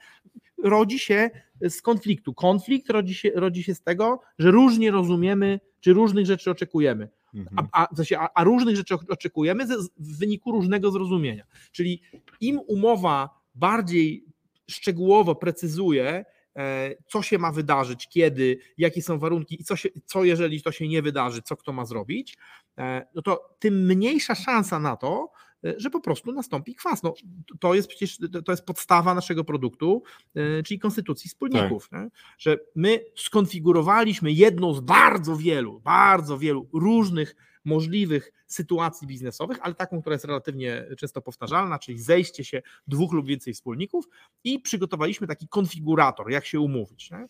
rodzi 0.63 0.99
się 0.99 1.29
z 1.61 1.81
konfliktu. 1.81 2.33
Konflikt 2.33 2.89
rodzi 2.89 3.15
się, 3.15 3.31
rodzi 3.35 3.63
się 3.63 3.75
z 3.75 3.81
tego, 3.81 4.21
że 4.39 4.51
różnie 4.51 4.91
rozumiemy, 4.91 5.59
czy 5.79 5.93
różnych 5.93 6.25
rzeczy 6.25 6.51
oczekujemy 6.51 7.09
Mhm. 7.35 7.67
a, 7.71 7.95
sensie, 7.95 8.19
a, 8.19 8.29
a 8.33 8.43
różnych 8.43 8.75
rzeczy 8.75 8.95
oczekujemy 9.09 9.67
ze, 9.67 9.75
w 9.97 10.17
wyniku 10.19 10.51
różnego 10.51 10.91
zrozumienia. 10.91 11.43
Czyli 11.71 12.01
im 12.41 12.59
umowa 12.67 13.29
bardziej 13.55 14.25
szczegółowo 14.71 15.35
precyzuje, 15.35 16.25
e, 16.55 16.95
co 17.07 17.21
się 17.21 17.37
ma 17.37 17.51
wydarzyć, 17.51 18.07
kiedy, 18.07 18.57
jakie 18.77 19.01
są 19.01 19.19
warunki 19.19 19.61
i 19.61 19.63
co, 19.63 19.75
się, 19.75 19.89
co 20.05 20.23
jeżeli 20.23 20.61
to 20.61 20.71
się 20.71 20.87
nie 20.87 21.01
wydarzy, 21.01 21.41
co 21.41 21.57
kto 21.57 21.73
ma 21.73 21.85
zrobić, 21.85 22.37
e, 22.77 23.07
no 23.15 23.21
to 23.21 23.55
tym 23.59 23.85
mniejsza 23.85 24.35
szansa 24.35 24.79
na 24.79 24.95
to, 24.95 25.31
że 25.77 25.89
po 25.89 25.99
prostu 25.99 26.31
nastąpi 26.31 26.75
kwas. 26.75 27.03
No, 27.03 27.13
to 27.59 27.73
jest 27.73 27.87
przecież 27.87 28.17
to- 28.45 28.51
jest 28.51 28.65
podstawa 28.65 29.15
naszego 29.15 29.43
produktu, 29.43 30.03
e, 30.35 30.63
czyli 30.63 30.79
konstytucji 30.79 31.29
wspólników. 31.29 31.89
Nie? 31.91 32.09
Że 32.37 32.57
my 32.75 32.99
skonfigurowaliśmy 33.15 34.31
jedną 34.31 34.73
z 34.73 34.79
bardzo 34.79 35.37
wielu, 35.37 35.79
bardzo 35.79 36.37
wielu 36.37 36.69
różnych 36.73 37.35
możliwych 37.65 38.31
sytuacji 38.47 39.07
biznesowych, 39.07 39.57
ale 39.61 39.73
taką, 39.73 40.01
która 40.01 40.13
jest 40.13 40.25
relatywnie 40.25 40.85
często 40.97 41.21
powtarzalna, 41.21 41.79
czyli 41.79 41.99
zejście 41.99 42.43
się 42.43 42.61
dwóch 42.87 43.13
lub 43.13 43.25
więcej 43.25 43.53
wspólników 43.53 44.05
i 44.43 44.59
przygotowaliśmy 44.59 45.27
taki 45.27 45.47
konfigurator, 45.47 46.31
jak 46.31 46.45
się 46.45 46.59
umówić. 46.59 47.11
Nie? 47.11 47.27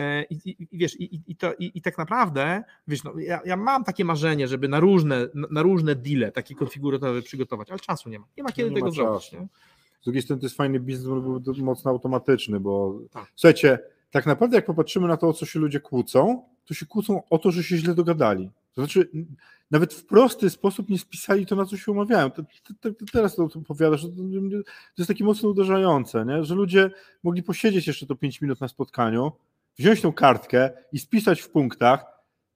E, 0.00 0.24
I, 0.30 0.34
i, 0.44 0.66
i 0.70 0.78
wiesz, 0.78 1.00
i, 1.00 1.20
i, 1.26 1.36
to, 1.36 1.54
i, 1.58 1.82
tak 1.82 1.98
naprawdę, 1.98 2.64
wiesz, 2.88 3.04
no, 3.04 3.18
ja, 3.18 3.40
ja 3.44 3.56
mam 3.56 3.84
takie 3.84 4.04
marzenie, 4.04 4.48
żeby 4.48 4.68
na 4.68 4.80
różne, 4.80 5.28
na, 5.34 5.62
różne 5.62 5.94
deale 5.94 6.32
takie 6.32 6.54
konfiguratory 6.54 7.22
przygotować, 7.22 7.70
ale 7.70 7.78
czasu 7.78 8.08
nie 8.08 8.18
ma. 8.18 8.26
Nie 8.36 8.42
ma 8.42 8.52
kiedy 8.52 8.70
nie 8.70 8.74
tego 8.74 8.86
ma 8.86 8.92
zrobić. 8.92 9.32
Nie? 9.32 9.48
Z 10.00 10.04
drugiej 10.04 10.22
strony 10.22 10.40
to 10.40 10.46
jest 10.46 10.56
fajny 10.56 10.80
biznes, 10.80 11.08
bo 11.08 11.40
był 11.40 11.54
mocno 11.64 11.90
automatyczny, 11.90 12.60
bo 12.60 12.98
Tak. 13.12 13.26
słuchajcie, 13.34 13.78
tak 14.10 14.26
naprawdę 14.26 14.56
jak 14.56 14.66
popatrzymy 14.66 15.08
na 15.08 15.16
to, 15.16 15.28
o 15.28 15.32
co 15.32 15.46
się 15.46 15.58
ludzie 15.58 15.80
kłócą, 15.80 16.42
to 16.66 16.74
się 16.74 16.86
kłócą 16.86 17.22
o 17.30 17.38
to, 17.38 17.50
że 17.50 17.62
się 17.62 17.76
źle 17.76 17.94
dogadali. 17.94 18.50
To 18.74 18.82
znaczy, 18.82 19.10
nawet 19.70 19.94
w 19.94 20.06
prosty 20.06 20.50
sposób 20.50 20.88
nie 20.88 20.98
spisali 20.98 21.46
to, 21.46 21.56
na 21.56 21.64
co 21.66 21.76
się 21.76 22.06
to 22.80 22.90
teraz 23.12 23.36
to 23.36 23.44
opowiadasz, 23.44 24.02
to, 24.02 24.08
to 24.08 24.14
to 24.50 24.98
jest 24.98 25.08
takie 25.08 25.24
mocno 25.24 25.48
uderzające, 25.48 26.24
nie? 26.26 26.44
że 26.44 26.54
ludzie 26.54 26.90
mogli 27.22 27.42
posiedzieć 27.42 27.86
jeszcze 27.86 28.06
to 28.06 28.14
5 28.14 28.40
minut 28.40 28.60
na 28.60 28.68
spotkaniu, 28.68 29.32
wziąć 29.78 30.00
tą 30.00 30.12
kartkę 30.12 30.70
i 30.92 30.98
spisać 30.98 31.40
w 31.40 31.50
punktach, 31.50 32.04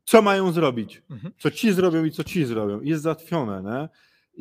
co 0.04 0.22
mają 0.22 0.52
zrobić, 0.52 1.02
Mhm. 1.10 1.32
co 1.38 1.50
ci 1.50 1.72
zrobią 1.72 2.04
i 2.04 2.10
co 2.10 2.24
ci 2.24 2.44
zrobią. 2.44 2.80
I 2.80 2.88
jest 2.88 3.02
załatwione, 3.02 3.62
nie? 3.62 3.88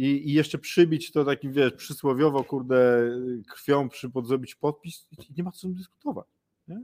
I, 0.05 0.29
I 0.29 0.33
jeszcze 0.33 0.57
przybić 0.57 1.11
to 1.11 1.25
takim, 1.25 1.51
wiesz, 1.53 1.73
przysłowiowo, 1.73 2.43
kurde, 2.43 3.09
krwią 3.49 3.89
przy 3.89 4.09
podzrobić 4.09 4.55
podpis 4.55 5.07
i 5.11 5.33
nie 5.37 5.43
ma 5.43 5.51
co 5.51 5.67
dyskutować. 5.67 6.27
Nie? 6.67 6.83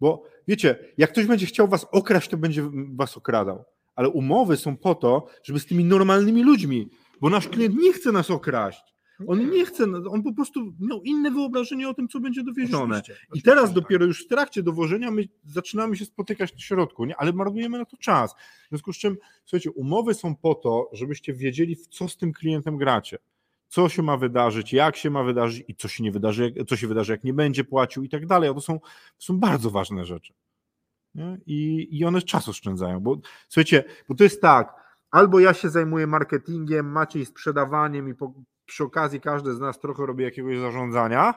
Bo 0.00 0.22
wiecie, 0.48 0.78
jak 0.98 1.10
ktoś 1.12 1.26
będzie 1.26 1.46
chciał 1.46 1.68
was 1.68 1.86
okraść, 1.92 2.28
to 2.28 2.36
będzie 2.36 2.62
was 2.94 3.16
okradał. 3.16 3.64
Ale 3.94 4.08
umowy 4.08 4.56
są 4.56 4.76
po 4.76 4.94
to, 4.94 5.26
żeby 5.42 5.60
z 5.60 5.66
tymi 5.66 5.84
normalnymi 5.84 6.42
ludźmi, 6.44 6.88
bo 7.20 7.30
nasz 7.30 7.48
klient 7.48 7.76
nie 7.76 7.92
chce 7.92 8.12
nas 8.12 8.30
okraść. 8.30 8.91
On 9.26 9.50
nie 9.50 9.66
chce, 9.66 9.84
on 10.10 10.22
po 10.22 10.34
prostu 10.34 10.72
miał 10.80 11.02
inne 11.02 11.30
wyobrażenie 11.30 11.88
o 11.88 11.94
tym, 11.94 12.08
co 12.08 12.20
będzie 12.20 12.42
dowiezione. 12.42 13.02
I 13.34 13.42
teraz 13.42 13.64
tak. 13.64 13.74
dopiero 13.74 14.06
już 14.06 14.24
w 14.24 14.28
trakcie 14.28 14.62
dowożenia 14.62 15.10
my 15.10 15.24
zaczynamy 15.44 15.96
się 15.96 16.04
spotykać 16.04 16.52
w 16.52 16.62
środku, 16.62 17.04
nie? 17.04 17.16
ale 17.16 17.32
marnujemy 17.32 17.78
na 17.78 17.84
to 17.84 17.96
czas. 17.96 18.34
W 18.34 18.68
związku 18.68 18.92
z 18.92 18.98
czym, 18.98 19.16
słuchajcie, 19.44 19.70
umowy 19.70 20.14
są 20.14 20.36
po 20.36 20.54
to, 20.54 20.90
żebyście 20.92 21.34
wiedzieli, 21.34 21.76
w 21.76 21.86
co 21.86 22.08
z 22.08 22.16
tym 22.16 22.32
klientem 22.32 22.76
gracie. 22.76 23.18
Co 23.68 23.88
się 23.88 24.02
ma 24.02 24.16
wydarzyć, 24.16 24.72
jak 24.72 24.96
się 24.96 25.10
ma 25.10 25.22
wydarzyć 25.22 25.64
i 25.68 25.74
co 25.74 25.88
się 25.88 26.02
nie 26.02 26.12
wydarzy, 26.12 26.54
co 26.68 26.76
się 26.76 26.86
wydarzy, 26.86 27.12
jak 27.12 27.24
nie 27.24 27.34
będzie 27.34 27.64
płacił 27.64 28.02
i 28.02 28.08
tak 28.08 28.26
dalej. 28.26 28.50
A 28.50 28.54
to 28.54 28.60
są, 28.60 28.80
to 28.80 28.88
są 29.18 29.38
bardzo 29.40 29.70
ważne 29.70 30.04
rzeczy. 30.04 30.34
Nie? 31.14 31.38
I, 31.46 31.88
I 31.98 32.04
one 32.04 32.22
czas 32.22 32.48
oszczędzają. 32.48 33.00
Bo 33.00 33.16
słuchajcie, 33.48 33.84
bo 34.08 34.14
to 34.14 34.24
jest 34.24 34.40
tak, 34.40 34.82
albo 35.10 35.40
ja 35.40 35.54
się 35.54 35.70
zajmuję 35.70 36.06
marketingiem, 36.06 36.92
Maciej 36.92 37.26
sprzedawaniem 37.26 38.08
i 38.08 38.14
po, 38.14 38.34
przy 38.72 38.84
okazji 38.84 39.20
każdy 39.20 39.54
z 39.54 39.60
nas 39.60 39.78
trochę 39.80 40.06
robi 40.06 40.24
jakiegoś 40.24 40.58
zarządzania, 40.58 41.34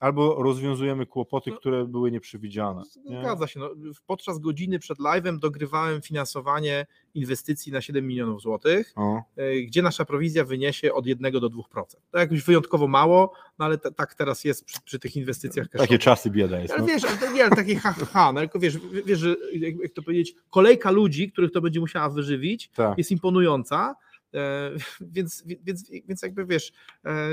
albo 0.00 0.42
rozwiązujemy 0.42 1.06
kłopoty, 1.06 1.50
No. 1.50 1.56
które 1.56 1.84
były 1.84 2.10
nieprzewidziane. 2.10 2.82
Nie? 3.04 3.20
Zgadza 3.20 3.46
się. 3.46 3.60
No, 3.60 3.70
podczas 4.06 4.38
godziny 4.38 4.78
przed 4.78 4.98
live'em 4.98 5.38
dogrywałem 5.38 6.02
finansowanie 6.02 6.86
inwestycji 7.14 7.72
na 7.72 7.80
7 7.80 8.06
milionów 8.06 8.40
złotych, 8.42 8.92
O, 8.96 9.22
e, 9.36 9.60
gdzie 9.62 9.82
nasza 9.82 10.04
prowizja 10.04 10.44
wyniesie 10.44 10.94
od 10.94 11.06
1 11.06 11.32
do 11.40 11.50
2%. 11.50 11.96
To 12.10 12.18
jakoś 12.18 12.42
wyjątkowo 12.42 12.88
mało, 12.88 13.32
no 13.58 13.64
ale 13.64 13.78
ta- 13.78 13.90
tak 13.90 14.14
teraz 14.14 14.44
jest 14.44 14.64
przy, 14.64 14.80
przy 14.84 14.98
tych 14.98 15.16
inwestycjach 15.16 15.66
takie 15.68 15.78
cashowych. 15.78 16.00
czasy 16.00 16.30
bieda 16.30 16.60
jest. 16.60 16.72
Ale 16.74 16.80
No. 16.82 16.86
wiesz, 16.88 17.02
nie, 17.34 17.44
ale 17.44 17.56
takie 17.56 17.76
ha, 17.76 17.94
ha, 18.12 18.32
no 18.32 18.40
tylko 18.40 18.58
wiesz, 18.58 18.78
wiesz, 19.06 19.18
że 19.18 19.36
jak, 19.52 19.74
jak 19.82 19.92
to 19.92 20.02
powiedzieć, 20.02 20.34
kolejka 20.50 20.90
ludzi, 20.90 21.32
których 21.32 21.52
to 21.52 21.60
będzie 21.60 21.80
musiała 21.80 22.08
wyżywić, 22.10 22.68
Tak. 22.68 22.98
jest 22.98 23.10
imponująca. 23.10 23.94
E, 24.34 24.70
więc, 25.14 25.44
więc, 25.62 25.90
więc 25.90 26.22
jakby 26.22 26.46
wiesz, 26.46 26.72
e, 27.04 27.28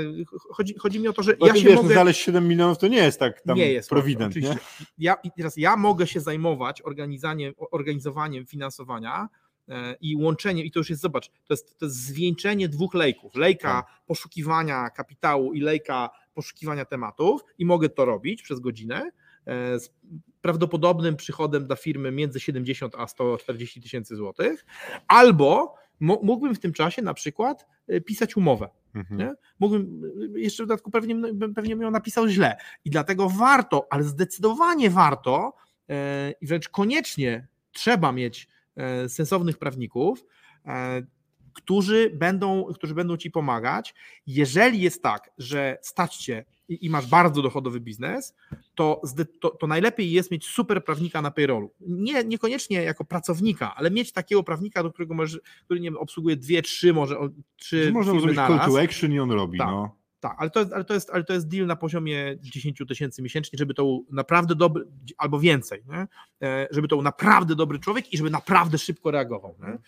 chodzi, 0.50 0.74
chodzi 0.74 1.00
mi 1.00 1.08
o 1.08 1.12
to, 1.12 1.22
że 1.22 1.36
Bo 1.36 1.46
ja 1.46 1.54
się 1.54 1.64
wiesz, 1.68 1.76
mogę. 1.76 1.92
znaleźć 1.92 2.20
7 2.20 2.48
milionów 2.48 2.78
to 2.78 2.88
nie 2.88 2.96
jest 2.96 3.18
tak 3.18 3.40
tam 3.40 3.56
nie 3.56 3.72
jest 3.72 3.88
prowident, 3.88 4.34
łatwo, 4.34 4.40
nie? 4.40 4.60
oczywiście. 4.60 4.92
Ja, 4.98 5.16
teraz 5.36 5.56
ja 5.56 5.76
mogę 5.76 6.06
się 6.06 6.20
zajmować 6.20 6.82
organizowaniem 7.70 8.46
finansowania 8.46 9.28
e, 9.68 9.96
i 10.00 10.16
łączeniem, 10.16 10.66
i 10.66 10.70
to 10.70 10.80
już 10.80 10.90
jest, 10.90 11.02
zobacz, 11.02 11.28
to 11.28 11.54
jest, 11.54 11.78
to 11.78 11.86
jest 11.86 11.96
zwieńczenie 11.96 12.68
dwóch 12.68 12.94
lejków. 12.94 13.34
Lejka 13.34 13.68
Tak. 13.68 13.86
poszukiwania 14.06 14.90
kapitału 14.90 15.52
i 15.52 15.60
lejka 15.60 16.10
poszukiwania 16.34 16.84
tematów 16.84 17.40
i 17.58 17.64
mogę 17.66 17.88
to 17.88 18.04
robić 18.04 18.42
przez 18.42 18.60
godzinę 18.60 19.10
z 19.78 19.90
prawdopodobnym 20.40 21.16
przychodem 21.16 21.66
dla 21.66 21.76
firmy 21.76 22.10
między 22.12 22.40
70 22.40 22.94
a 22.98 23.06
140 23.06 23.80
tysięcy 23.80 24.16
złotych, 24.16 24.66
albo 25.08 25.74
mógłbym 26.00 26.54
w 26.54 26.60
tym 26.60 26.72
czasie 26.72 27.02
na 27.02 27.14
przykład 27.14 27.66
e, 27.88 28.00
pisać 28.00 28.36
umowę. 28.36 28.68
Mhm. 28.94 29.20
Nie? 29.20 29.32
Mógłbym, 29.60 30.02
jeszcze 30.34 30.64
w 30.64 30.66
dodatku 30.66 30.90
pewnie, 30.90 31.14
bym 31.14 31.54
pewnie 31.54 31.74
ją 31.74 31.90
napisał 31.90 32.28
źle. 32.28 32.56
I 32.84 32.90
dlatego 32.90 33.28
warto, 33.28 33.86
ale 33.90 34.04
zdecydowanie 34.04 34.90
warto 34.90 35.54
e, 35.88 36.32
i 36.40 36.46
wręcz 36.46 36.68
koniecznie 36.68 37.46
trzeba 37.72 38.12
mieć 38.12 38.48
e, 38.76 39.08
sensownych 39.08 39.58
prawników, 39.58 40.26
e, 40.66 41.02
którzy 41.52 42.10
będą, 42.14 42.64
którzy 42.64 42.94
będą 42.94 43.16
ci 43.16 43.30
pomagać. 43.30 43.94
Jeżeli 44.26 44.80
jest 44.80 45.02
tak, 45.02 45.30
że 45.38 45.78
stać 45.82 46.16
cię 46.16 46.44
i, 46.68 46.86
i 46.86 46.90
masz 46.90 47.06
bardzo 47.06 47.42
dochodowy 47.42 47.80
biznes, 47.80 48.34
to, 48.74 49.00
to, 49.40 49.50
to 49.50 49.66
najlepiej 49.66 50.10
jest 50.12 50.30
mieć 50.30 50.46
super 50.46 50.84
prawnika 50.84 51.22
na 51.22 51.30
payrollu. 51.30 51.70
Nie, 51.80 52.24
niekoniecznie 52.24 52.82
jako 52.82 53.04
pracownika, 53.04 53.74
ale 53.74 53.90
mieć 53.90 54.12
takiego 54.12 54.42
prawnika, 54.42 54.82
do 54.82 54.90
którego 54.90 55.14
możesz, 55.14 55.40
który 55.64 55.80
nie 55.80 55.90
wiem, 55.90 55.96
obsługuje 55.96 56.36
dwie, 56.36 56.62
trzy, 56.62 56.92
może 56.92 57.16
trzy 57.56 57.90
Można 57.92 58.12
zrobić 58.20 58.36
call 58.36 58.58
to 58.58 58.80
action 58.82 59.12
i 59.12 59.18
on 59.18 59.30
robi, 59.30 59.58
Tak. 59.58 59.68
no. 59.68 59.96
Tak, 60.20 60.36
ale 60.38 60.50
to, 60.50 60.60
jest, 60.60 60.72
ale, 60.72 60.84
to 60.84 60.94
jest, 60.94 61.10
ale 61.10 61.24
to 61.24 61.32
jest 61.32 61.48
deal 61.48 61.66
na 61.66 61.76
poziomie 61.76 62.36
10 62.40 62.78
tysięcy 62.88 63.22
miesięcznie, 63.22 63.58
żeby 63.58 63.74
to 63.74 63.82
był 63.82 64.06
naprawdę 64.10 64.54
dobry, 64.54 64.84
albo 65.18 65.40
więcej, 65.40 65.82
nie? 65.88 66.06
E, 66.48 66.68
żeby 66.70 66.88
to 66.88 66.96
był 66.96 67.02
naprawdę 67.02 67.54
dobry 67.54 67.78
człowiek 67.78 68.12
i 68.12 68.16
żeby 68.16 68.30
naprawdę 68.30 68.78
szybko 68.78 69.10
reagował. 69.10 69.56
Nie? 69.62 69.78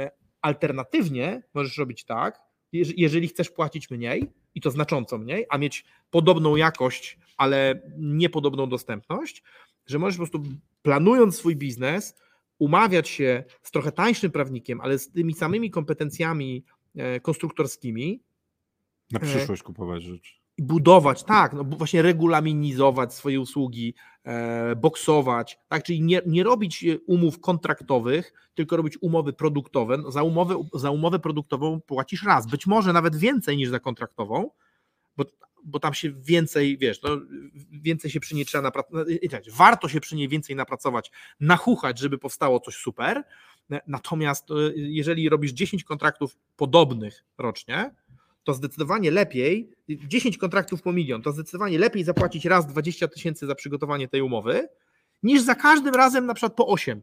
E, 0.00 0.10
Alternatywnie 0.40 1.42
możesz 1.54 1.78
robić 1.78 2.04
tak, 2.04 2.40
jeż- 2.72 2.94
jeżeli 2.96 3.28
chcesz 3.28 3.50
płacić 3.50 3.90
mniej, 3.90 4.32
i 4.54 4.60
to 4.60 4.70
znacząco 4.70 5.18
mniej, 5.18 5.46
a 5.50 5.58
mieć 5.58 5.84
podobną 6.10 6.56
jakość, 6.56 7.18
ale 7.36 7.82
niepodobną 7.98 8.68
dostępność, 8.68 9.42
że 9.86 9.98
możesz 9.98 10.16
po 10.16 10.26
prostu 10.26 10.42
planując 10.82 11.36
swój 11.36 11.56
biznes, 11.56 12.14
umawiać 12.58 13.08
się 13.08 13.44
z 13.62 13.70
trochę 13.70 13.92
tańszym 13.92 14.30
prawnikiem, 14.30 14.80
ale 14.80 14.98
z 14.98 15.10
tymi 15.10 15.34
samymi 15.34 15.70
kompetencjami 15.70 16.64
e, 16.96 17.20
konstruktorskimi, 17.20 18.22
Na 19.12 19.20
E, 19.20 19.22
przyszłość 19.22 19.62
kupować 19.62 20.02
rzeczy. 20.02 20.34
i 20.56 20.62
budować, 20.62 21.24
tak, 21.24 21.52
no 21.52 21.64
właśnie 21.64 22.02
regulaminizować 22.02 23.14
swoje 23.14 23.40
usługi, 23.40 23.94
boksować, 24.76 25.58
tak, 25.68 25.82
czyli 25.82 26.02
nie, 26.02 26.20
nie 26.26 26.42
robić 26.42 26.84
e, 26.84 26.98
umów 26.98 27.40
kontraktowych, 27.40 28.32
tylko 28.54 28.76
robić 28.76 28.98
umowy 29.00 29.32
produktowe. 29.32 29.98
No, 29.98 30.10
Za 30.10 30.22
umowę, 30.22 30.64
za 30.74 30.90
umowę 30.90 31.18
produktową 31.18 31.80
płacisz 31.80 32.22
raz, 32.22 32.46
być 32.46 32.66
może 32.66 32.92
nawet 32.92 33.16
więcej 33.16 33.56
niż 33.56 33.68
za 33.68 33.80
kontraktową, 33.80 34.50
bo, 35.16 35.24
bo 35.64 35.80
tam 35.80 35.94
się 35.94 36.12
więcej, 36.12 36.78
wiesz, 36.78 37.02
no, 37.02 37.20
więcej 37.70 38.10
się 38.10 38.20
przy 38.20 38.34
niej 38.34 38.46
trzeba 38.46 38.62
napracować, 38.62 39.06
warto 39.52 39.88
się 39.88 40.00
przy 40.00 40.16
niej 40.16 40.28
więcej 40.28 40.56
napracować, 40.56 41.10
nachuchać, 41.40 41.98
żeby 41.98 42.18
powstało 42.18 42.60
coś 42.60 42.74
super, 42.74 43.22
natomiast 43.86 44.50
e, 44.50 44.54
jeżeli 44.74 45.28
robisz 45.28 45.52
10 45.52 45.84
kontraktów 45.84 46.36
podobnych 46.56 47.24
rocznie, 47.38 47.94
to 48.44 48.54
zdecydowanie 48.54 49.10
lepiej, 49.10 49.70
10 49.88 50.38
kontraktów 50.38 50.82
po 50.82 50.92
milion, 50.92 51.22
to 51.22 51.32
zdecydowanie 51.32 51.78
lepiej 51.78 52.04
zapłacić 52.04 52.44
raz 52.44 52.66
20 52.66 53.08
tysięcy 53.08 53.46
za 53.46 53.54
przygotowanie 53.54 54.08
tej 54.08 54.22
umowy, 54.22 54.68
niż 55.22 55.42
za 55.42 55.54
każdym 55.54 55.94
razem 55.94 56.26
na 56.26 56.34
przykład 56.34 56.54
po 56.54 56.66
8. 56.66 57.02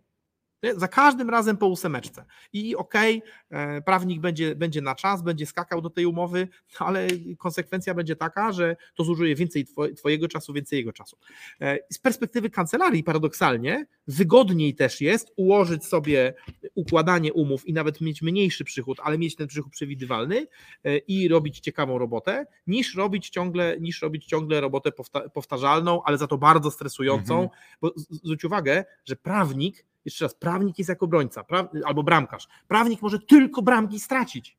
Za 0.75 0.87
każdym 0.87 1.29
razem 1.29 1.57
po 1.57 1.67
ósemeczce. 1.67 2.25
I 2.53 2.75
okej, 2.75 3.23
okay, 3.49 3.81
prawnik 3.81 4.21
będzie, 4.21 4.55
będzie 4.55 4.81
na 4.81 4.95
czas, 4.95 5.21
będzie 5.21 5.45
skakał 5.45 5.81
do 5.81 5.89
tej 5.89 6.05
umowy, 6.05 6.47
ale 6.79 7.07
konsekwencja 7.37 7.93
będzie 7.93 8.15
taka, 8.15 8.51
że 8.51 8.75
to 8.95 9.03
zużyje 9.03 9.35
więcej 9.35 9.65
Twojego 9.97 10.27
czasu, 10.27 10.53
więcej 10.53 10.79
jego 10.79 10.93
czasu. 10.93 11.17
E, 11.61 11.77
z 11.89 11.99
perspektywy 11.99 12.49
kancelarii, 12.49 13.03
paradoksalnie, 13.03 13.85
wygodniej 14.07 14.75
też 14.75 15.01
jest 15.01 15.31
ułożyć 15.35 15.85
sobie 15.85 16.33
układanie 16.75 17.33
umów 17.33 17.67
i 17.67 17.73
nawet 17.73 18.01
mieć 18.01 18.21
mniejszy 18.21 18.63
przychód, 18.63 18.97
ale 19.03 19.17
mieć 19.17 19.35
ten 19.35 19.47
przychód 19.47 19.71
przewidywalny 19.71 20.47
e, 20.83 20.97
i 20.97 21.27
robić 21.27 21.59
ciekawą 21.59 21.97
robotę, 21.97 22.45
niż 22.67 22.95
robić 22.95 23.29
ciągle, 23.29 23.77
niż 23.79 24.01
robić 24.01 24.25
ciągle 24.25 24.61
robotę 24.61 24.91
powtarzalną, 25.33 26.03
ale 26.03 26.17
za 26.17 26.27
to 26.27 26.37
bardzo 26.37 26.71
stresującą. 26.71 27.33
Mhm. 27.33 27.49
Bo 27.81 27.93
zwróć 27.95 28.43
uwagę, 28.43 28.85
że 29.05 29.15
prawnik 29.15 29.85
jeszcze 30.05 30.25
raz, 30.25 30.35
prawnik 30.35 30.77
jest 30.77 30.89
jako 30.89 31.05
obrońca 31.05 31.43
pra, 31.43 31.69
albo 31.85 32.03
bramkarz. 32.03 32.47
Prawnik 32.67 33.01
może 33.01 33.19
tylko 33.19 33.61
bramki 33.61 33.99
stracić. 33.99 34.57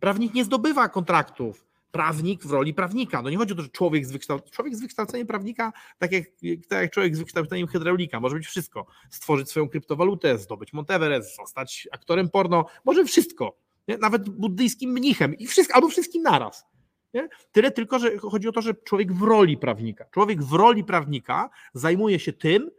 Prawnik 0.00 0.34
nie 0.34 0.44
zdobywa 0.44 0.88
kontraktów. 0.88 1.66
Prawnik 1.90 2.44
w 2.44 2.50
roli 2.50 2.74
prawnika. 2.74 3.22
No 3.22 3.30
nie 3.30 3.36
chodzi 3.36 3.52
o 3.52 3.56
to, 3.56 3.62
że 3.62 3.68
człowiek 3.68 4.06
z, 4.06 4.12
wykształceniem, 4.12 4.52
człowiek 4.52 4.76
z 4.76 4.80
wykształceniem 4.80 5.26
prawnika, 5.26 5.72
tak 5.98 6.12
jak, 6.12 6.24
tak 6.68 6.82
jak 6.82 6.90
człowiek 6.90 7.16
z 7.16 7.18
wykształceniem 7.18 7.66
hydraulika, 7.66 8.20
może 8.20 8.36
być 8.36 8.46
wszystko. 8.46 8.86
Stworzyć 9.10 9.50
swoją 9.50 9.68
kryptowalutę, 9.68 10.38
zdobyć 10.38 10.72
Monteverest, 10.72 11.36
zostać 11.36 11.88
aktorem 11.92 12.30
porno, 12.30 12.66
może 12.84 13.04
wszystko. 13.04 13.56
Nie? 13.88 13.98
Nawet 13.98 14.28
buddyjskim 14.28 14.90
mnichem 14.90 15.34
i 15.34 15.46
wszystko, 15.46 15.74
albo 15.74 15.88
wszystkim 15.88 16.22
naraz. 16.22 16.66
Nie? 17.14 17.28
Tyle 17.52 17.70
tylko, 17.70 17.98
że 17.98 18.18
chodzi 18.18 18.48
o 18.48 18.52
to, 18.52 18.62
że 18.62 18.74
człowiek 18.74 19.12
w 19.12 19.22
roli 19.22 19.56
prawnika. 19.56 20.04
Człowiek 20.10 20.42
w 20.42 20.52
roli 20.52 20.84
prawnika 20.84 21.50
zajmuje 21.74 22.18
się 22.18 22.32
tym, 22.32 22.70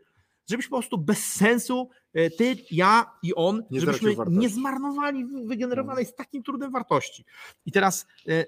żebyśmy 0.49 0.69
po 0.69 0.77
prostu 0.77 0.97
bez 0.97 1.33
sensu, 1.33 1.89
e, 2.13 2.29
ty, 2.29 2.55
ja 2.71 3.11
i 3.23 3.35
on, 3.35 3.63
nie 3.71 3.79
żebyśmy 3.79 4.15
nie 4.29 4.49
zmarnowali 4.49 5.25
wygenerowanej 5.45 6.05
z 6.05 6.15
takim 6.15 6.43
trudem 6.43 6.71
wartości. 6.71 7.25
I 7.65 7.71
teraz 7.71 8.07
e, 8.27 8.45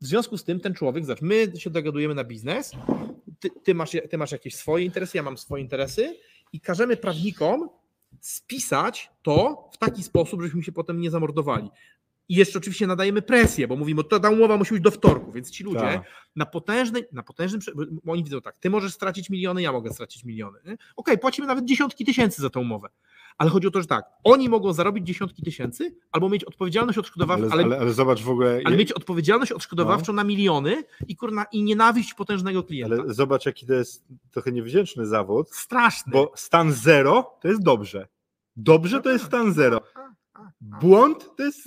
w 0.00 0.06
związku 0.06 0.38
z 0.38 0.44
tym 0.44 0.60
ten 0.60 0.74
człowiek, 0.74 1.04
zobacz, 1.04 1.22
my 1.22 1.52
się 1.56 1.70
dogadujemy 1.70 2.14
na 2.14 2.24
biznes, 2.24 2.72
ty, 3.40 3.50
ty, 3.50 3.74
masz, 3.74 3.90
ty 4.10 4.18
masz 4.18 4.32
jakieś 4.32 4.56
swoje 4.56 4.84
interesy, 4.84 5.16
ja 5.16 5.22
mam 5.22 5.38
swoje 5.38 5.62
interesy 5.62 6.16
i 6.52 6.60
każemy 6.60 6.96
prawnikom 6.96 7.68
spisać 8.20 9.10
to 9.22 9.68
w 9.72 9.78
taki 9.78 10.02
sposób, 10.02 10.40
żebyśmy 10.40 10.62
się 10.62 10.72
potem 10.72 11.00
nie 11.00 11.10
zamordowali. 11.10 11.70
I 12.28 12.34
jeszcze 12.34 12.58
oczywiście 12.58 12.86
nadajemy 12.86 13.22
presję, 13.22 13.68
bo 13.68 13.76
mówimy, 13.76 14.04
to 14.04 14.20
ta 14.20 14.30
umowa 14.30 14.56
musi 14.56 14.74
być 14.74 14.82
do 14.82 14.90
wtorku, 14.90 15.32
więc 15.32 15.50
ci 15.50 15.64
ludzie 15.64 15.80
tak. 15.80 16.02
na 16.36 16.46
potężnej, 16.46 17.04
na 17.12 17.22
potężnym, 17.22 17.60
oni 18.06 18.24
widzą 18.24 18.40
tak, 18.40 18.58
ty 18.58 18.70
możesz 18.70 18.94
stracić 18.94 19.30
miliony, 19.30 19.62
ja 19.62 19.72
mogę 19.72 19.90
stracić 19.90 20.24
miliony. 20.24 20.58
Okej, 20.58 20.78
okay, 20.96 21.18
płacimy 21.18 21.48
nawet 21.48 21.64
dziesiątki 21.64 22.04
tysięcy 22.04 22.42
za 22.42 22.50
tę 22.50 22.60
umowę. 22.60 22.88
Ale 23.38 23.50
chodzi 23.50 23.66
o 23.66 23.70
to, 23.70 23.80
że 23.80 23.86
tak, 23.86 24.04
oni 24.24 24.48
mogą 24.48 24.72
zarobić 24.72 25.06
dziesiątki 25.06 25.42
tysięcy, 25.42 25.96
albo 26.12 26.28
mieć 26.28 26.44
odpowiedzialność 26.44 26.98
odszkodowawczą, 26.98 27.44
ale, 27.44 27.52
ale, 27.52 27.64
ale, 27.64 27.78
ale, 27.78 27.92
zobacz 27.92 28.22
w 28.22 28.30
ogóle. 28.30 28.60
Ale 28.64 28.76
mieć 28.76 28.92
odpowiedzialność 28.92 29.52
odszkodowawczą 29.52 30.12
no. 30.12 30.16
na 30.16 30.24
miliony 30.24 30.84
i 31.08 31.16
kurna, 31.16 31.44
i 31.52 31.62
nienawiść 31.62 32.14
potężnego 32.14 32.62
klienta. 32.62 32.96
Ale 33.02 33.14
zobacz, 33.14 33.46
jaki 33.46 33.66
to 33.66 33.74
jest 33.74 34.04
trochę 34.30 34.52
niewdzięczny 34.52 35.06
zawód. 35.06 35.50
Straszny. 35.50 36.12
Bo 36.12 36.32
stan 36.36 36.72
zero 36.72 37.38
to 37.40 37.48
jest 37.48 37.62
dobrze. 37.62 38.08
Dobrze 38.56 39.00
to 39.00 39.10
jest 39.10 39.24
stan 39.24 39.52
zero. 39.52 39.80
Błąd 40.80 41.36
to 41.36 41.42
jest 41.44 41.58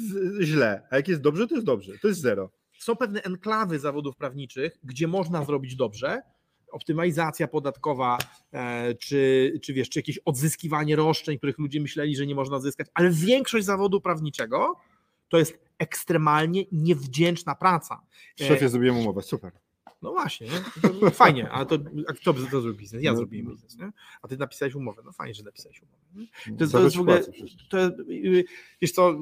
źle, 0.42 0.88
a 0.92 0.96
jak 0.96 1.08
jest 1.08 1.22
dobrze, 1.22 1.48
to 1.48 1.56
jest 1.56 1.66
dobrze. 1.66 1.94
To 2.02 2.08
jest 2.08 2.22
zero. 2.22 2.52
Są 2.80 2.96
pewne 2.96 3.22
enklawy 3.22 3.80
zawodów 3.80 4.16
prawniczych, 4.16 4.78
gdzie 4.84 5.08
można 5.08 5.46
zrobić 5.46 5.76
dobrze. 5.76 6.22
Optymalizacja 6.72 7.48
podatkowa, 7.48 8.18
e, 8.52 8.96
czy, 8.96 9.54
czy 9.64 9.74
wiesz, 9.74 9.90
czy 9.90 10.00
jakieś 10.00 10.18
odzyskiwanie 10.18 10.96
roszczeń, 10.96 11.38
których 11.38 11.60
ludzie 11.60 11.82
myśleli, 11.82 12.16
że 12.16 12.28
nie 12.28 12.36
można 12.36 12.60
zyskać, 12.60 12.88
ale 12.94 13.10
większość 13.10 13.66
zawodu 13.66 14.02
prawniczego 14.02 14.76
to 15.30 15.38
jest 15.38 15.60
ekstremalnie 15.80 16.66
niewdzięczna 16.72 17.56
praca. 17.56 18.02
Szefie, 18.40 18.70
zrobiłem 18.70 18.98
umowę, 18.98 19.22
super. 19.22 19.52
No 20.02 20.12
właśnie, 20.12 20.48
nie? 20.48 21.12
fajnie, 21.12 21.52
ale 21.52 21.66
to, 21.66 21.78
a 22.08 22.14
kto 22.14 22.34
by 22.34 22.40
to 22.42 22.62
zrobił 22.62 22.80
biznes? 22.80 23.04
Ja 23.04 23.12
no, 23.12 23.18
zrobiłem 23.18 23.48
biznes, 23.48 23.78
nie? 23.78 23.92
a 24.22 24.28
ty 24.28 24.38
napisałeś 24.38 24.76
umowę. 24.76 25.02
No 25.06 25.12
fajnie, 25.12 25.34
że 25.34 25.44
napisałeś 25.44 25.82
umowę. 25.82 26.02
Nie? 26.16 26.58
To, 26.58 26.68
to, 26.68 26.84
jest 26.84 26.96
w 26.96 27.00
ogóle, 27.00 27.24
to 27.70 27.78
jest, 27.78 27.96
wiesz 28.82 28.92
co, 28.92 29.20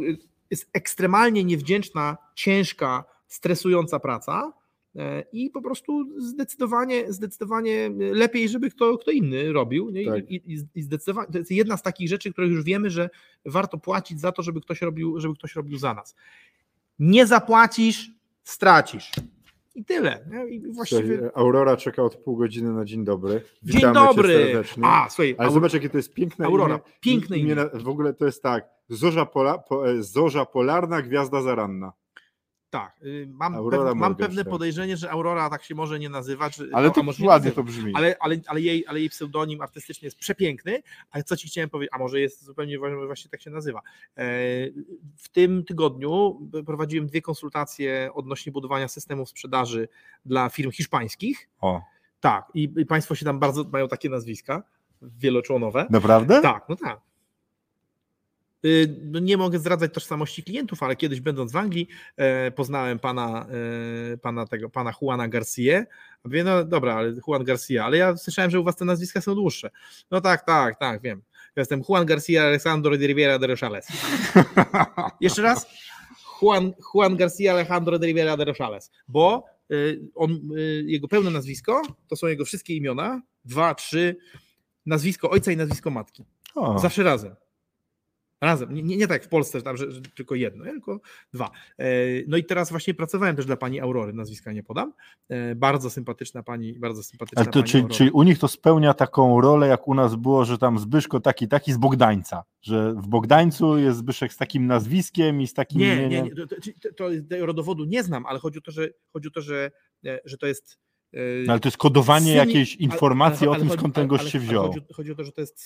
jest 0.51 0.69
ekstremalnie 0.73 1.43
niewdzięczna, 1.43 2.17
ciężka, 2.35 3.03
stresująca 3.27 3.99
praca 3.99 4.53
e, 4.95 5.23
i 5.31 5.49
po 5.49 5.61
prostu 5.61 6.21
zdecydowanie, 6.21 7.13
zdecydowanie 7.13 7.91
lepiej, 8.11 8.49
żeby 8.49 8.69
kto, 8.69 8.97
kto 8.97 9.11
inny 9.11 9.53
robił. 9.53 9.91
Tak. 10.05 10.29
I, 10.29 10.35
i, 10.35 10.67
I, 10.75 10.81
zdecydowanie 10.81 11.27
to 11.31 11.37
jest 11.37 11.51
jedna 11.51 11.77
z 11.77 11.81
takich 11.81 12.09
rzeczy, 12.09 12.31
które 12.31 12.47
już 12.47 12.63
wiemy, 12.63 12.89
że 12.89 13.09
warto 13.45 13.77
płacić 13.77 14.19
za 14.19 14.31
to, 14.31 14.43
żeby 14.43 14.61
ktoś 14.61 14.81
robił, 14.81 15.19
żeby 15.19 15.35
ktoś 15.35 15.55
robił 15.55 15.77
za 15.77 15.93
nas. 15.93 16.15
Nie 16.99 17.27
zapłacisz, 17.27 18.11
stracisz. 18.43 19.11
I 19.75 19.85
tyle. 19.85 20.25
I 20.49 20.61
właściwie... 20.71 21.31
Aurora 21.33 21.77
czeka 21.77 22.03
od 22.03 22.15
pół 22.15 22.37
godziny 22.37 22.73
na 22.73 22.85
dzień 22.85 23.03
dobry. 23.03 23.41
Witamy 23.63 23.81
dzień 23.81 23.93
dobry. 23.93 24.33
Cię 24.33 24.45
serdecznie. 24.45 24.83
A, 24.85 25.07
słuchaj, 25.09 25.35
Ale 25.37 25.51
zobacz, 25.51 25.73
jakie 25.73 25.89
to 25.89 25.97
jest 25.97 26.13
piękne 26.13 26.45
Aurora, 26.45 26.75
imię. 26.75 26.83
piękne 26.99 27.37
imię. 27.37 27.51
imię. 27.53 27.65
W 27.73 27.89
ogóle 27.89 28.13
to 28.13 28.25
jest 28.25 28.43
tak. 28.43 28.69
Zorza, 28.89 29.25
pola, 29.25 29.57
po, 29.57 29.89
e, 29.91 30.03
zorza 30.03 30.45
polarna, 30.45 31.01
gwiazda 31.01 31.41
zaranna. 31.41 31.93
Tak, 32.69 32.99
y, 33.03 33.27
mam, 33.31 33.69
pew, 33.69 33.95
mam 33.95 34.15
pewne 34.15 34.45
podejrzenie, 34.45 34.97
że 34.97 35.11
Aurora 35.11 35.49
tak 35.49 35.63
się 35.63 35.75
może 35.75 35.99
nie 35.99 36.09
nazywać. 36.09 36.59
Ale 36.73 36.87
no, 36.87 36.93
to 36.93 37.03
może 37.03 37.25
ładnie 37.25 37.51
to 37.51 37.63
brzmi. 37.63 37.93
Ale, 37.95 38.15
ale, 38.19 38.35
ale, 38.47 38.61
jej, 38.61 38.85
ale 38.87 38.99
jej 38.99 39.09
pseudonim 39.09 39.61
artystycznie 39.61 40.05
jest 40.05 40.17
przepiękny, 40.17 40.83
ale 41.11 41.23
co 41.23 41.37
ci 41.37 41.47
chciałem 41.47 41.69
powiedzieć, 41.69 41.93
a 41.93 41.97
może 41.97 42.19
jest 42.19 42.43
zupełnie 42.43 42.79
właśnie 42.79 43.31
tak 43.31 43.41
się 43.41 43.49
nazywa. 43.49 43.79
E, 43.79 44.23
w 45.17 45.29
tym 45.31 45.63
tygodniu 45.63 46.39
prowadziłem 46.65 47.07
dwie 47.07 47.21
konsultacje 47.21 48.09
odnośnie 48.13 48.51
budowania 48.51 48.87
systemów 48.87 49.29
sprzedaży 49.29 49.87
dla 50.25 50.49
firm 50.49 50.71
hiszpańskich. 50.71 51.49
O. 51.61 51.81
Tak, 52.19 52.51
i, 52.53 52.73
i 52.77 52.85
Państwo 52.85 53.15
się 53.15 53.25
tam 53.25 53.39
bardzo 53.39 53.63
mają 53.63 53.87
takie 53.87 54.09
nazwiska 54.09 54.63
wieloczłonowe. 55.01 55.87
Naprawdę? 55.89 56.41
Tak, 56.41 56.65
no 56.69 56.75
tak. 56.75 57.08
Y, 58.65 58.95
no 59.03 59.19
nie 59.19 59.37
mogę 59.37 59.59
zdradzać 59.59 59.93
tożsamości 59.93 60.43
klientów, 60.43 60.83
ale 60.83 60.95
kiedyś 60.95 61.21
będąc 61.21 61.51
w 61.51 61.55
Anglii 61.55 61.87
e, 62.17 62.51
poznałem 62.51 62.99
pana, 62.99 63.47
e, 64.13 64.17
pana 64.17 64.45
tego, 64.45 64.69
pana 64.69 64.93
Juana 65.01 65.27
Garcia. 65.27 65.85
Mówię, 66.23 66.43
no 66.43 66.63
dobra, 66.63 66.95
ale 66.95 67.13
Juan 67.27 67.43
Garcia, 67.43 67.85
ale 67.85 67.97
ja 67.97 68.17
słyszałem, 68.17 68.51
że 68.51 68.59
u 68.59 68.63
was 68.63 68.75
te 68.75 68.85
nazwiska 68.85 69.21
są 69.21 69.35
dłuższe. 69.35 69.69
No 70.11 70.21
tak, 70.21 70.45
tak, 70.45 70.79
tak, 70.79 71.01
wiem. 71.01 71.21
Ja 71.55 71.61
jestem 71.61 71.81
Juan 71.89 72.05
Garcia 72.05 72.43
Alejandro 72.43 72.97
de 72.97 73.07
Rivera 73.07 73.39
de 73.39 73.47
Rosales. 73.47 73.87
Jeszcze 75.21 75.41
raz. 75.41 75.67
Juan, 76.41 76.73
Juan 76.93 77.17
Garcia 77.17 77.51
Alejandro 77.51 77.99
de 77.99 78.07
Rivera 78.07 78.37
de 78.37 78.45
Rosales, 78.45 78.91
bo 79.07 79.45
y, 79.71 80.01
on, 80.15 80.39
jego 80.85 81.07
pełne 81.07 81.31
nazwisko 81.31 81.81
to 82.07 82.15
są 82.15 82.27
jego 82.27 82.45
wszystkie 82.45 82.75
imiona, 82.75 83.21
dwa, 83.45 83.75
trzy, 83.75 84.17
nazwisko 84.85 85.29
ojca 85.29 85.51
i 85.51 85.57
nazwisko 85.57 85.89
matki. 85.89 86.25
O. 86.55 86.79
Zawsze 86.79 87.03
razem. 87.03 87.35
Razem. 88.41 88.73
Nie, 88.73 88.97
nie, 88.97 89.07
tak 89.07 89.15
jak 89.15 89.25
w 89.25 89.29
Polsce, 89.29 89.61
tam, 89.61 89.77
że, 89.77 89.91
że, 89.91 90.01
tylko 90.01 90.35
jedno, 90.35 90.65
tylko 90.65 90.99
dwa. 91.33 91.51
E, 91.79 91.85
no 92.27 92.37
i 92.37 92.43
teraz 92.43 92.69
właśnie 92.69 92.93
pracowałem 92.93 93.35
też 93.35 93.45
dla 93.45 93.57
pani 93.57 93.79
Aurory, 93.79 94.13
nazwiska 94.13 94.51
nie 94.51 94.63
podam. 94.63 94.93
E, 95.29 95.55
bardzo 95.55 95.89
sympatyczna 95.89 96.43
pani, 96.43 96.79
bardzo 96.79 97.03
sympatyczna 97.03 97.41
Ale 97.41 97.51
to, 97.51 97.59
pani 97.59 97.69
czy, 97.69 97.87
czy 97.87 98.11
u 98.11 98.23
nich 98.23 98.39
to 98.39 98.47
spełnia 98.47 98.93
taką 98.93 99.41
rolę, 99.41 99.67
jak 99.67 99.87
u 99.87 99.93
nas 99.93 100.15
było, 100.15 100.45
że 100.45 100.57
tam 100.57 100.79
Zbyszko 100.79 101.19
taki, 101.19 101.47
taki 101.47 101.73
z 101.73 101.77
Bogdańca, 101.77 102.43
że 102.61 102.93
w 102.93 103.07
Bogdańcu 103.07 103.77
jest 103.77 103.97
Zbyszek 103.97 104.33
z 104.33 104.37
takim 104.37 104.67
nazwiskiem 104.67 105.41
i 105.41 105.47
z 105.47 105.53
takim 105.53 105.81
Nie, 105.81 106.09
nie, 106.09 106.21
nie 106.21 106.35
to, 106.35 106.47
to, 106.47 106.55
to, 106.97 107.05
to 107.29 107.45
rodowodu 107.45 107.85
nie 107.85 108.03
znam, 108.03 108.25
ale 108.25 108.39
chodzi 108.39 108.59
o 108.59 108.61
to, 108.61 108.71
że, 108.71 108.89
chodzi 109.13 109.27
o 109.27 109.31
to, 109.31 109.41
że, 109.41 109.71
e, 110.05 110.19
że 110.25 110.37
to 110.37 110.47
jest 110.47 110.79
ale 111.47 111.59
to 111.59 111.67
jest 111.67 111.77
kodowanie 111.77 112.27
syn, 112.27 112.35
jakiejś 112.35 112.75
informacji 112.75 113.47
ale, 113.47 113.55
ale, 113.55 113.55
ale 113.55 113.65
o 113.65 113.69
tym, 113.69 113.79
skąd 113.79 113.95
ten 113.95 114.07
gość 114.07 114.29
się 114.29 114.39
wziął. 114.39 114.67
Chodzi, 114.67 114.85
chodzi, 114.93 115.11
o 115.11 115.15
to, 115.15 115.23
że 115.23 115.31
to 115.31 115.41
jest 115.41 115.59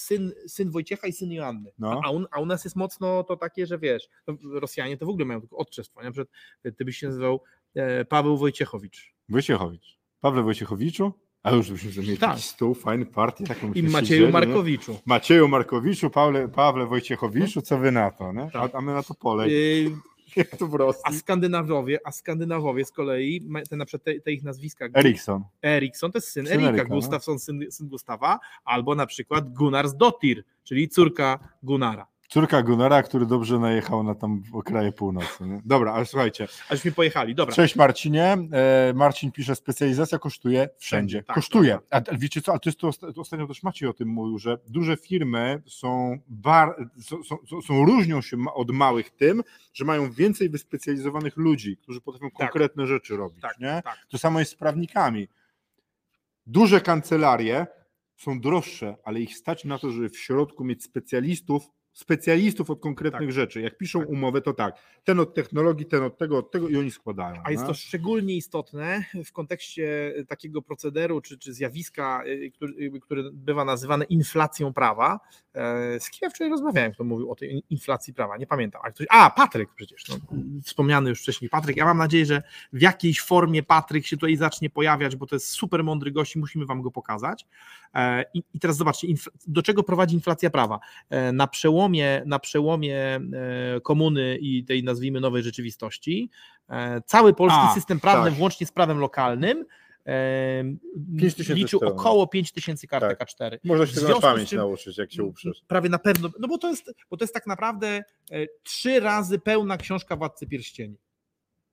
syn, 0.00 0.32
syn 0.46 0.70
Wojciecha 0.70 1.06
i 1.06 1.12
syn 1.12 1.32
Joanny. 1.32 1.72
No. 1.78 2.00
A, 2.04 2.10
u, 2.10 2.24
a, 2.30 2.40
u, 2.40 2.46
nas 2.46 2.64
jest 2.64 2.76
mocno 2.76 3.24
to 3.24 3.36
takie, 3.36 3.66
że 3.66 3.78
wiesz, 3.78 4.08
no, 4.26 4.36
Rosjanie 4.60 4.96
to 4.96 5.06
w 5.06 5.08
ogóle 5.08 5.24
mają 5.24 5.40
tylko 5.40 5.56
odczestwo. 5.56 6.02
Na 6.02 6.10
przykład 6.10 6.28
ty 6.76 6.84
byś 6.84 6.96
się 6.96 7.06
nazywał 7.06 7.42
e, 7.74 8.04
Paweł 8.04 8.36
Wojciechowicz. 8.36 9.14
Wojciechowicz. 9.28 10.00
Pawle 10.20 10.42
Wojciechowiczu? 10.42 11.12
A 11.42 11.50
już 11.50 11.70
byśmy 11.70 12.02
mieli 12.02 12.18
tak. 12.18 12.38
stół, 12.38 12.74
fajny 12.74 13.06
partii. 13.06 13.44
Taką 13.44 13.72
I 13.72 13.82
Macieju 13.82 14.30
Markowiczu. 14.30 14.92
Nie? 14.92 14.98
Macieju 15.06 15.48
Markowiczu, 15.48 16.10
Pawle, 16.10 16.48
Pawle 16.48 16.86
Wojciechowiczu, 16.86 17.62
co 17.62 17.78
wy 17.78 17.92
na 17.92 18.10
to? 18.10 18.32
Nie? 18.32 18.50
Tak. 18.52 18.74
A, 18.74 18.78
a 18.78 18.80
my 18.80 18.92
na 18.92 19.02
to 19.02 19.14
pole. 19.14 19.48
Yy, 19.48 19.90
Jak 20.36 20.56
to 20.56 20.94
A? 21.04 21.12
Skandynawowie, 21.12 21.98
a 22.04 22.12
Skandynawowie 22.12 22.84
z 22.84 22.92
kolei, 22.92 23.48
te, 23.70 23.76
na 23.76 23.84
przykład 23.84 24.04
te, 24.04 24.20
te 24.20 24.32
ich 24.32 24.42
nazwiska, 24.42 24.84
Eriksson. 24.94 25.44
Eriksson 25.62 26.12
to 26.12 26.18
jest 26.18 26.28
syn, 26.28 26.46
Syn 26.46 26.64
Erika, 26.64 26.82
no. 26.88 26.94
Gustafsson 26.94 27.38
syn, 27.38 27.64
syn 27.70 27.88
Gustawa, 27.88 28.38
albo 28.64 28.94
na 28.94 29.06
przykład 29.06 29.52
Gunnarsdottir, 29.52 30.44
czyli 30.64 30.88
córka 30.88 31.38
Gunnara. 31.62 32.09
Córka 32.32 32.62
Gunnara, 32.62 33.02
który 33.02 33.26
dobrze 33.26 33.58
najechał 33.58 34.02
na 34.02 34.14
tam 34.14 34.42
kraje 34.64 34.92
północy. 34.92 35.46
Nie? 35.46 35.60
Dobra, 35.64 35.92
ale 35.92 36.06
słuchajcie. 36.06 36.48
Ażśmy 36.68 36.92
pojechali, 36.92 37.34
dobra. 37.34 37.54
Cześć 37.54 37.76
Marcinie. 37.76 38.36
E, 38.52 38.92
Marcin 38.94 39.32
pisze, 39.32 39.56
specjalizacja 39.56 40.18
kosztuje 40.18 40.68
wszędzie. 40.78 41.22
Tak, 41.22 41.34
kosztuje. 41.34 41.78
tak, 41.88 42.08
A, 42.08 42.12
a 42.12 42.18
wiecie 42.18 42.42
co, 42.42 42.54
a 42.54 42.58
to 42.58 42.68
jest 42.70 42.78
to, 42.78 42.92
to 42.92 43.20
ostatnio 43.20 43.46
też 43.46 43.62
Maciej 43.62 43.88
o 43.88 43.92
tym 43.92 44.08
mówił, 44.08 44.38
że 44.38 44.58
duże 44.68 44.96
firmy 44.96 45.62
są, 45.66 46.18
bar, 46.28 46.90
są, 47.00 47.22
są, 47.24 47.62
są, 47.62 47.84
różnią 47.84 48.22
się 48.22 48.36
od 48.54 48.70
małych 48.70 49.10
tym, 49.10 49.42
że 49.72 49.84
mają 49.84 50.10
więcej 50.10 50.50
wyspecjalizowanych 50.50 51.36
ludzi, 51.36 51.76
którzy 51.76 52.00
potrafią 52.00 52.30
Tak. 52.30 52.38
konkretne 52.38 52.86
rzeczy 52.86 53.16
robić. 53.16 53.42
Tak, 53.42 53.58
nie? 53.60 53.82
tak. 53.84 53.98
To 54.08 54.18
samo 54.18 54.38
jest 54.38 54.52
z 54.52 54.54
prawnikami. 54.54 55.28
Duże 56.46 56.80
kancelarie 56.80 57.66
są 58.16 58.40
droższe, 58.40 58.96
ale 59.04 59.20
ich 59.20 59.36
stać 59.36 59.64
na 59.64 59.78
to, 59.78 59.90
żeby 59.90 60.08
w 60.08 60.18
środku 60.18 60.64
mieć 60.64 60.84
specjalistów, 60.84 61.70
specjalistów 61.92 62.70
od 62.70 62.80
konkretnych 62.80 63.28
Tak. 63.28 63.32
rzeczy. 63.32 63.60
Jak 63.60 63.76
piszą 63.78 64.00
Tak. 64.00 64.08
umowę, 64.08 64.40
to 64.40 64.52
tak, 64.52 64.74
ten 65.04 65.20
od 65.20 65.34
technologii, 65.34 65.86
ten 65.86 66.02
od 66.02 66.18
tego, 66.18 66.38
od 66.38 66.50
tego 66.50 66.68
i 66.68 66.76
oni 66.76 66.90
składają. 66.90 67.42
A 67.44 67.50
jest 67.50 67.62
nie? 67.62 67.68
to 67.68 67.74
szczególnie 67.74 68.36
istotne 68.36 69.04
w 69.24 69.32
kontekście 69.32 70.14
takiego 70.28 70.62
procederu 70.62 71.20
czy, 71.20 71.38
czy 71.38 71.52
zjawiska, 71.52 72.22
y, 72.26 72.50
który, 72.50 72.72
y, 72.96 73.00
które 73.00 73.22
bywa 73.32 73.64
nazywane 73.64 74.04
inflacją 74.04 74.72
prawa. 74.72 75.20
E, 75.54 76.00
Z 76.00 76.10
kim 76.10 76.18
ja 76.22 76.30
wczoraj 76.30 76.50
rozmawiałem, 76.50 76.92
kto 76.92 77.04
mówił 77.04 77.30
o 77.30 77.34
tej 77.34 77.52
in- 77.52 77.60
inflacji 77.70 78.14
prawa? 78.14 78.36
Nie 78.36 78.46
pamiętam. 78.46 78.80
A, 78.84 78.90
ktoś, 78.90 79.06
a 79.10 79.30
Patryk 79.30 79.70
przecież, 79.74 80.08
no, 80.08 80.16
wspomniany 80.64 81.10
już 81.10 81.20
wcześniej 81.22 81.50
Patryk. 81.50 81.76
Ja 81.76 81.84
mam 81.84 81.98
nadzieję, 81.98 82.26
że 82.26 82.42
w 82.72 82.80
jakiejś 82.80 83.20
formie 83.20 83.62
Patryk 83.62 84.06
się 84.06 84.16
tutaj 84.16 84.36
zacznie 84.36 84.70
pojawiać, 84.70 85.16
bo 85.16 85.26
to 85.26 85.36
jest 85.36 85.48
super 85.48 85.84
mądry 85.84 86.10
gość 86.10 86.36
i 86.36 86.38
musimy 86.38 86.66
wam 86.66 86.82
go 86.82 86.90
pokazać. 86.90 87.46
E, 87.94 88.24
I, 88.34 88.42
i 88.54 88.60
teraz 88.60 88.76
zobaczcie, 88.76 89.08
do 89.46 89.62
czego 89.62 89.82
prowadzi 89.82 90.14
inflacja 90.14 90.50
prawa? 90.50 90.78
E, 91.10 91.32
Na 91.32 91.46
przełomie, 91.46 92.22
na 92.26 92.38
przełomie 92.38 93.20
komuny 93.82 94.38
i 94.40 94.64
tej 94.64 94.84
nazwijmy 94.84 95.20
nowej 95.20 95.42
rzeczywistości, 95.42 96.30
cały 97.06 97.34
polski 97.34 97.58
A, 97.62 97.74
system 97.74 98.00
prawny, 98.00 98.30
tak. 98.30 98.38
włącznie 98.38 98.66
z 98.66 98.72
prawem 98.72 98.98
lokalnym, 98.98 99.58
5 99.58 99.66
tysięcy 99.68 99.89
liczył 101.54 101.78
stron. 101.78 101.92
około 101.92 102.26
5 102.26 102.52
tysięcy 102.52 102.86
kartek 102.86 103.18
Tak. 103.18 103.28
A4. 103.28 103.58
Można 103.64 103.86
się 103.86 103.94
tego 103.94 104.08
na 104.08 104.20
pamięć 104.20 104.48
czym- 104.48 104.58
nauczyć, 104.58 104.98
jak 104.98 105.12
się 105.12 105.22
uprzesz. 105.24 105.62
Prawie 105.68 105.88
na 105.88 105.98
pewno, 105.98 106.30
no 106.40 106.48
bo 106.48 106.58
to 106.58 106.68
jest, 106.68 106.90
bo 107.10 107.16
to 107.16 107.24
jest 107.24 107.34
tak 107.34 107.46
naprawdę 107.46 107.86
e, 108.30 108.46
trzy 108.62 109.00
razy 109.00 109.38
pełna 109.38 109.76
książka 109.76 110.16
Władcy 110.16 110.46
Pierścieni. 110.46 110.96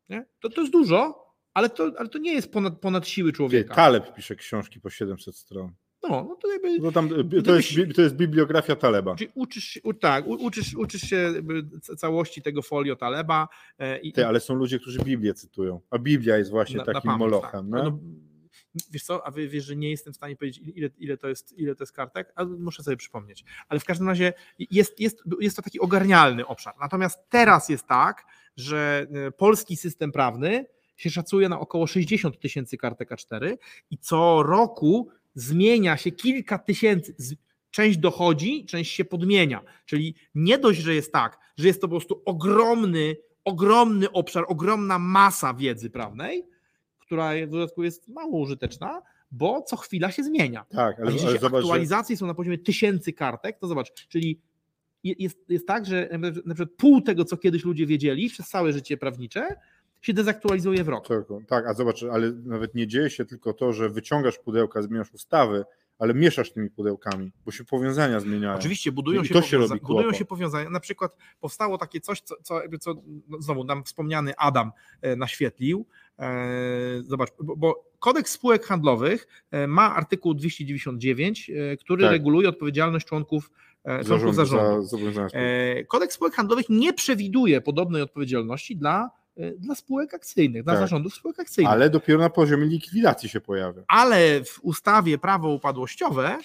Nie? 0.10 0.26
To, 0.40 0.50
to 0.50 0.62
jest 0.62 0.74
dużo, 0.74 1.28
ale 1.54 1.70
to, 1.70 1.92
ale 1.98 2.10
to 2.10 2.18
nie 2.18 2.34
jest 2.34 2.52
ponad, 2.52 2.80
ponad 2.80 3.08
siły 3.08 3.34
człowieka. 3.34 3.76
Taleb 3.76 4.16
pisze 4.16 4.36
książki 4.36 4.80
po 4.82 4.90
700 4.90 5.36
stron. 5.36 5.72
No, 6.04 6.10
no 6.10 6.36
to 6.42 6.52
jakby 6.52 6.80
No 6.80 6.92
tam, 6.92 7.10
y, 7.34 7.42
to, 7.44 7.56
jest, 7.56 7.70
to 7.96 8.02
jest 8.02 8.16
bibliografia 8.16 8.76
Taleba. 8.76 9.16
Czyli 9.16 9.32
uczysz 9.36 9.64
się, 9.64 9.80
u, 9.84 9.94
tak, 9.94 10.28
u, 10.28 10.32
uczysz, 10.34 10.76
uczysz 10.76 11.02
się 11.02 11.34
całości 11.98 12.42
tego 12.42 12.62
folio 12.62 12.96
Taleba 12.96 13.48
e, 13.80 13.98
i, 14.00 14.14
Ty, 14.14 14.28
ale 14.28 14.40
są 14.40 14.54
ludzie, 14.56 14.80
którzy 14.80 15.00
Biblię 15.00 15.34
cytują, 15.34 15.82
a 15.90 16.00
Biblia 16.00 16.38
jest 16.38 16.52
właśnie 16.52 16.78
na- 16.78 16.84
na 16.86 16.94
takim 16.94 17.02
pamięć, 17.12 17.20
molochem. 17.20 17.72
tak. 17.72 17.84
No, 17.84 18.00
wiesz 18.92 19.04
co, 19.04 19.28
a 19.28 19.32
wy 19.32 19.48
wiesz, 19.48 19.66
że 19.66 19.76
nie 19.76 19.90
jestem 19.90 20.14
w 20.14 20.16
stanie 20.16 20.36
powiedzieć, 20.36 20.64
ile, 20.76 20.90
ile, 20.98 21.18
to, 21.18 21.28
jest, 21.28 21.54
ile 21.58 21.76
to 21.76 21.84
jest 21.84 21.94
kartek, 21.94 22.34
ale 22.36 22.48
muszę 22.48 22.84
sobie 22.84 22.98
przypomnieć. 22.98 23.44
Ale 23.70 23.80
w 23.80 23.86
każdym 23.86 24.08
razie 24.08 24.34
jest, 24.60 25.00
jest, 25.00 25.24
jest 25.40 25.56
to 25.56 25.62
taki 25.62 25.80
ogarnialny 25.80 26.48
obszar. 26.48 26.74
Natomiast 26.80 27.20
teraz 27.30 27.70
jest 27.70 27.88
tak, 27.88 28.26
że 28.58 29.08
e, 29.28 29.32
polski 29.32 29.78
system 29.78 30.12
prawny 30.12 30.66
się 30.98 31.10
szacuje 31.10 31.50
na 31.50 31.60
około 31.60 31.88
60 31.88 32.40
tysięcy 32.40 32.78
kartek 32.78 33.10
A4 33.10 33.58
i 33.92 33.98
co 33.98 34.44
roku 34.44 35.10
zmienia 35.34 35.98
się 35.98 36.12
kilka 36.12 36.60
tysięcy. 36.60 37.16
Część 37.72 37.98
dochodzi, 37.98 38.66
część 38.66 38.96
się 38.96 39.06
podmienia. 39.06 39.62
Czyli 39.86 40.16
nie 40.36 40.58
dość, 40.58 40.80
że 40.80 40.96
jest 40.96 41.12
tak, 41.12 41.38
że 41.58 41.68
jest 41.68 41.82
to 41.82 41.88
po 41.88 41.92
prostu 41.92 42.22
ogromny, 42.26 43.18
ogromny 43.46 44.12
obszar, 44.12 44.46
ogromna 44.48 45.00
masa 45.00 45.54
wiedzy 45.54 45.90
prawnej, 45.90 46.44
która 47.08 47.32
w 47.48 47.50
dodatku 47.50 47.84
jest 47.84 48.08
mało 48.08 48.40
użyteczna, 48.40 49.02
bo 49.32 49.62
co 49.62 49.78
chwila 49.78 50.12
się 50.12 50.24
zmienia. 50.24 50.66
Tak, 50.70 51.00
A 51.00 51.02
ale, 51.02 51.12
jeśli 51.12 51.28
ale 51.28 51.40
zobacz, 51.40 51.52
że 51.54 51.58
aktualizacje 51.68 52.18
są 52.18 52.28
na 52.28 52.34
poziomie 52.34 52.58
tysięcy 52.58 53.14
kartek, 53.14 53.60
to 53.60 53.68
zobacz, 53.68 54.08
czyli 54.08 54.40
je- 55.04 55.16
jest, 55.20 55.50
jest 55.50 55.68
tak, 55.68 55.86
że 55.86 56.10
na 56.46 56.56
przykład 56.56 56.78
pół 56.78 57.02
tego, 57.02 57.26
co 57.26 57.38
kiedyś 57.38 57.66
ludzie 57.66 57.86
wiedzieli 57.86 58.30
przez 58.30 58.48
całe 58.50 58.74
życie 58.74 58.98
prawnicze, 58.98 59.48
się 60.02 60.14
dezaktualizuje 60.14 60.84
w 60.84 60.88
rok. 60.88 61.08
Tylko, 61.08 61.40
tak, 61.48 61.68
a 61.68 61.74
zobacz, 61.74 62.04
ale 62.04 62.32
nawet 62.32 62.76
nie 62.76 62.88
dzieje 62.88 63.10
się 63.10 63.26
tylko 63.26 63.54
to, 63.54 63.74
że 63.74 63.90
wyciągasz 63.90 64.38
pudełka, 64.40 64.82
zmieniasz 64.82 65.12
ustawy, 65.14 65.64
ale 66.00 66.14
mieszasz 66.14 66.52
tymi 66.52 66.70
pudełkami, 66.70 67.32
bo 67.46 67.52
się 67.52 67.64
powiązania 67.66 68.20
zmieniają. 68.20 68.56
Oczywiście 68.58 68.92
budują 68.92 69.24
się, 69.24 69.34
się 69.34 69.42
powiąza- 69.42 69.70
robi 69.70 69.82
budują 69.82 70.14
się 70.14 70.26
powiązania. 70.26 70.70
Na 70.70 70.80
przykład 70.80 71.18
powstało 71.40 71.78
takie 71.78 72.02
coś, 72.02 72.22
co, 72.22 72.36
co, 72.44 72.62
co 72.80 72.94
no 73.28 73.42
znowu 73.42 73.64
nam 73.64 73.84
wspomniany 73.84 74.34
Adam 74.38 74.72
e, 75.02 75.16
naświetlił. 75.16 75.86
E, 76.20 77.02
Zobacz, 77.02 77.30
bo, 77.44 77.86
kodeks 78.00 78.32
spółek 78.32 78.66
handlowych 78.66 79.28
e, 79.52 79.68
ma 79.68 79.96
artykuł 79.96 80.34
299, 80.34 81.50
e, 81.50 81.78
który 81.78 82.04
Tak. 82.04 82.12
reguluje 82.12 82.50
odpowiedzialność 82.50 83.08
członków, 83.08 83.52
członków 84.06 84.36
zarządu. 84.36 84.84
za 85.14 85.28
Kodeks 85.88 86.16
spółek 86.16 86.34
handlowych 86.34 86.70
nie 86.70 86.94
przewiduje 86.94 87.62
podobnej 87.62 88.02
odpowiedzialności 88.02 88.76
dla, 88.78 89.10
dla 89.58 89.76
spółek 89.76 90.14
akcyjnych, 90.14 90.64
dla 90.64 90.74
Tak. 90.74 90.80
zarządów 90.80 91.14
spółek 91.16 91.40
akcyjnych. 91.40 91.74
Ale 91.74 91.90
dopiero 91.90 92.20
na 92.20 92.30
poziomie 92.30 92.66
likwidacji 92.66 93.30
się 93.30 93.42
pojawia. 93.42 93.84
Ale 93.88 94.44
w 94.44 94.60
ustawie 94.62 95.18
prawo 95.18 95.50
upadłościowe 95.50 96.38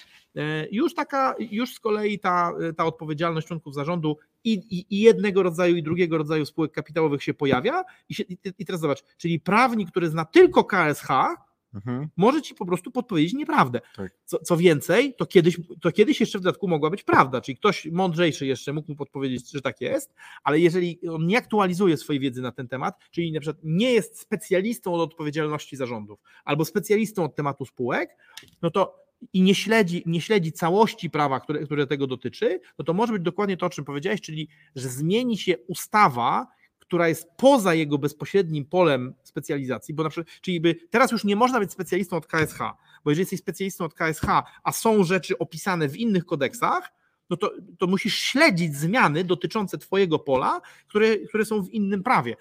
już 0.71 0.93
taka, 0.93 1.35
już 1.39 1.73
z 1.73 1.79
kolei 1.79 2.19
ta, 2.19 2.53
ta 2.77 2.85
odpowiedzialność 2.85 3.47
członków 3.47 3.73
zarządu 3.73 4.17
i, 4.43 4.53
i, 4.53 4.85
i 4.89 4.99
jednego 4.99 5.43
rodzaju, 5.43 5.75
i 5.75 5.83
drugiego 5.83 6.17
rodzaju 6.17 6.45
spółek 6.45 6.71
kapitałowych 6.71 7.23
się 7.23 7.33
pojawia. 7.33 7.83
I, 8.09 8.15
się, 8.15 8.23
i, 8.59 8.65
teraz 8.65 8.81
zobacz, 8.81 9.03
czyli 9.17 9.39
prawnik, 9.39 9.91
który 9.91 10.09
zna 10.09 10.25
tylko 10.25 10.63
KSH, 10.63 11.07
Mhm. 11.73 12.09
może 12.17 12.41
ci 12.41 12.55
po 12.55 12.65
prostu 12.65 12.91
podpowiedzieć 12.91 13.33
nieprawdę. 13.33 13.81
Tak. 13.95 14.11
Co, 14.25 14.39
co 14.39 14.57
więcej, 14.57 15.15
to 15.15 15.25
kiedyś, 15.25 15.57
to 15.81 15.91
kiedyś 15.91 16.19
jeszcze 16.19 16.39
w 16.39 16.41
dodatku 16.41 16.67
mogła 16.67 16.89
być 16.89 17.03
prawda, 17.03 17.41
czyli 17.41 17.57
ktoś 17.57 17.85
mądrzejszy 17.85 18.45
jeszcze 18.45 18.73
mógł 18.73 18.91
mu 18.91 18.95
podpowiedzieć, 18.95 19.51
że 19.51 19.61
tak 19.61 19.81
jest, 19.81 20.13
ale 20.43 20.59
jeżeli 20.59 21.07
on 21.09 21.27
nie 21.27 21.37
aktualizuje 21.37 21.97
swojej 21.97 22.19
wiedzy 22.19 22.41
na 22.41 22.51
ten 22.51 22.67
temat, 22.67 22.99
czyli 23.11 23.31
na 23.31 23.39
przykład 23.39 23.63
nie 23.63 23.91
jest 23.93 24.19
specjalistą 24.19 24.93
od 24.93 25.01
odpowiedzialności 25.11 25.75
zarządów 25.75 26.19
albo 26.45 26.65
specjalistą 26.65 27.23
od 27.23 27.35
tematu 27.35 27.65
spółek, 27.65 28.17
no 28.61 28.71
to 28.71 29.02
i 29.33 29.41
nie 29.41 29.55
śledzi, 29.55 30.03
nie 30.05 30.21
śledzi 30.21 30.51
całości 30.51 31.09
prawa, 31.09 31.39
które, 31.39 31.65
które 31.65 31.87
tego 31.87 32.07
dotyczy, 32.07 32.59
no 32.79 32.85
to 32.85 32.93
może 32.93 33.13
być 33.13 33.21
dokładnie 33.21 33.57
to, 33.57 33.65
o 33.65 33.69
czym 33.69 33.85
powiedziałeś, 33.85 34.21
czyli 34.21 34.47
że 34.75 34.89
zmieni 34.89 35.37
się 35.37 35.57
ustawa, 35.67 36.47
która 36.79 37.07
jest 37.07 37.29
poza 37.37 37.73
jego 37.73 37.97
bezpośrednim 37.97 38.65
polem 38.65 39.13
specjalizacji, 39.23 39.93
bo 39.93 40.03
na 40.03 40.09
przykład, 40.09 40.41
czyli 40.41 40.61
by 40.61 40.75
teraz 40.89 41.11
już 41.11 41.23
nie 41.23 41.35
można 41.35 41.59
być 41.59 41.71
specjalistą 41.71 42.17
od 42.17 42.27
KSH, 42.27 42.59
bo 43.03 43.11
jeżeli 43.11 43.21
jesteś 43.21 43.39
specjalistą 43.39 43.85
od 43.85 43.93
KSH, 43.93 44.25
a 44.63 44.71
są 44.71 45.03
rzeczy 45.03 45.37
opisane 45.37 45.89
w 45.89 45.97
innych 45.97 46.25
kodeksach, 46.25 46.93
no 47.29 47.37
to, 47.37 47.51
to 47.79 47.87
musisz 47.87 48.15
śledzić 48.15 48.75
zmiany 48.75 49.23
dotyczące 49.23 49.77
Twojego 49.77 50.19
pola, 50.19 50.61
które, 50.87 51.17
które 51.17 51.45
są 51.45 51.63
w 51.63 51.69
innym 51.69 52.03
prawie. 52.03 52.35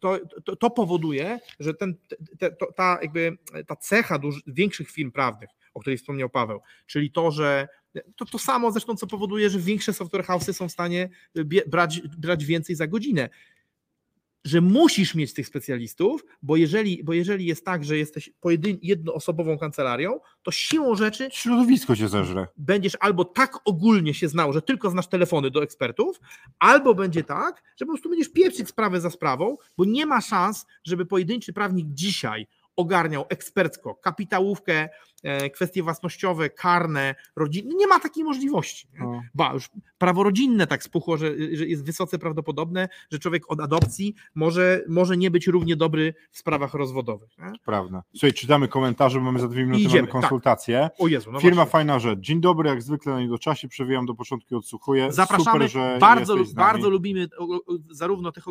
To, 0.00 0.18
to, 0.44 0.56
to 0.56 0.70
powoduje, 0.70 1.40
że 1.60 1.74
ten, 1.74 1.94
te, 2.38 2.50
to, 2.50 2.72
ta, 2.76 2.98
jakby, 3.02 3.38
ta 3.66 3.76
cecha 3.76 4.18
większych 4.46 4.90
firm 4.90 5.10
prawnych, 5.10 5.50
o 5.74 5.80
której 5.80 5.98
wspomniał 5.98 6.30
Paweł, 6.30 6.60
czyli 6.86 7.10
to, 7.10 7.30
że 7.30 7.68
to, 8.16 8.24
to 8.24 8.38
samo 8.38 8.72
zresztą, 8.72 8.96
co 8.96 9.06
powoduje, 9.06 9.50
że 9.50 9.58
większe 9.58 9.92
software 9.92 10.24
house'y 10.24 10.52
są 10.52 10.68
w 10.68 10.72
stanie 10.72 11.08
bie, 11.36 11.62
brać, 11.66 12.00
brać 12.00 12.44
więcej 12.44 12.76
za 12.76 12.86
godzinę 12.86 13.28
że 14.44 14.60
musisz 14.60 15.14
mieć 15.14 15.34
tych 15.34 15.46
specjalistów, 15.46 16.24
bo 16.42 16.56
jeżeli, 16.56 17.04
bo 17.04 17.12
jeżeli 17.12 17.46
jest 17.46 17.64
tak, 17.64 17.84
że 17.84 17.98
jesteś 17.98 18.30
pojedyn- 18.42 18.78
jednoosobową 18.82 19.58
kancelarią, 19.58 20.20
to 20.42 20.50
siłą 20.50 20.94
rzeczy 20.94 21.28
Środowisko 21.32 21.96
cię 21.96 22.08
zeżre. 22.08 22.46
będziesz 22.56 22.96
albo 23.00 23.24
tak 23.24 23.58
ogólnie 23.64 24.14
się 24.14 24.28
znał, 24.28 24.52
że 24.52 24.62
tylko 24.62 24.90
znasz 24.90 25.08
telefony 25.08 25.50
do 25.50 25.62
ekspertów, 25.62 26.20
albo 26.58 26.94
będzie 26.94 27.24
tak, 27.24 27.62
że 27.76 27.86
po 27.86 27.92
prostu 27.92 28.08
będziesz 28.08 28.32
pieprzyć 28.32 28.68
sprawę 28.68 29.00
za 29.00 29.10
sprawą, 29.10 29.56
bo 29.76 29.84
nie 29.84 30.06
ma 30.06 30.20
szans, 30.20 30.66
żeby 30.84 31.06
pojedynczy 31.06 31.52
prawnik 31.52 31.86
dzisiaj 31.90 32.46
ogarniał 32.76 33.24
ekspercko 33.28 33.94
kapitałówkę, 33.94 34.74
e, 34.74 34.88
kwestie 35.54 35.82
własnościowe, 35.82 36.50
karne, 36.50 37.14
rodzinne. 37.36 37.74
Nie 37.74 37.86
ma 37.86 38.00
takiej 38.00 38.24
możliwości. 38.24 38.88
No. 38.98 39.22
Ba, 39.34 39.52
już 39.54 39.70
prawo 39.98 40.22
rodzinne 40.22 40.66
tak 40.66 40.82
spuchło, 40.82 41.16
że, 41.16 41.34
że 41.52 41.66
jest 41.66 41.84
wysoce 41.84 42.18
prawdopodobne, 42.18 42.88
że 43.10 43.18
człowiek 43.18 43.50
od 43.50 43.60
adopcji 43.60 44.14
może, 44.34 44.84
może 44.88 45.16
nie 45.16 45.30
być 45.30 45.46
równie 45.46 45.76
dobry 45.76 46.14
w 46.30 46.38
sprawach 46.38 46.74
rozwodowych. 46.74 47.38
Nie? 47.38 47.52
Prawda. 47.64 48.02
Słuchaj, 48.12 48.32
czytamy 48.32 48.68
komentarze, 48.68 49.18
bo 49.18 49.24
mamy 49.24 49.40
za 49.40 49.48
dwie 49.48 49.62
minuty 49.64 49.82
Idziemy, 49.82 50.08
mamy 50.08 50.12
konsultację. 50.12 50.90
O 50.98 51.08
Jezu, 51.08 51.32
no 51.32 51.40
Firma 51.40 51.54
właśnie. 51.54 51.70
Fajna 51.70 51.98
Rzecz. 51.98 52.20
Dzień 52.20 52.40
dobry, 52.40 52.68
jak 52.68 52.82
zwykle 52.82 53.12
na 53.12 53.20
niedoczasie, 53.20 53.68
przewijam 53.68 54.06
do 54.06 54.14
początku 54.14 54.54
i 54.54 54.58
odsłuchuję. 54.58 55.12
Zapraszamy. 55.12 55.68
Super, 55.68 55.70
że 55.70 55.98
bardzo, 56.00 56.36
bardzo 56.54 56.90
lubimy 56.90 57.28
zarówno 57.90 58.32
tych 58.32 58.44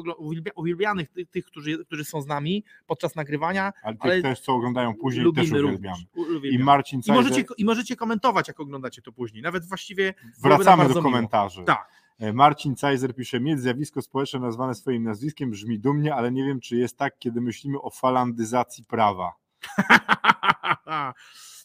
uwielbianych, 0.55 1.09
tych, 1.09 1.29
tych 1.29 1.45
którzy, 1.45 1.85
którzy 1.85 2.05
są 2.05 2.21
z 2.21 2.27
nami 2.27 2.63
podczas 2.87 3.15
nagrywania, 3.15 3.73
Ale 3.83 3.95
tych 3.95 4.03
ale 4.03 4.21
też, 4.21 4.39
co 4.39 4.53
oglądają 4.53 4.93
później, 4.95 5.23
lubimy 5.25 5.49
też 5.49 5.59
również. 5.59 5.75
uwielbiamy. 5.77 6.03
I 6.15 6.37
uwielbiamy. 6.37 6.60
Marcin 6.61 7.01
I 7.07 7.11
możecie, 7.11 7.43
I 7.57 7.65
możecie 7.65 7.95
komentować, 7.95 8.47
jak 8.47 8.59
oglądacie 8.59 9.01
to 9.01 9.11
później. 9.11 9.43
Nawet 9.43 9.65
właściwie 9.65 10.13
wracamy 10.41 10.83
do 10.83 10.87
bardzo 10.87 11.01
miło. 11.01 11.11
komentarzy. 11.11 11.63
Tak. 11.63 11.89
E, 12.19 12.33
Marcin 12.33 12.75
Cajzer 12.75 13.15
pisze, 13.15 13.39
mieć 13.39 13.59
zjawisko 13.59 14.01
społeczne 14.01 14.39
nazwane 14.39 14.75
swoim 14.75 15.03
nazwiskiem 15.03 15.51
brzmi 15.51 15.79
dumnie, 15.79 16.15
ale 16.15 16.31
nie 16.31 16.45
wiem, 16.45 16.59
czy 16.59 16.75
jest 16.75 16.97
tak, 16.97 17.19
kiedy 17.19 17.41
myślimy 17.41 17.81
o 17.81 17.89
falandyzacji 17.89 18.83
prawa. 18.85 19.31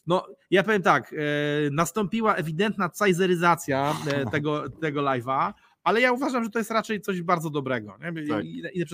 No, 0.06 0.26
ja 0.50 0.62
powiem 0.62 0.82
tak, 0.82 1.12
e, 1.12 1.16
nastąpiła 1.70 2.34
ewidentna 2.34 2.88
cajzeryzacja 2.88 3.94
e, 4.06 4.30
tego, 4.30 4.70
tego 4.82 5.00
live'a, 5.00 5.52
ale 5.84 6.00
ja 6.00 6.12
uważam, 6.12 6.44
że 6.44 6.50
to 6.50 6.58
jest 6.58 6.70
raczej 6.70 7.00
coś 7.00 7.22
bardzo 7.22 7.50
dobrego. 7.50 7.98
Nie? 8.00 8.22
I, 8.22 8.28
Tak. 8.28 8.44
i, 8.44 8.62
i 8.74 8.84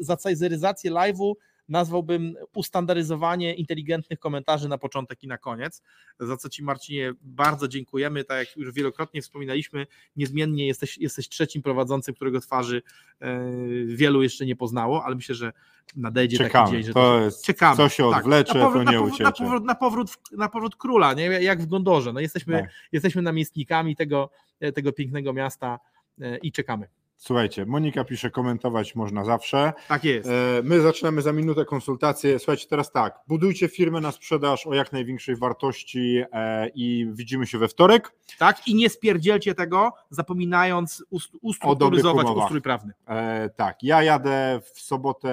za 0.00 0.16
cajzeryzację 0.16 0.90
live'u 0.90 1.32
nazwałbym 1.68 2.34
ustandaryzowanie 2.54 3.54
inteligentnych 3.54 4.18
komentarzy 4.18 4.68
na 4.68 4.78
początek 4.78 5.22
i 5.22 5.28
na 5.28 5.38
koniec, 5.38 5.82
za 6.20 6.36
co 6.36 6.48
Ci 6.48 6.62
Marcinie 6.62 7.12
bardzo 7.22 7.68
dziękujemy, 7.68 8.24
tak 8.24 8.38
jak 8.38 8.56
już 8.56 8.72
wielokrotnie 8.72 9.22
wspominaliśmy, 9.22 9.86
niezmiennie 10.16 10.66
jesteś, 10.66 10.98
jesteś 10.98 11.28
trzecim 11.28 11.62
prowadzącym, 11.62 12.14
którego 12.14 12.40
twarzy 12.40 12.82
e, 13.20 13.40
wielu 13.86 14.22
jeszcze 14.22 14.46
nie 14.46 14.56
poznało, 14.56 15.04
ale 15.04 15.14
myślę, 15.14 15.34
że 15.34 15.52
nadejdzie 15.96 16.38
taki 16.38 16.48
Czekamy. 16.48 16.70
dzień, 16.70 16.82
że 16.82 16.92
To 16.92 17.20
jest, 17.20 17.44
czekamy. 17.44 17.76
co 17.76 17.88
się 17.88 18.10
Tak. 18.10 18.18
odwlecze, 18.18 18.58
na 18.58 18.64
powrót, 18.64 18.84
to 18.84 18.90
nie 18.90 18.96
na 18.96 19.02
powrót, 19.02 19.14
uciecze. 19.14 19.24
Na 19.24 19.32
powrót, 19.32 19.64
na, 19.64 19.74
powrót, 19.74 20.10
na 20.32 20.48
powrót 20.48 20.76
króla, 20.76 21.14
nie? 21.14 21.24
jak 21.24 21.62
w 21.62 21.66
Gondorze. 21.66 22.12
No 22.12 22.20
jesteśmy, 22.20 22.60
Tak. 22.60 22.70
jesteśmy 22.92 23.22
namiestnikami 23.22 23.96
tego, 23.96 24.30
tego 24.74 24.92
pięknego 24.92 25.32
miasta 25.32 25.78
e, 26.20 26.36
i 26.38 26.52
czekamy. 26.52 26.86
Słuchajcie, 27.24 27.66
Monika 27.66 28.04
pisze, 28.04 28.30
komentować 28.30 28.94
można 28.94 29.24
zawsze. 29.24 29.72
Tak 29.88 30.04
jest. 30.04 30.28
E, 30.28 30.62
My 30.64 30.80
zaczynamy 30.80 31.22
za 31.22 31.32
minutę 31.32 31.64
konsultację. 31.64 32.38
Słuchajcie, 32.38 32.66
teraz 32.68 32.92
tak, 32.92 33.18
budujcie 33.28 33.68
firmę 33.68 34.00
na 34.00 34.12
sprzedaż 34.12 34.66
o 34.66 34.74
jak 34.74 34.92
największej 34.92 35.36
wartości 35.36 36.22
e, 36.32 36.68
i 36.74 37.06
widzimy 37.12 37.46
się 37.46 37.58
we 37.58 37.68
wtorek. 37.68 38.12
Tak? 38.38 38.68
I 38.68 38.74
nie 38.74 38.90
spierdzielcie 38.90 39.54
tego, 39.54 39.92
zapominając 40.10 41.04
ust- 41.10 41.36
ustrukturyzować 41.42 42.26
ustrój 42.26 42.62
prawny. 42.62 42.92
E, 43.08 43.50
tak, 43.56 43.82
ja 43.82 44.02
jadę 44.02 44.60
w 44.74 44.80
sobotę 44.80 45.32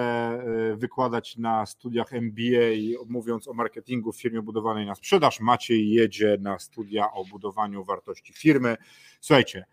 wykładać 0.76 1.36
na 1.36 1.66
studiach 1.66 2.12
MBA, 2.12 3.04
mówiąc 3.08 3.48
o 3.48 3.52
marketingu 3.52 4.12
w 4.12 4.20
firmie 4.20 4.42
budowanej 4.42 4.86
na 4.86 4.94
sprzedaż. 4.94 5.40
Maciej 5.40 5.90
jedzie 5.90 6.36
na 6.40 6.58
studia 6.58 7.12
o 7.12 7.24
budowaniu 7.24 7.84
wartości 7.84 8.32
firmy. 8.32 8.76
Słuchajcie, 9.20 9.64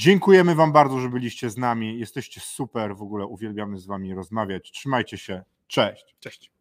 dziękujemy 0.00 0.54
Wam 0.54 0.72
bardzo, 0.72 1.00
że 1.00 1.08
byliście 1.08 1.50
z 1.50 1.56
nami. 1.56 1.98
Jesteście 1.98 2.40
super, 2.40 2.96
w 2.96 3.02
ogóle 3.02 3.26
uwielbiamy 3.26 3.78
z 3.78 3.86
Wami 3.86 4.14
rozmawiać. 4.14 4.70
Trzymajcie 4.72 5.18
się. 5.18 5.42
Cześć. 5.66 6.16
Cześć. 6.20 6.59